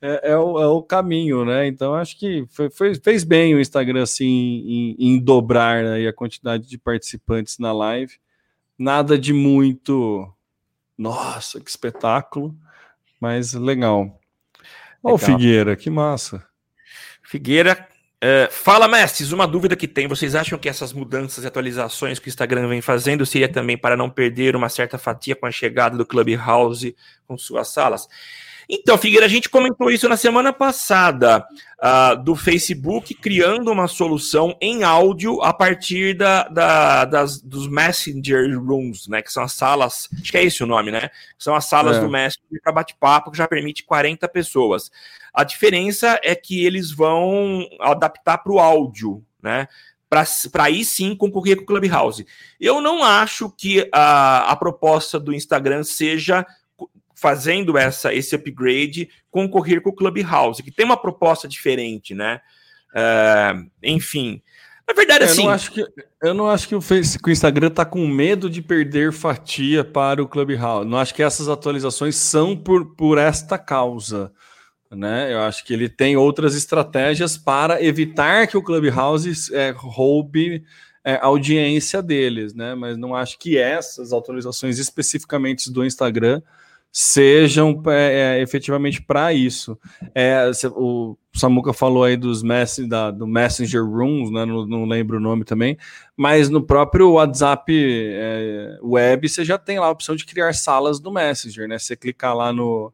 é, 0.00 0.30
é, 0.32 0.36
o, 0.38 0.58
é 0.58 0.66
o 0.66 0.82
caminho, 0.82 1.44
né? 1.44 1.66
Então, 1.66 1.94
acho 1.94 2.18
que 2.18 2.46
foi, 2.48 2.70
foi, 2.70 2.94
fez 2.94 3.22
bem 3.22 3.54
o 3.54 3.60
Instagram 3.60 4.02
assim 4.02 4.24
em, 4.24 4.96
em 4.98 5.18
dobrar 5.18 5.84
né, 5.84 6.08
a 6.08 6.12
quantidade 6.14 6.66
de 6.66 6.78
participantes 6.78 7.58
na 7.58 7.72
live. 7.72 8.14
Nada 8.78 9.18
de 9.18 9.34
muito. 9.34 10.32
Nossa, 10.96 11.60
que 11.60 11.68
espetáculo 11.68 12.54
Mas 13.20 13.52
legal. 13.52 14.19
Ó, 15.02 15.14
o 15.14 15.18
Figueira, 15.18 15.76
que 15.76 15.88
massa. 15.88 16.44
Figueira, 17.22 17.88
é, 18.20 18.48
fala, 18.50 18.86
mestres, 18.86 19.32
uma 19.32 19.46
dúvida 19.46 19.74
que 19.74 19.88
tem. 19.88 20.06
Vocês 20.06 20.34
acham 20.34 20.58
que 20.58 20.68
essas 20.68 20.92
mudanças 20.92 21.42
e 21.42 21.46
atualizações 21.46 22.18
que 22.18 22.28
o 22.28 22.30
Instagram 22.30 22.68
vem 22.68 22.82
fazendo 22.82 23.24
seria 23.24 23.48
também 23.48 23.78
para 23.78 23.96
não 23.96 24.10
perder 24.10 24.54
uma 24.54 24.68
certa 24.68 24.98
fatia 24.98 25.34
com 25.34 25.46
a 25.46 25.50
chegada 25.50 25.96
do 25.96 26.04
Clubhouse 26.04 26.94
com 27.26 27.38
suas 27.38 27.68
salas? 27.68 28.06
Então, 28.72 28.96
Figueira, 28.96 29.26
a 29.26 29.28
gente 29.28 29.48
comentou 29.48 29.90
isso 29.90 30.08
na 30.08 30.16
semana 30.16 30.52
passada, 30.52 31.44
uh, 31.82 32.22
do 32.22 32.36
Facebook 32.36 33.12
criando 33.14 33.68
uma 33.68 33.88
solução 33.88 34.56
em 34.60 34.84
áudio 34.84 35.42
a 35.42 35.52
partir 35.52 36.14
da, 36.14 36.44
da, 36.44 37.04
das, 37.04 37.40
dos 37.40 37.66
Messenger 37.66 38.56
Rooms, 38.62 39.08
né? 39.08 39.22
Que 39.22 39.32
são 39.32 39.42
as 39.42 39.54
salas, 39.54 40.08
acho 40.20 40.30
que 40.30 40.38
é 40.38 40.44
esse 40.44 40.62
o 40.62 40.68
nome, 40.68 40.92
né? 40.92 41.10
São 41.36 41.56
as 41.56 41.64
salas 41.64 41.96
é. 41.96 42.00
do 42.00 42.08
Messenger 42.08 42.62
para 42.62 42.72
bate-papo 42.72 43.32
que 43.32 43.38
já 43.38 43.48
permite 43.48 43.82
40 43.82 44.28
pessoas. 44.28 44.88
A 45.34 45.42
diferença 45.42 46.20
é 46.22 46.36
que 46.36 46.64
eles 46.64 46.92
vão 46.92 47.66
adaptar 47.80 48.38
para 48.38 48.52
o 48.52 48.60
áudio, 48.60 49.20
né? 49.42 49.66
para 50.08 50.64
aí 50.64 50.84
sim 50.84 51.14
concorrer 51.14 51.56
com 51.56 51.62
o 51.62 51.66
Clubhouse. 51.66 52.26
Eu 52.60 52.80
não 52.80 53.04
acho 53.04 53.48
que 53.48 53.88
a, 53.92 54.50
a 54.50 54.56
proposta 54.56 55.20
do 55.20 55.32
Instagram 55.32 55.84
seja 55.84 56.44
fazendo 57.20 57.76
essa, 57.76 58.14
esse 58.14 58.34
upgrade, 58.34 59.10
concorrer 59.30 59.82
com 59.82 59.90
o 59.90 59.94
Clubhouse, 59.94 60.62
que 60.62 60.70
tem 60.70 60.86
uma 60.86 60.96
proposta 60.96 61.46
diferente, 61.46 62.14
né? 62.14 62.40
Uh, 62.94 63.70
enfim. 63.82 64.40
Na 64.88 64.94
verdade, 64.94 65.24
assim. 65.24 65.42
Eu 65.42 65.44
não 65.44 65.52
acho 65.52 65.70
que, 65.70 65.86
eu 66.22 66.34
não 66.34 66.50
acho 66.50 66.68
que 66.68 66.74
o, 66.74 66.80
face, 66.80 67.18
que 67.18 67.28
o 67.28 67.30
Instagram 67.30 67.68
está 67.68 67.84
com 67.84 68.06
medo 68.08 68.48
de 68.48 68.62
perder 68.62 69.12
fatia 69.12 69.84
para 69.84 70.22
o 70.22 70.26
Clubhouse. 70.26 70.88
Não 70.88 70.96
acho 70.96 71.14
que 71.14 71.22
essas 71.22 71.46
atualizações 71.46 72.16
são 72.16 72.56
por, 72.56 72.96
por 72.96 73.18
esta 73.18 73.58
causa. 73.58 74.32
Né? 74.90 75.32
Eu 75.32 75.42
acho 75.42 75.62
que 75.64 75.74
ele 75.74 75.90
tem 75.90 76.16
outras 76.16 76.56
estratégias 76.56 77.36
para 77.36 77.84
evitar 77.84 78.46
que 78.46 78.56
o 78.56 78.62
Clubhouse 78.62 79.54
é, 79.54 79.72
roube 79.76 80.64
é, 81.04 81.14
a 81.16 81.26
audiência 81.26 82.02
deles, 82.02 82.54
né? 82.54 82.74
Mas 82.74 82.96
não 82.96 83.14
acho 83.14 83.38
que 83.38 83.56
essas 83.56 84.12
atualizações 84.12 84.78
especificamente 84.78 85.70
do 85.70 85.84
Instagram 85.84 86.42
sejam 86.92 87.80
é, 87.86 88.38
é, 88.38 88.42
efetivamente 88.42 89.00
para 89.00 89.32
isso. 89.32 89.78
É, 90.14 90.50
o 90.74 91.16
Samuca 91.32 91.72
falou 91.72 92.04
aí 92.04 92.16
dos 92.16 92.42
mess, 92.42 92.78
da, 92.88 93.10
do 93.10 93.26
Messenger 93.26 93.84
Rooms, 93.84 94.30
né, 94.30 94.44
não, 94.44 94.66
não, 94.66 94.84
lembro 94.84 95.18
o 95.18 95.20
nome 95.20 95.44
também, 95.44 95.78
mas 96.16 96.48
no 96.48 96.62
próprio 96.62 97.12
WhatsApp 97.12 97.72
é, 97.72 98.78
web 98.82 99.28
você 99.28 99.44
já 99.44 99.56
tem 99.56 99.78
lá 99.78 99.86
a 99.86 99.90
opção 99.90 100.16
de 100.16 100.26
criar 100.26 100.52
salas 100.52 100.98
do 100.98 101.12
Messenger, 101.12 101.68
né? 101.68 101.78
Você 101.78 101.96
clicar 101.96 102.36
lá 102.36 102.52
no, 102.52 102.92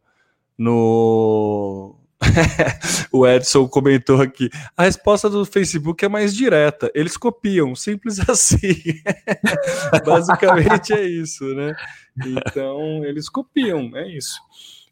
no 0.58 1.96
o 3.12 3.26
Edson 3.26 3.68
comentou 3.68 4.20
aqui. 4.20 4.48
A 4.76 4.84
resposta 4.84 5.28
do 5.28 5.44
Facebook 5.44 6.04
é 6.04 6.08
mais 6.08 6.34
direta. 6.34 6.90
Eles 6.94 7.16
copiam, 7.16 7.74
simples 7.74 8.18
assim. 8.28 9.00
Basicamente 10.04 10.92
é 10.92 11.04
isso, 11.04 11.44
né? 11.54 11.74
Então, 12.24 13.04
eles 13.04 13.28
copiam, 13.28 13.96
é 13.96 14.08
isso. 14.08 14.40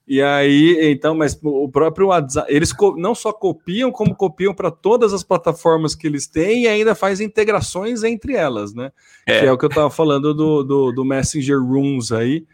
E 0.06 0.20
aí, 0.20 0.92
então, 0.92 1.14
mas 1.14 1.38
o 1.42 1.66
próprio 1.66 2.08
WhatsApp, 2.08 2.52
eles 2.54 2.74
não 2.98 3.14
só 3.14 3.32
copiam, 3.32 3.90
como 3.90 4.14
copiam 4.14 4.54
para 4.54 4.70
todas 4.70 5.14
as 5.14 5.22
plataformas 5.22 5.94
que 5.94 6.06
eles 6.06 6.26
têm 6.26 6.64
e 6.64 6.68
ainda 6.68 6.94
faz 6.94 7.22
integrações 7.22 8.04
entre 8.04 8.34
elas, 8.34 8.74
né? 8.74 8.92
É. 9.26 9.40
Que 9.40 9.46
é 9.46 9.52
o 9.52 9.56
que 9.56 9.64
eu 9.64 9.70
estava 9.70 9.88
falando 9.88 10.34
do, 10.34 10.62
do, 10.62 10.92
do 10.92 11.04
Messenger 11.06 11.58
Rooms 11.58 12.12
aí 12.12 12.46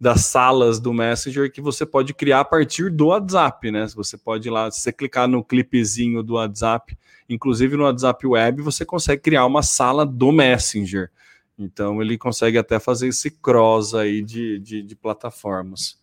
das 0.00 0.24
salas 0.24 0.80
do 0.80 0.94
Messenger 0.94 1.52
que 1.52 1.60
você 1.60 1.84
pode 1.84 2.14
criar 2.14 2.40
a 2.40 2.44
partir 2.44 2.90
do 2.90 3.08
WhatsApp, 3.08 3.70
né? 3.70 3.86
Você 3.94 4.16
pode 4.16 4.48
ir 4.48 4.50
lá, 4.50 4.70
se 4.70 4.80
você 4.80 4.92
clicar 4.92 5.28
no 5.28 5.44
clipezinho 5.44 6.22
do 6.22 6.34
WhatsApp, 6.34 6.96
inclusive 7.28 7.76
no 7.76 7.84
WhatsApp 7.84 8.26
Web, 8.26 8.62
você 8.62 8.84
consegue 8.84 9.20
criar 9.20 9.44
uma 9.44 9.62
sala 9.62 10.06
do 10.06 10.32
Messenger. 10.32 11.10
Então 11.58 12.00
ele 12.00 12.16
consegue 12.16 12.56
até 12.56 12.80
fazer 12.80 13.08
esse 13.08 13.30
cross 13.30 13.94
aí 13.94 14.22
de, 14.22 14.58
de, 14.58 14.82
de 14.82 14.96
plataformas. 14.96 15.98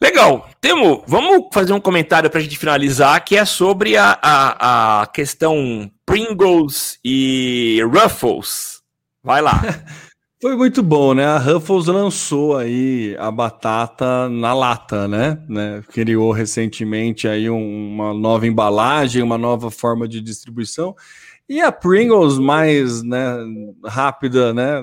Legal. 0.00 0.48
Temo, 0.60 1.02
vamos 1.06 1.48
fazer 1.52 1.72
um 1.72 1.80
comentário 1.80 2.30
para 2.30 2.38
a 2.38 2.42
gente 2.42 2.56
finalizar, 2.56 3.22
que 3.24 3.36
é 3.36 3.44
sobre 3.44 3.96
a, 3.96 4.16
a, 4.22 5.02
a 5.02 5.06
questão 5.08 5.90
Pringles 6.06 6.98
e 7.04 7.82
Ruffles. 7.82 8.80
Vai 9.22 9.42
lá. 9.42 9.60
Foi 10.40 10.56
muito 10.56 10.82
bom, 10.82 11.12
né? 11.12 11.26
A 11.26 11.36
Ruffles 11.36 11.84
lançou 11.84 12.56
aí 12.56 13.14
a 13.18 13.30
batata 13.30 14.26
na 14.30 14.54
lata, 14.54 15.06
né? 15.06 15.38
né? 15.46 15.84
Criou 15.88 16.32
recentemente 16.32 17.28
aí 17.28 17.50
um, 17.50 17.92
uma 17.92 18.14
nova 18.14 18.46
embalagem, 18.46 19.22
uma 19.22 19.36
nova 19.36 19.70
forma 19.70 20.08
de 20.08 20.18
distribuição. 20.18 20.96
E 21.46 21.60
a 21.60 21.70
Pringles, 21.70 22.38
mais 22.38 23.02
né, 23.02 23.36
rápida, 23.84 24.54
né? 24.54 24.82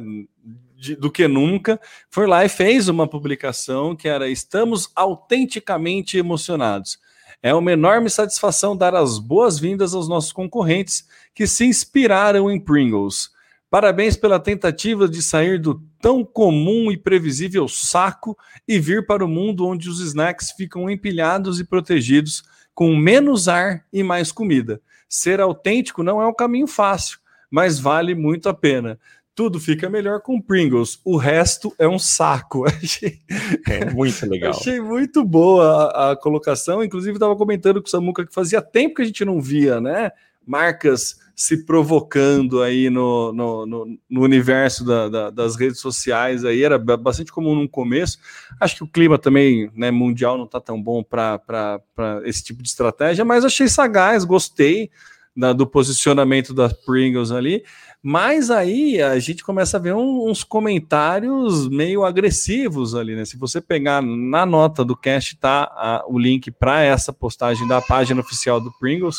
De, 0.76 0.96
do 0.96 1.10
que 1.10 1.28
nunca, 1.28 1.82
foi 2.12 2.28
lá 2.28 2.46
e 2.46 2.50
fez 2.50 2.88
uma 2.88 3.08
publicação 3.08 3.96
que 3.96 4.08
era 4.08 4.30
Estamos 4.30 4.92
autenticamente 4.96 6.20
emocionados. 6.20 7.00
É 7.42 7.52
uma 7.52 7.72
enorme 7.72 8.12
satisfação 8.12 8.78
dar 8.78 8.94
as 8.94 9.18
boas-vindas 9.18 9.96
aos 9.96 10.08
nossos 10.08 10.32
concorrentes 10.32 11.08
que 11.34 11.48
se 11.48 11.66
inspiraram 11.66 12.52
em 12.52 12.60
Pringles. 12.60 13.36
Parabéns 13.70 14.16
pela 14.16 14.40
tentativa 14.40 15.10
de 15.10 15.22
sair 15.22 15.60
do 15.60 15.82
tão 16.00 16.24
comum 16.24 16.90
e 16.90 16.98
previsível 16.98 17.68
saco 17.68 18.38
e 18.66 18.80
vir 18.80 19.06
para 19.06 19.26
o 19.26 19.28
mundo 19.28 19.66
onde 19.66 19.90
os 19.90 20.00
snacks 20.00 20.52
ficam 20.52 20.90
empilhados 20.90 21.60
e 21.60 21.66
protegidos, 21.66 22.44
com 22.74 22.96
menos 22.96 23.50
ar 23.50 23.84
e 23.92 24.04
mais 24.04 24.32
comida. 24.32 24.80
Ser 25.10 25.42
autêntico 25.42 26.02
não 26.02 26.22
é 26.22 26.28
um 26.28 26.34
caminho 26.34 26.68
fácil, 26.68 27.20
mas 27.52 27.78
vale 27.78 28.16
muito 28.16 28.48
a 28.48 28.54
pena. 28.54 28.98
Tudo 29.36 29.60
fica 29.60 29.90
melhor 29.90 30.22
com 30.22 30.42
Pringles, 30.42 31.00
o 31.04 31.18
resto 31.18 31.76
é 31.78 31.88
um 31.88 32.00
saco. 32.00 32.66
Achei... 32.72 33.20
É 33.68 33.92
muito 33.92 34.26
legal. 34.26 34.52
Achei 34.52 34.80
muito 34.80 35.24
boa 35.26 35.92
a, 35.92 36.12
a 36.12 36.16
colocação. 36.16 36.84
Inclusive, 36.84 37.18
estava 37.18 37.36
comentando 37.36 37.82
com 37.82 37.88
o 37.88 37.92
Samuca 37.92 38.26
que 38.26 38.34
fazia 38.34 38.62
tempo 38.62 38.96
que 38.96 39.02
a 39.02 39.06
gente 39.06 39.24
não 39.26 39.42
via, 39.42 39.80
né? 39.80 40.12
Marcas 40.46 41.18
se 41.38 41.64
provocando 41.64 42.64
aí 42.64 42.90
no, 42.90 43.32
no, 43.32 43.66
no, 43.68 44.00
no 44.10 44.22
universo 44.24 44.84
da, 44.84 45.08
da, 45.08 45.30
das 45.30 45.56
redes 45.56 45.80
sociais 45.80 46.44
aí, 46.44 46.64
era 46.64 46.80
bastante 46.80 47.32
comum 47.32 47.54
no 47.54 47.70
começo. 47.70 48.18
Acho 48.60 48.78
que 48.78 48.84
o 48.84 48.88
clima 48.88 49.20
também 49.20 49.70
né, 49.76 49.92
mundial 49.92 50.36
não 50.36 50.46
está 50.46 50.60
tão 50.60 50.82
bom 50.82 51.04
para 51.04 51.80
esse 52.26 52.44
tipo 52.44 52.64
de 52.64 52.70
estratégia, 52.70 53.24
mas 53.24 53.46
achei 53.46 53.68
sagaz, 53.68 54.26
gostei 54.26 54.90
da, 55.36 55.54
do 55.54 55.68
posicionamento 55.68 56.56
das 56.56 56.74
Pringles 56.74 57.30
ali. 57.30 57.64
Mas 58.02 58.50
aí 58.50 59.00
a 59.00 59.20
gente 59.20 59.44
começa 59.44 59.78
a 59.78 59.80
ver 59.80 59.94
um, 59.94 60.28
uns 60.28 60.44
comentários 60.44 61.70
meio 61.70 62.04
agressivos 62.04 62.96
ali, 62.96 63.16
né? 63.16 63.26
Se 63.26 63.38
você 63.38 63.62
pegar 63.62 64.02
na 64.02 64.44
nota 64.44 64.84
do 64.84 64.98
cast, 64.98 65.38
tá 65.38 65.66
a, 65.66 66.04
o 66.08 66.18
link 66.18 66.50
para 66.50 66.82
essa 66.82 67.14
postagem 67.14 67.68
da 67.68 67.80
página 67.80 68.22
oficial 68.22 68.60
do 68.60 68.72
Pringles 68.80 69.18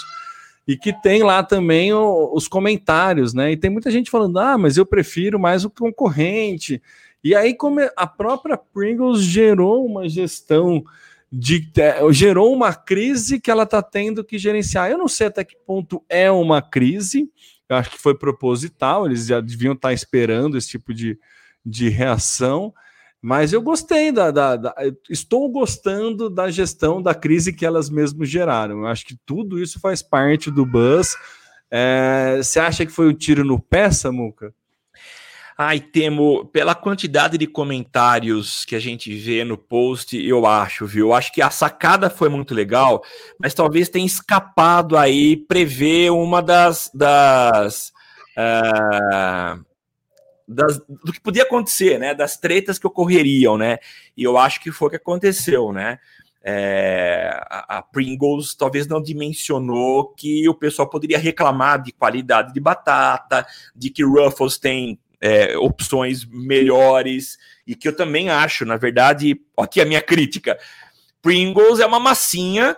e 0.68 0.76
que 0.76 0.92
tem 0.92 1.22
lá 1.22 1.42
também 1.42 1.94
o, 1.94 2.30
os 2.34 2.46
comentários, 2.46 3.32
né? 3.32 3.52
E 3.52 3.56
tem 3.56 3.70
muita 3.70 3.90
gente 3.90 4.10
falando, 4.10 4.38
ah, 4.38 4.58
mas 4.58 4.76
eu 4.76 4.84
prefiro 4.84 5.40
mais 5.40 5.64
o 5.64 5.70
concorrente. 5.70 6.82
E 7.24 7.34
aí, 7.34 7.54
como 7.54 7.80
a 7.96 8.06
própria 8.06 8.58
Pringles 8.58 9.22
gerou 9.22 9.86
uma 9.86 10.06
gestão 10.06 10.84
de 11.32 11.70
gerou 12.10 12.52
uma 12.52 12.74
crise 12.74 13.40
que 13.40 13.50
ela 13.50 13.62
está 13.62 13.82
tendo 13.82 14.22
que 14.22 14.36
gerenciar. 14.36 14.90
Eu 14.90 14.98
não 14.98 15.08
sei 15.08 15.28
até 15.28 15.42
que 15.42 15.56
ponto 15.66 16.04
é 16.06 16.30
uma 16.30 16.60
crise, 16.60 17.30
eu 17.66 17.76
acho 17.76 17.90
que 17.90 17.98
foi 17.98 18.14
proposital, 18.14 19.06
eles 19.06 19.26
já 19.26 19.40
deviam 19.40 19.72
estar 19.72 19.88
tá 19.88 19.94
esperando 19.94 20.58
esse 20.58 20.68
tipo 20.68 20.92
de, 20.92 21.18
de 21.64 21.88
reação. 21.88 22.74
Mas 23.20 23.52
eu 23.52 23.60
gostei 23.60 24.12
da, 24.12 24.30
da, 24.30 24.56
da, 24.56 24.74
Estou 25.10 25.50
gostando 25.50 26.30
da 26.30 26.50
gestão 26.50 27.02
da 27.02 27.14
crise 27.14 27.52
que 27.52 27.66
elas 27.66 27.90
mesmas 27.90 28.28
geraram. 28.28 28.80
Eu 28.80 28.86
acho 28.86 29.04
que 29.04 29.16
tudo 29.26 29.60
isso 29.60 29.80
faz 29.80 30.02
parte 30.02 30.50
do 30.50 30.64
buzz. 30.64 31.16
É, 31.70 32.36
você 32.36 32.60
acha 32.60 32.86
que 32.86 32.92
foi 32.92 33.08
um 33.08 33.14
tiro 33.14 33.44
no 33.44 33.60
pé, 33.60 33.90
Samuca? 33.90 34.54
Ai, 35.60 35.80
Temo, 35.80 36.44
pela 36.46 36.72
quantidade 36.72 37.36
de 37.36 37.44
comentários 37.44 38.64
que 38.64 38.76
a 38.76 38.78
gente 38.78 39.12
vê 39.12 39.42
no 39.42 39.58
post, 39.58 40.16
eu 40.16 40.46
acho, 40.46 40.86
viu? 40.86 41.08
Eu 41.08 41.12
acho 41.12 41.32
que 41.32 41.42
a 41.42 41.50
sacada 41.50 42.08
foi 42.08 42.28
muito 42.28 42.54
legal, 42.54 43.02
mas 43.40 43.54
talvez 43.54 43.88
tenha 43.88 44.06
escapado 44.06 44.96
aí 44.96 45.36
prever 45.36 46.12
uma 46.12 46.40
das. 46.40 46.88
das 46.94 47.92
uh, 48.38 49.67
das, 50.48 50.78
do 50.78 51.12
que 51.12 51.20
podia 51.20 51.42
acontecer, 51.42 51.98
né? 51.98 52.14
Das 52.14 52.38
tretas 52.38 52.78
que 52.78 52.86
ocorreriam, 52.86 53.58
né? 53.58 53.78
E 54.16 54.24
eu 54.24 54.38
acho 54.38 54.60
que 54.60 54.72
foi 54.72 54.88
o 54.88 54.90
que 54.90 54.96
aconteceu, 54.96 55.72
né? 55.72 55.98
É, 56.42 57.30
a, 57.50 57.78
a, 57.78 57.82
Pringles 57.82 58.54
talvez 58.54 58.86
não 58.86 59.02
dimensionou 59.02 60.14
que 60.14 60.48
o 60.48 60.54
pessoal 60.54 60.88
poderia 60.88 61.18
reclamar 61.18 61.82
de 61.82 61.92
qualidade 61.92 62.54
de 62.54 62.60
batata, 62.60 63.46
de 63.76 63.90
que 63.90 64.04
Ruffles 64.04 64.56
tem 64.56 64.98
é, 65.20 65.58
opções 65.58 66.24
melhores 66.24 67.36
e 67.66 67.74
que 67.74 67.88
eu 67.88 67.94
também 67.94 68.30
acho, 68.30 68.64
na 68.64 68.76
verdade, 68.76 69.38
aqui 69.58 69.80
a 69.80 69.84
minha 69.84 70.00
crítica. 70.00 70.58
Pringles 71.20 71.80
é 71.80 71.86
uma 71.86 72.00
massinha 72.00 72.76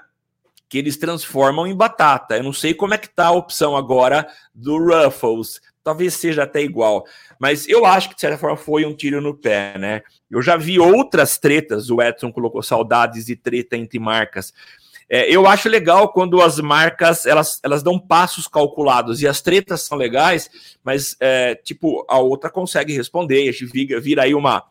que 0.68 0.78
eles 0.78 0.96
transformam 0.96 1.66
em 1.66 1.76
batata. 1.76 2.36
Eu 2.36 2.44
não 2.44 2.52
sei 2.52 2.72
como 2.72 2.94
é 2.94 2.98
que 2.98 3.08
tá 3.08 3.26
a 3.26 3.32
opção 3.32 3.76
agora 3.76 4.26
do 4.54 4.78
Ruffles. 4.78 5.60
Talvez 5.82 6.14
seja 6.14 6.42
até 6.42 6.62
igual. 6.62 7.04
Mas 7.38 7.66
eu 7.68 7.86
acho 7.86 8.10
que, 8.10 8.14
de 8.14 8.20
certa 8.20 8.36
forma, 8.36 8.56
foi 8.56 8.84
um 8.84 8.94
tiro 8.94 9.20
no 9.20 9.34
pé, 9.34 9.78
né? 9.78 10.02
Eu 10.30 10.42
já 10.42 10.56
vi 10.56 10.78
outras 10.78 11.38
tretas, 11.38 11.90
o 11.90 12.02
Edson 12.02 12.30
colocou 12.30 12.62
saudades 12.62 13.26
de 13.26 13.36
treta 13.36 13.76
entre 13.76 13.98
marcas. 13.98 14.52
É, 15.12 15.28
eu 15.28 15.44
acho 15.44 15.68
legal 15.68 16.12
quando 16.12 16.40
as 16.40 16.60
marcas 16.60 17.26
elas, 17.26 17.58
elas 17.64 17.82
dão 17.82 17.98
passos 17.98 18.46
calculados 18.46 19.20
e 19.20 19.26
as 19.26 19.42
tretas 19.42 19.82
são 19.82 19.98
legais, 19.98 20.48
mas 20.84 21.16
é, 21.18 21.56
tipo, 21.56 22.06
a 22.08 22.20
outra 22.20 22.48
consegue 22.48 22.92
responder, 22.92 23.48
a 23.48 23.52
gente 23.52 23.66
vira, 23.66 24.00
vira 24.00 24.22
aí 24.22 24.36
uma 24.36 24.62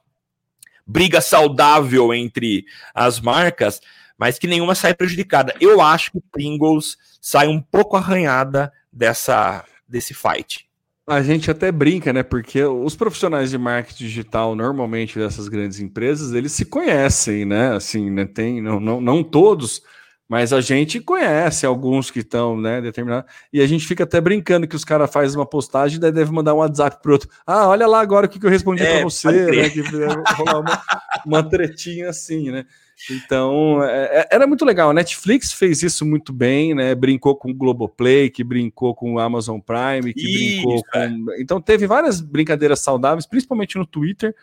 briga 0.88 1.20
saudável 1.20 2.14
entre 2.14 2.64
as 2.93 3.20
marcas, 3.20 3.82
mas 4.18 4.39
que 4.39 4.47
nenhuma 4.47 4.76
sai 4.76 4.93
prejudicada. 4.93 5.53
Eu 5.60 5.82
acho 5.82 6.14
que 6.14 6.22
Pringles 6.32 6.97
sai 7.20 7.47
um 7.49 7.62
pouco 7.62 7.97
arranhada 7.97 8.72
dessa 8.93 9.66
desse 9.88 10.14
fight. 10.14 10.68
A 11.10 11.24
gente 11.24 11.49
até 11.49 11.72
brinca, 11.72 12.14
né? 12.14 12.22
Porque 12.22 12.64
os 12.64 12.95
profissionais 12.95 13.49
de 13.49 13.57
marketing 13.57 14.03
digital, 14.03 14.55
normalmente 14.55 15.18
dessas 15.18 15.47
grandes 15.47 15.80
empresas, 15.80 16.34
eles 16.34 16.51
se 16.51 16.66
conhecem, 16.66 17.45
né? 17.45 17.74
Assim, 17.76 18.12
né? 18.12 18.26
Tem, 18.26 18.62
não, 18.62 18.80
não, 18.80 19.01
não 19.01 19.24
todos, 19.24 19.82
mas 20.30 20.53
a 20.53 20.61
gente 20.61 20.99
conhece 20.99 21.65
alguns 21.65 22.11
que 22.11 22.19
estão, 22.19 22.55
né, 22.55 22.80
determinados. 22.80 23.32
E 23.51 23.59
a 23.61 23.65
gente 23.65 23.88
fica 23.88 24.03
até 24.03 24.21
brincando 24.21 24.67
que 24.67 24.75
os 24.75 24.86
caras 24.86 25.11
fazem 25.11 25.39
uma 25.39 25.45
postagem 25.45 25.97
e 25.97 25.99
daí 25.99 26.11
deve 26.11 26.32
mandar 26.32 26.53
um 26.53 26.57
WhatsApp 26.57 27.01
pro 27.01 27.13
outro. 27.13 27.30
Ah, 27.47 27.67
olha 27.67 27.88
lá 27.88 27.99
agora 27.99 28.27
o 28.27 28.30
que, 28.30 28.39
que 28.39 28.45
eu 28.45 28.49
respondi 28.49 28.84
é, 28.84 28.97
para 28.97 29.03
você, 29.05 29.27
né? 29.32 29.69
Que 29.71 29.82
rolar 29.82 30.59
uma, 30.59 30.82
uma 31.25 31.43
tretinha 31.49 32.09
assim, 32.09 32.51
né? 32.51 32.63
Então, 33.09 33.84
é, 33.84 34.19
é, 34.19 34.27
era 34.32 34.45
muito 34.45 34.63
legal. 34.63 34.91
A 34.91 34.93
Netflix 34.93 35.51
fez 35.51 35.82
isso 35.82 36.05
muito 36.05 36.32
bem, 36.32 36.75
né? 36.75 36.93
Brincou 36.93 37.36
com 37.36 37.49
o 37.49 37.53
Globoplay, 37.53 38.30
que 38.30 38.43
brincou 38.43 38.93
com 38.93 39.13
o 39.13 39.19
Amazon 39.19 39.59
Prime, 39.59 40.13
que 40.13 40.21
isso, 40.21 40.61
brincou 40.61 40.84
com. 40.84 41.32
É. 41.32 41.41
Então, 41.41 41.59
teve 41.59 41.88
várias 41.88 42.21
brincadeiras 42.21 42.82
saudáveis, 42.82 43.25
principalmente 43.25 43.80
no 43.80 43.86
Twitter. 43.86 44.36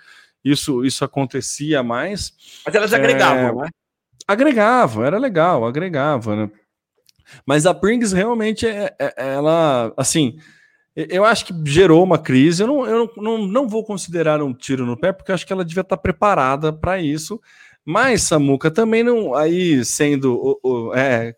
Isso, 0.45 0.85
isso 0.85 1.05
acontecia 1.05 1.83
mais. 1.83 2.33
Mas 2.65 2.75
elas 2.75 2.93
agregavam, 2.93 3.63
é, 3.63 3.65
né? 3.67 3.71
Agregavam, 4.27 5.05
era 5.05 5.19
legal, 5.19 5.65
agregava, 5.65 6.35
né? 6.35 6.51
Mas 7.45 7.67
a 7.67 7.75
Pringles 7.75 8.13
realmente, 8.13 8.67
é, 8.67 8.95
é, 8.99 9.15
ela, 9.17 9.93
assim, 9.97 10.39
eu 10.95 11.25
acho 11.25 11.47
que 11.47 11.55
gerou 11.65 12.03
uma 12.03 12.19
crise. 12.19 12.63
Eu 12.63 12.67
não, 12.67 12.87
eu 12.87 13.13
não, 13.17 13.39
não 13.47 13.69
vou 13.69 13.85
considerar 13.85 14.43
um 14.43 14.55
tiro 14.55 14.87
no 14.87 14.97
pé, 14.97 15.13
porque 15.13 15.31
eu 15.31 15.35
acho 15.35 15.47
que 15.47 15.53
ela 15.53 15.65
devia 15.65 15.83
estar 15.83 15.97
preparada 15.97 16.73
para 16.73 17.01
isso. 17.01 17.41
Mas, 17.85 18.23
Samuca, 18.23 18.71
também 18.71 19.03
não. 19.03 19.35
Aí, 19.35 19.85
sendo 19.85 20.59
o, 20.63 20.89
o 20.89 20.95
é, 20.95 21.35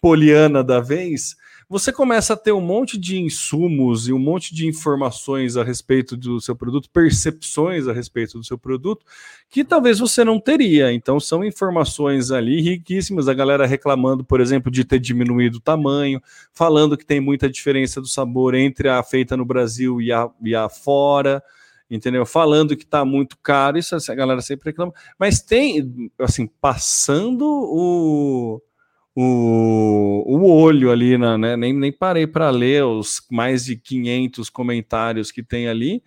poliana 0.00 0.64
da 0.64 0.80
vez, 0.80 1.36
você 1.68 1.92
começa 1.92 2.34
a 2.34 2.36
ter 2.36 2.52
um 2.52 2.60
monte 2.60 2.98
de 2.98 3.18
insumos 3.18 4.08
e 4.08 4.12
um 4.12 4.18
monte 4.18 4.54
de 4.54 4.66
informações 4.66 5.56
a 5.56 5.64
respeito 5.64 6.16
do 6.16 6.40
seu 6.40 6.54
produto, 6.54 6.90
percepções 6.90 7.88
a 7.88 7.92
respeito 7.92 8.38
do 8.38 8.44
seu 8.44 8.58
produto, 8.58 9.04
que 9.48 9.64
talvez 9.64 9.98
você 9.98 10.24
não 10.24 10.38
teria. 10.38 10.92
Então, 10.92 11.18
são 11.18 11.44
informações 11.44 12.30
ali 12.30 12.60
riquíssimas. 12.60 13.28
A 13.28 13.34
galera 13.34 13.66
reclamando, 13.66 14.24
por 14.24 14.40
exemplo, 14.40 14.70
de 14.70 14.84
ter 14.84 14.98
diminuído 14.98 15.58
o 15.58 15.60
tamanho, 15.60 16.20
falando 16.52 16.96
que 16.96 17.06
tem 17.06 17.20
muita 17.20 17.48
diferença 17.48 18.00
do 18.00 18.08
sabor 18.08 18.54
entre 18.54 18.88
a 18.88 19.02
feita 19.02 19.36
no 19.36 19.44
Brasil 19.44 20.00
e 20.00 20.12
a, 20.12 20.28
e 20.42 20.54
a 20.54 20.68
fora 20.68 21.42
entendeu? 21.90 22.24
Falando 22.24 22.76
que 22.76 22.84
está 22.84 23.04
muito 23.04 23.36
caro, 23.42 23.78
isso 23.78 23.94
a 23.94 24.14
galera 24.14 24.40
sempre 24.40 24.70
reclama, 24.70 24.92
mas 25.18 25.40
tem, 25.40 26.10
assim, 26.18 26.46
passando 26.46 27.44
o, 27.46 28.60
o, 29.14 30.24
o 30.26 30.50
olho 30.50 30.90
ali, 30.90 31.16
na, 31.16 31.38
né? 31.38 31.56
nem, 31.56 31.72
nem 31.72 31.92
parei 31.92 32.26
para 32.26 32.50
ler 32.50 32.84
os 32.84 33.22
mais 33.30 33.64
de 33.64 33.76
500 33.76 34.50
comentários 34.50 35.30
que 35.30 35.42
tem 35.42 35.68
ali, 35.68 36.02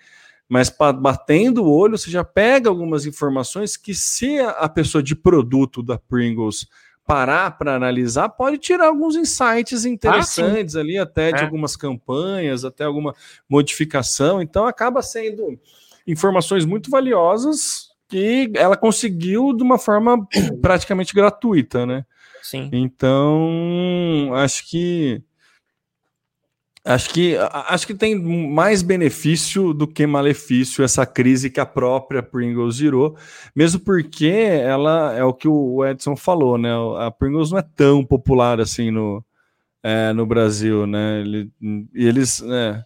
mas 0.49 0.73
batendo 0.99 1.63
o 1.63 1.71
olho, 1.71 1.97
você 1.97 2.09
já 2.09 2.23
pega 2.23 2.69
algumas 2.69 3.05
informações 3.05 3.77
que, 3.77 3.93
se 3.93 4.39
a 4.39 4.67
pessoa 4.67 5.01
de 5.01 5.15
produto 5.15 5.81
da 5.81 5.97
Pringles 5.97 6.67
parar 7.05 7.57
para 7.57 7.75
analisar, 7.75 8.27
pode 8.29 8.57
tirar 8.57 8.87
alguns 8.87 9.15
insights 9.15 9.85
interessantes 9.85 10.75
ah, 10.75 10.81
ali, 10.81 10.97
até 10.97 11.31
de 11.31 11.39
é. 11.39 11.43
algumas 11.43 11.77
campanhas, 11.77 12.65
até 12.65 12.83
alguma 12.83 13.15
modificação. 13.49 14.41
Então, 14.41 14.65
acaba 14.65 15.01
sendo 15.01 15.57
informações 16.05 16.65
muito 16.65 16.89
valiosas 16.89 17.86
que 18.07 18.51
ela 18.55 18.77
conseguiu 18.77 19.53
de 19.53 19.63
uma 19.63 19.77
forma 19.77 20.17
praticamente 20.61 21.13
gratuita, 21.13 21.85
né? 21.85 22.05
Sim. 22.41 22.69
Então, 22.71 24.31
acho 24.33 24.69
que 24.69 25.21
Acho 26.87 27.09
que, 27.09 27.35
acho 27.51 27.85
que 27.85 27.93
tem 27.93 28.15
mais 28.17 28.81
benefício 28.81 29.73
do 29.73 29.85
que 29.85 30.07
malefício 30.07 30.85
essa 30.85 31.05
crise 31.05 31.49
que 31.49 31.59
a 31.59 31.65
própria 31.65 32.23
Pringles 32.23 32.77
girou, 32.77 33.17
mesmo 33.53 33.81
porque 33.81 34.25
ela 34.25 35.13
é 35.13 35.21
o 35.21 35.33
que 35.33 35.49
o 35.49 35.85
Edson 35.85 36.15
falou, 36.15 36.57
né? 36.57 36.69
A 36.99 37.11
Pringles 37.11 37.51
não 37.51 37.57
é 37.59 37.61
tão 37.61 38.05
popular 38.05 38.61
assim 38.61 38.89
no, 38.89 39.21
é, 39.83 40.13
no 40.13 40.25
Brasil, 40.25 40.87
né? 40.87 41.19
Ele, 41.19 41.51
e 41.93 42.07
eles, 42.07 42.39
né? 42.39 42.81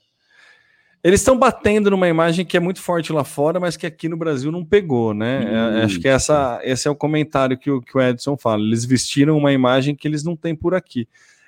Eles 1.03 1.19
estão 1.19 1.37
batendo 1.37 1.89
numa 1.89 2.07
imagem 2.07 2.45
que 2.45 2.55
é 2.55 2.59
muito 2.59 2.79
forte 2.79 3.11
lá 3.11 3.23
fora, 3.23 3.59
mas 3.59 3.75
que 3.75 3.87
aqui 3.87 4.07
no 4.07 4.15
Brasil 4.15 4.51
não 4.51 4.63
pegou, 4.63 5.13
né? 5.13 5.79
É, 5.79 5.83
acho 5.83 5.99
que 5.99 6.07
essa, 6.07 6.59
esse 6.63 6.87
é 6.87 6.91
o 6.91 6.95
comentário 6.95 7.57
que 7.57 7.71
o, 7.71 7.81
que 7.81 7.97
o 7.97 8.01
Edson 8.01 8.37
fala. 8.37 8.61
Eles 8.61 8.85
vestiram 8.85 9.35
uma 9.35 9.51
imagem 9.51 9.95
que 9.95 10.07
eles 10.07 10.23
não 10.23 10.35
têm 10.35 10.55
por 10.55 10.75
aqui. 10.75 11.07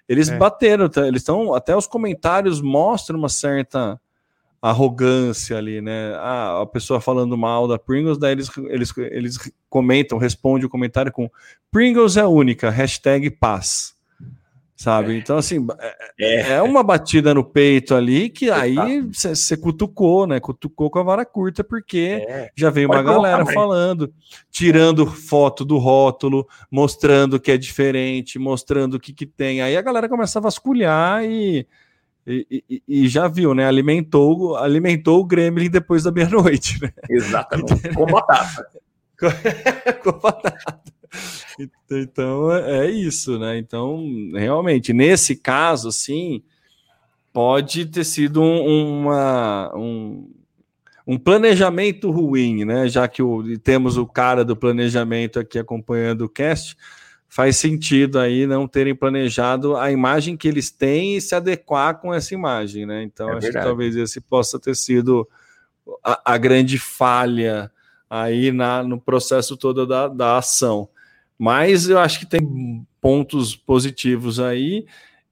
Eles 0.10 0.30
é. 0.30 0.38
bateram, 0.38 0.90
tá? 0.90 1.08
eles 1.08 1.22
estão. 1.22 1.54
Até 1.54 1.76
os 1.76 1.86
comentários 1.86 2.62
mostram 2.62 3.20
uma 3.20 3.30
certa 3.30 4.00
arrogância 4.60 5.58
ali, 5.58 5.82
né? 5.82 6.14
Ah, 6.16 6.62
a 6.62 6.66
pessoa 6.66 7.00
falando 7.00 7.38
mal 7.38 7.68
da 7.68 7.78
Pringles, 7.78 8.18
daí 8.18 8.32
eles, 8.32 8.50
eles, 8.70 8.98
eles 8.98 9.52
comentam, 9.70 10.18
respondem 10.18 10.66
o 10.66 10.70
comentário 10.70 11.12
com 11.12 11.30
Pringles 11.70 12.18
é 12.18 12.26
única, 12.26 12.70
hashtag 12.70 13.30
paz 13.30 13.94
sabe? 14.84 15.14
É. 15.14 15.18
Então, 15.18 15.38
assim, 15.38 15.66
é, 15.80 15.96
é, 16.20 16.52
é, 16.56 16.62
uma 16.62 16.84
batida 16.84 17.34
no 17.34 17.44
peito 17.44 17.96
ali 17.96 18.30
que 18.30 18.52
aí 18.52 19.02
você 19.02 19.56
cutucou, 19.56 20.28
né? 20.28 20.42
Cutucou 20.42 20.90
com 20.90 21.00
a 21.00 21.04
vara 21.04 21.26
curta, 21.26 21.64
porque 21.64 22.26
é. 22.28 22.52
já 22.54 22.70
veio 22.70 22.90
uma 22.90 23.02
galera 23.02 23.46
falando, 23.46 24.14
tirando 24.52 25.06
foto 25.06 25.64
do 25.64 25.78
rótulo, 25.78 26.46
mostrando 26.70 27.40
que 27.40 27.52
é 27.52 27.58
diferente, 27.58 28.38
mostrando 28.38 28.96
o 28.96 29.00
que, 29.00 29.14
que 29.14 29.26
tem. 29.26 29.62
Aí 29.62 29.78
a 29.78 29.82
galera 29.82 30.10
começa 30.10 30.40
a 30.40 30.42
vasculhar 30.42 31.24
e. 31.24 31.66
E, 32.26 32.64
e, 32.70 32.84
e, 32.88 33.08
já 33.10 33.28
viu, 33.28 33.54
né? 33.54 33.68
Alimentou, 33.68 34.56
alimentou 34.56 35.20
o 35.20 35.26
Gremlin 35.26 35.70
depois 35.70 36.04
da 36.04 36.12
meia-noite, 36.12 36.82
né? 36.82 36.90
Exatamente. 37.10 37.90
Com 37.94 38.06
batata. 38.06 38.66
com 40.02 40.12
batata. 40.20 40.94
Então 41.92 42.52
é, 42.52 42.88
é 42.88 42.92
isso, 42.92 43.38
né? 43.38 43.58
Então, 43.58 44.04
realmente, 44.34 44.94
nesse 44.94 45.36
caso, 45.36 45.90
assim, 45.90 46.44
pode 47.32 47.86
ter 47.86 48.04
sido 48.04 48.42
um, 48.42 49.02
uma, 49.02 49.76
um, 49.76 50.32
um 51.06 51.18
planejamento 51.18 52.10
ruim, 52.12 52.66
né? 52.66 52.88
Já 52.88 53.08
que 53.08 53.22
o, 53.22 53.58
temos 53.60 53.98
o 53.98 54.06
cara 54.06 54.44
do 54.44 54.56
planejamento 54.56 55.40
aqui 55.40 55.60
acompanhando 55.60 56.26
o 56.26 56.30
cast, 56.30 56.76
faz 57.28 57.58
sentido 57.58 58.20
aí 58.20 58.46
não 58.46 58.68
terem 58.68 58.94
planejado 58.94 59.76
a 59.76 59.92
imagem 59.92 60.38
que 60.38 60.48
eles 60.48 60.70
têm 60.70 61.18
e 61.18 61.22
se 61.22 61.34
adequar 61.34 62.00
com 62.00 62.14
essa 62.14 62.34
imagem, 62.34 62.86
né? 62.86 63.04
Então, 63.04 63.28
é 63.30 63.32
acho 63.34 63.42
verdade. 63.42 63.64
que 63.64 63.70
talvez 63.70 63.96
esse 63.96 64.22
possa 64.22 64.60
ter 64.60 64.76
sido 64.76 65.28
a, 66.04 66.34
a 66.34 66.38
grande 66.38 66.78
falha 66.78 67.72
aí 68.08 68.52
na, 68.52 68.84
no 68.84 69.02
processo 69.02 69.58
todo 69.58 69.88
da, 69.88 70.08
da 70.08 70.38
ação. 70.38 70.88
Mas 71.38 71.90
eu 71.90 72.00
acho 72.00 72.20
que 72.20 72.26
tem 72.26 72.86
pontos 73.02 73.56
positivos 73.56 74.40
aí 74.40 74.86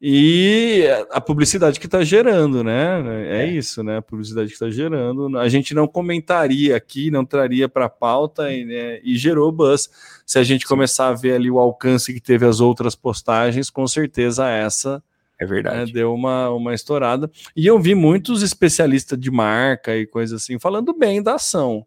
e 0.03 0.87
a 1.11 1.21
publicidade 1.21 1.79
que 1.79 1.85
está 1.85 2.03
gerando, 2.03 2.63
né? 2.63 3.27
É, 3.27 3.43
é, 3.43 3.47
isso, 3.51 3.83
né? 3.83 3.97
A 3.97 4.01
publicidade 4.01 4.47
que 4.47 4.55
está 4.55 4.67
gerando. 4.67 5.37
A 5.37 5.47
gente 5.47 5.75
não 5.75 5.87
comentaria 5.87 6.75
aqui, 6.75 7.11
não 7.11 7.23
traria 7.23 7.69
para 7.69 7.85
a 7.85 7.89
pauta 7.89 8.51
e, 8.51 8.65
né? 8.65 8.99
e, 9.03 9.15
gerou 9.15 9.51
buzz. 9.51 9.91
Se 10.25 10.39
a 10.39 10.43
gente 10.43 10.65
começar 10.65 11.09
a 11.09 11.13
ver 11.13 11.33
ali 11.35 11.51
o 11.51 11.59
alcance 11.59 12.11
que 12.11 12.19
teve 12.19 12.47
as 12.47 12.59
outras 12.59 12.95
postagens, 12.95 13.69
com 13.69 13.87
certeza 13.87 14.49
essa 14.49 15.03
é 15.39 15.45
verdade. 15.45 15.87
Né, 15.87 15.99
deu 15.99 16.13
uma, 16.13 16.49
uma 16.49 16.73
estourada. 16.73 17.29
E 17.55 17.67
eu 17.67 17.79
vi 17.79 17.93
muitos 17.93 18.41
especialistas 18.41 19.19
de 19.19 19.29
marca 19.29 19.95
e 19.95 20.07
coisas 20.07 20.41
assim 20.41 20.57
falando 20.57 20.93
bem 20.93 21.21
da 21.21 21.35
ação 21.35 21.85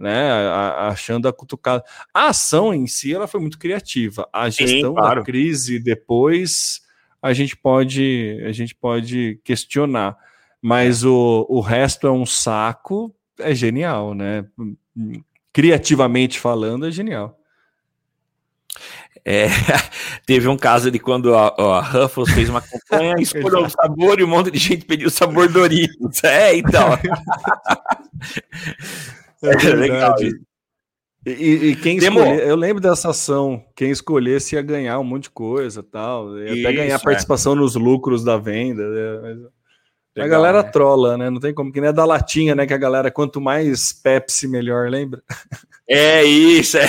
né, 0.00 0.30
achando 0.78 1.28
a 1.28 1.32
cutucada. 1.32 1.84
A 2.12 2.28
ação 2.28 2.72
em 2.72 2.86
si 2.86 3.14
ela 3.14 3.26
foi 3.26 3.38
muito 3.38 3.58
criativa. 3.58 4.26
A 4.32 4.48
gestão 4.48 4.90
Sim, 4.90 4.96
claro. 4.96 5.20
da 5.20 5.26
crise 5.26 5.78
depois 5.78 6.80
a 7.22 7.34
gente 7.34 7.54
pode 7.54 8.42
a 8.46 8.50
gente 8.50 8.74
pode 8.74 9.38
questionar. 9.44 10.16
mas 10.62 11.04
o, 11.04 11.46
o 11.48 11.60
resto 11.60 12.06
é 12.06 12.10
um 12.10 12.24
saco, 12.24 13.14
é 13.38 13.54
genial, 13.54 14.14
né? 14.14 14.46
Criativamente 15.52 16.40
falando, 16.40 16.86
é 16.86 16.90
genial. 16.90 17.38
É, 19.22 19.48
teve 20.24 20.48
um 20.48 20.56
caso 20.56 20.90
de 20.90 20.98
quando 20.98 21.34
a, 21.34 21.48
a 21.48 21.80
Ruffles 21.80 22.30
fez 22.30 22.48
uma 22.48 22.62
campanha, 22.62 23.16
escolheu 23.20 23.64
o 23.64 23.68
sabor 23.68 24.18
e 24.18 24.24
um 24.24 24.28
monte 24.28 24.50
de 24.50 24.58
gente 24.58 24.86
pediu 24.86 25.08
o 25.08 25.10
sabor 25.10 25.50
Doritos. 25.50 26.24
É, 26.24 26.56
então. 26.56 26.88
é, 29.42 29.66
é 29.66 29.74
legal. 29.74 30.14
E, 31.26 31.32
e, 31.32 31.76
quem 31.76 31.98
escolher, 31.98 32.48
eu 32.48 32.56
lembro 32.56 32.82
dessa 32.82 33.10
ação, 33.10 33.62
quem 33.76 33.90
escolhesse 33.90 34.54
ia 34.54 34.62
ganhar 34.62 34.98
um 34.98 35.04
monte 35.04 35.24
de 35.24 35.30
coisa 35.30 35.82
tal, 35.82 36.38
ia 36.38 36.54
Isso, 36.54 36.66
até 36.66 36.76
ganhar 36.76 36.94
é. 36.94 36.98
participação 36.98 37.54
nos 37.54 37.74
lucros 37.74 38.24
da 38.24 38.38
venda. 38.38 38.88
Né? 38.88 39.20
Mas... 39.22 39.38
Legal, 40.16 40.26
a 40.26 40.28
galera 40.28 40.62
né? 40.62 40.70
trola, 40.70 41.18
né? 41.18 41.28
Não 41.30 41.38
tem 41.38 41.52
como, 41.52 41.70
que 41.70 41.80
nem 41.80 41.90
é 41.90 41.92
da 41.92 42.06
latinha, 42.06 42.54
né? 42.54 42.66
Que 42.66 42.74
a 42.74 42.78
galera, 42.78 43.10
quanto 43.10 43.40
mais 43.40 43.92
Pepsi, 43.92 44.48
melhor, 44.48 44.88
lembra? 44.88 45.22
É 45.86 46.24
isso, 46.24 46.78
é. 46.78 46.88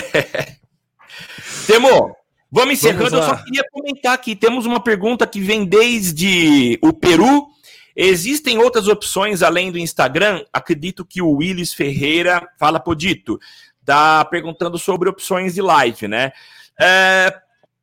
Temo, 1.67 2.15
vamos 2.51 2.73
encerrando. 2.73 3.09
Vamos 3.09 3.27
eu 3.27 3.35
só 3.35 3.43
queria 3.43 3.63
comentar 3.71 4.13
aqui: 4.13 4.35
temos 4.35 4.65
uma 4.65 4.79
pergunta 4.79 5.27
que 5.27 5.41
vem 5.41 5.65
desde 5.65 6.79
o 6.81 6.93
Peru. 6.93 7.47
Existem 7.95 8.57
outras 8.57 8.87
opções 8.87 9.41
além 9.41 9.71
do 9.71 9.77
Instagram? 9.77 10.43
Acredito 10.51 11.05
que 11.05 11.21
o 11.21 11.31
Willis 11.31 11.73
Ferreira 11.73 12.47
fala, 12.57 12.79
Podito, 12.79 13.39
tá 13.85 14.23
perguntando 14.25 14.77
sobre 14.77 15.09
opções 15.09 15.55
de 15.55 15.61
live, 15.61 16.07
né? 16.07 16.31
É, 16.79 17.33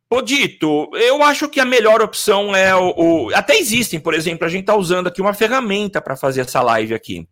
Podito, 0.09 0.91
eu 0.95 1.23
acho 1.23 1.49
que 1.49 1.61
a 1.61 1.65
melhor 1.65 2.01
opção 2.01 2.57
é 2.57 2.75
o, 2.75 2.95
o, 2.97 3.35
Até 3.35 3.59
existem, 3.59 4.01
por 4.01 4.15
exemplo, 4.15 4.47
a 4.47 4.49
gente 4.49 4.63
está 4.63 4.75
usando 4.75 5.09
aqui 5.09 5.21
uma 5.21 5.35
ferramenta 5.35 6.01
para 6.01 6.17
fazer 6.17 6.41
essa 6.41 6.63
live 6.63 6.95
aqui. 6.95 7.29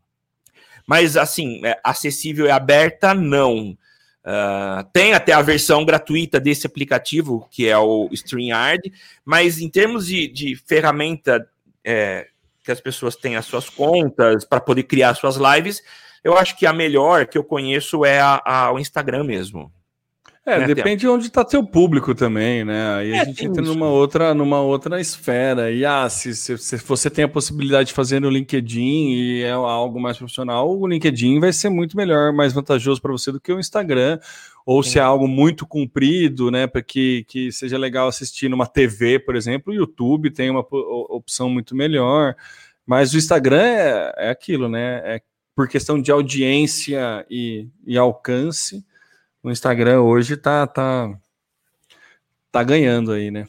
Mas, 0.87 1.17
assim, 1.17 1.65
é, 1.65 1.81
acessível 1.83 2.47
e 2.47 2.51
aberta, 2.51 3.15
não. 3.15 3.77
Uh, 4.27 4.83
tem 4.93 5.15
até 5.15 5.33
a 5.33 5.41
versão 5.41 5.85
gratuita 5.85 6.39
desse 6.39 6.67
aplicativo, 6.67 7.49
que 7.51 7.69
é 7.69 7.79
o 7.79 8.09
StreamYard, 8.13 8.93
mas 9.25 9.59
em 9.59 9.69
termos 9.69 10.07
de, 10.07 10.27
de 10.27 10.57
ferramenta 10.57 11.49
é, 11.85 12.27
que 12.67 12.73
as 12.73 12.81
pessoas 12.81 13.15
têm 13.15 13.37
as 13.37 13.47
suas 13.47 13.71
contas 13.71 14.45
para 14.45 14.61
poder 14.61 14.83
criar 14.83 15.15
suas 15.15 15.37
lives, 15.37 15.81
eu 16.23 16.37
acho 16.37 16.59
que 16.59 16.67
a 16.67 16.73
melhor 16.73 17.27
que 17.27 17.39
eu 17.39 17.45
conheço 17.45 18.05
é 18.05 18.21
a, 18.21 18.43
a, 18.45 18.73
o 18.73 18.79
Instagram 18.81 19.23
mesmo. 19.23 19.73
É, 20.45 20.61
né, 20.61 20.67
depende 20.67 21.01
de 21.01 21.09
onde 21.09 21.27
está 21.27 21.45
seu 21.45 21.65
público 21.65 22.15
também, 22.15 22.65
né? 22.65 22.95
Aí 22.95 23.13
é, 23.13 23.21
a 23.21 23.25
gente 23.25 23.45
entra 23.45 23.63
numa 23.63 23.87
outra, 23.87 24.33
numa 24.33 24.61
outra 24.61 25.01
esfera. 25.01 25.73
E 25.73 25.85
ah, 25.85 26.09
se, 26.09 26.37
se, 26.37 26.57
se, 26.57 26.77
você 26.77 27.11
tem 27.11 27.25
a 27.25 27.29
possibilidade 27.29 27.89
de 27.89 27.95
fazer 27.95 28.21
no 28.21 28.31
LinkedIn 28.31 29.11
e 29.11 29.43
é 29.43 29.51
algo 29.51 30.01
mais 30.01 30.17
profissional, 30.17 30.69
o 30.69 30.87
LinkedIn 30.87 31.41
vai 31.41 31.53
ser 31.53 31.69
muito 31.69 31.97
melhor, 31.97 32.33
mais 32.33 32.53
vantajoso 32.53 33.01
para 33.03 33.11
você 33.13 33.33
do 33.33 33.41
que 33.41 33.53
o 33.53 33.59
Instagram. 33.59 34.21
Ou 34.67 34.83
Sim. 34.83 34.91
se 34.91 34.99
é 34.99 35.03
algo 35.03 35.27
muito 35.27 35.67
comprido, 35.67 36.51
né? 36.51 36.67
Para 36.67 36.83
que, 36.83 37.25
que 37.29 37.51
seja 37.51 37.79
legal 37.79 38.09
assistir 38.09 38.51
numa 38.51 38.67
TV, 38.67 39.19
por 39.19 39.35
exemplo, 39.35 39.73
o 39.73 39.77
YouTube 39.77 40.31
tem 40.31 40.51
uma 40.51 40.67
opção 40.71 41.49
muito 41.49 41.75
melhor. 41.75 42.37
Mas 42.85 43.15
o 43.15 43.17
Instagram 43.17 43.63
é, 43.63 44.15
é 44.19 44.31
aquilo, 44.31 44.69
né? 44.69 45.01
É 45.05 45.23
por 45.55 45.69
questão 45.69 46.03
de 46.03 46.11
audiência 46.11 47.25
e, 47.31 47.69
e 47.87 47.97
alcance 47.97 48.85
o 49.47 49.51
Instagram 49.53 50.01
hoje 50.01 50.37
tá, 50.37 50.67
tá, 50.67 51.17
tá 52.51 52.65
ganhando 52.65 53.13
aí, 53.13 53.31
né? 53.31 53.47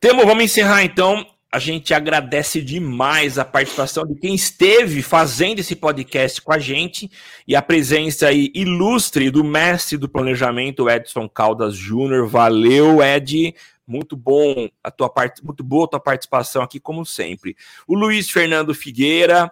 Temo, 0.00 0.26
vamos 0.26 0.42
encerrar 0.42 0.82
então. 0.82 1.24
A 1.52 1.58
gente 1.58 1.92
agradece 1.92 2.62
demais 2.62 3.36
a 3.36 3.44
participação 3.44 4.06
de 4.06 4.14
quem 4.14 4.34
esteve 4.34 5.02
fazendo 5.02 5.58
esse 5.58 5.74
podcast 5.74 6.40
com 6.40 6.52
a 6.52 6.60
gente 6.60 7.10
e 7.46 7.56
a 7.56 7.62
presença 7.62 8.28
aí 8.28 8.52
ilustre 8.54 9.30
do 9.30 9.42
mestre 9.42 9.98
do 9.98 10.08
planejamento, 10.08 10.88
Edson 10.88 11.28
Caldas 11.28 11.74
Júnior. 11.74 12.28
Valeu, 12.28 13.02
Ed. 13.02 13.52
Muito 13.84 14.16
bom 14.16 14.68
a 14.84 14.92
tua 14.92 15.08
parte, 15.08 15.44
muito 15.44 15.64
boa 15.64 15.86
a 15.86 15.88
tua 15.88 16.00
participação 16.00 16.62
aqui, 16.62 16.78
como 16.78 17.04
sempre. 17.04 17.56
O 17.84 17.96
Luiz 17.96 18.30
Fernando 18.30 18.72
Figueira, 18.74 19.50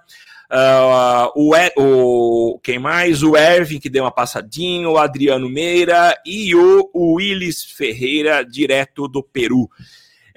Uh, 0.51 1.29
o, 1.37 1.53
o, 1.77 2.59
quem 2.61 2.79
mais? 2.79 3.23
O 3.23 3.37
Ervin, 3.37 3.79
que 3.79 3.91
deu 3.91 4.05
uma 4.05 4.11
passadinha, 4.11 4.89
o 4.89 4.97
Adriano 4.97 5.47
Meira 5.47 6.19
e 6.25 6.55
o, 6.55 6.89
o 6.95 7.15
Willis 7.17 7.65
Ferreira, 7.65 8.43
direto 8.43 9.07
do 9.07 9.23
Peru. 9.23 9.69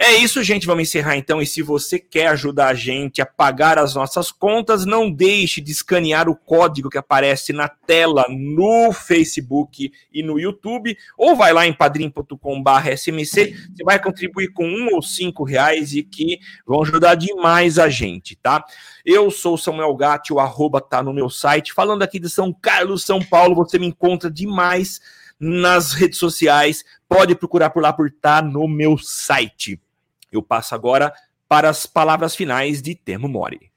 É 0.03 0.15
isso, 0.15 0.41
gente. 0.41 0.65
Vamos 0.65 0.81
encerrar 0.81 1.15
então. 1.15 1.39
E 1.39 1.45
se 1.45 1.61
você 1.61 1.99
quer 1.99 2.25
ajudar 2.29 2.69
a 2.69 2.73
gente 2.73 3.21
a 3.21 3.25
pagar 3.25 3.77
as 3.77 3.93
nossas 3.93 4.31
contas, 4.31 4.83
não 4.83 5.11
deixe 5.11 5.61
de 5.61 5.71
escanear 5.71 6.27
o 6.27 6.35
código 6.35 6.89
que 6.89 6.97
aparece 6.97 7.53
na 7.53 7.69
tela 7.69 8.25
no 8.27 8.91
Facebook 8.91 9.91
e 10.11 10.23
no 10.23 10.39
YouTube, 10.39 10.97
ou 11.15 11.35
vai 11.35 11.53
lá 11.53 11.67
em 11.67 11.73
padrim.com/smc. 11.73 13.55
Você 13.75 13.83
vai 13.83 14.01
contribuir 14.01 14.47
com 14.53 14.65
um 14.65 14.95
ou 14.95 15.03
cinco 15.03 15.43
reais 15.43 15.93
e 15.93 16.01
que 16.01 16.39
vão 16.65 16.81
ajudar 16.81 17.13
demais 17.13 17.77
a 17.77 17.87
gente, 17.87 18.35
tá? 18.35 18.65
Eu 19.05 19.29
sou 19.29 19.55
Samuel 19.55 19.95
Gatti, 19.95 20.33
o 20.33 20.39
arroba 20.39 20.81
tá 20.81 21.03
no 21.03 21.13
meu 21.13 21.29
site. 21.29 21.73
Falando 21.73 22.01
aqui 22.01 22.17
de 22.17 22.27
São 22.27 22.51
Carlos, 22.51 23.03
São 23.03 23.23
Paulo, 23.23 23.53
você 23.53 23.77
me 23.77 23.85
encontra 23.85 24.31
demais 24.31 24.99
nas 25.39 25.93
redes 25.93 26.17
sociais. 26.17 26.83
Pode 27.07 27.35
procurar 27.35 27.69
por 27.69 27.83
lá 27.83 27.93
por 27.93 28.09
tá 28.09 28.41
no 28.41 28.67
meu 28.67 28.97
site. 28.97 29.79
Eu 30.31 30.41
passo 30.41 30.73
agora 30.73 31.13
para 31.47 31.69
as 31.69 31.85
palavras 31.85 32.35
finais 32.35 32.81
de 32.81 32.95
Temo 32.95 33.27
Mori. 33.27 33.71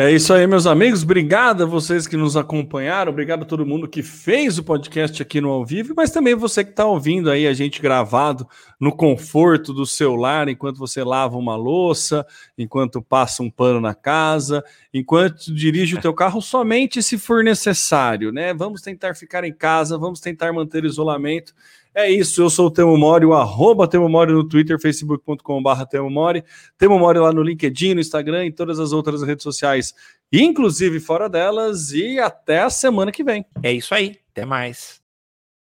É 0.00 0.12
isso 0.12 0.32
aí, 0.32 0.46
meus 0.46 0.64
amigos. 0.64 1.02
Obrigado 1.02 1.64
a 1.64 1.66
vocês 1.66 2.06
que 2.06 2.16
nos 2.16 2.36
acompanharam. 2.36 3.10
Obrigado 3.10 3.42
a 3.42 3.44
todo 3.44 3.66
mundo 3.66 3.88
que 3.88 4.00
fez 4.00 4.56
o 4.56 4.62
podcast 4.62 5.20
aqui 5.20 5.40
no 5.40 5.48
ao 5.48 5.66
vivo, 5.66 5.92
mas 5.96 6.12
também 6.12 6.36
você 6.36 6.62
que 6.62 6.70
está 6.70 6.84
ouvindo 6.84 7.28
aí 7.28 7.48
a 7.48 7.52
gente 7.52 7.82
gravado 7.82 8.46
no 8.78 8.94
conforto 8.94 9.72
do 9.72 9.84
seu 9.84 10.14
lar, 10.14 10.48
enquanto 10.48 10.78
você 10.78 11.02
lava 11.02 11.36
uma 11.36 11.56
louça, 11.56 12.24
enquanto 12.56 13.02
passa 13.02 13.42
um 13.42 13.50
pano 13.50 13.80
na 13.80 13.92
casa, 13.92 14.62
enquanto 14.94 15.52
dirige 15.52 15.96
o 15.96 16.00
teu 16.00 16.14
carro, 16.14 16.40
somente 16.40 17.02
se 17.02 17.18
for 17.18 17.42
necessário, 17.42 18.30
né? 18.30 18.54
Vamos 18.54 18.80
tentar 18.80 19.16
ficar 19.16 19.42
em 19.42 19.52
casa, 19.52 19.98
vamos 19.98 20.20
tentar 20.20 20.52
manter 20.52 20.84
isolamento. 20.84 21.52
É 21.98 22.08
isso, 22.08 22.40
eu 22.40 22.48
sou 22.48 22.68
o 22.68 22.70
Temo 22.70 22.96
Mori, 22.96 23.26
o 23.26 23.34
arroba 23.34 23.88
Temo 23.88 24.08
Mori 24.08 24.32
no 24.32 24.48
Twitter, 24.48 24.80
facebook.com.br 24.80 25.84
Temo 25.90 26.08
Mori, 26.08 26.44
Temo 26.78 26.96
Mori 26.96 27.18
lá 27.18 27.32
no 27.32 27.42
LinkedIn, 27.42 27.94
no 27.94 28.00
Instagram 28.00 28.46
e 28.46 28.52
todas 28.52 28.78
as 28.78 28.92
outras 28.92 29.20
redes 29.20 29.42
sociais, 29.42 29.92
inclusive 30.32 31.00
fora 31.00 31.28
delas, 31.28 31.90
e 31.90 32.20
até 32.20 32.60
a 32.60 32.70
semana 32.70 33.10
que 33.10 33.24
vem. 33.24 33.44
É 33.64 33.72
isso 33.72 33.92
aí, 33.96 34.16
até 34.30 34.46
mais. 34.46 35.00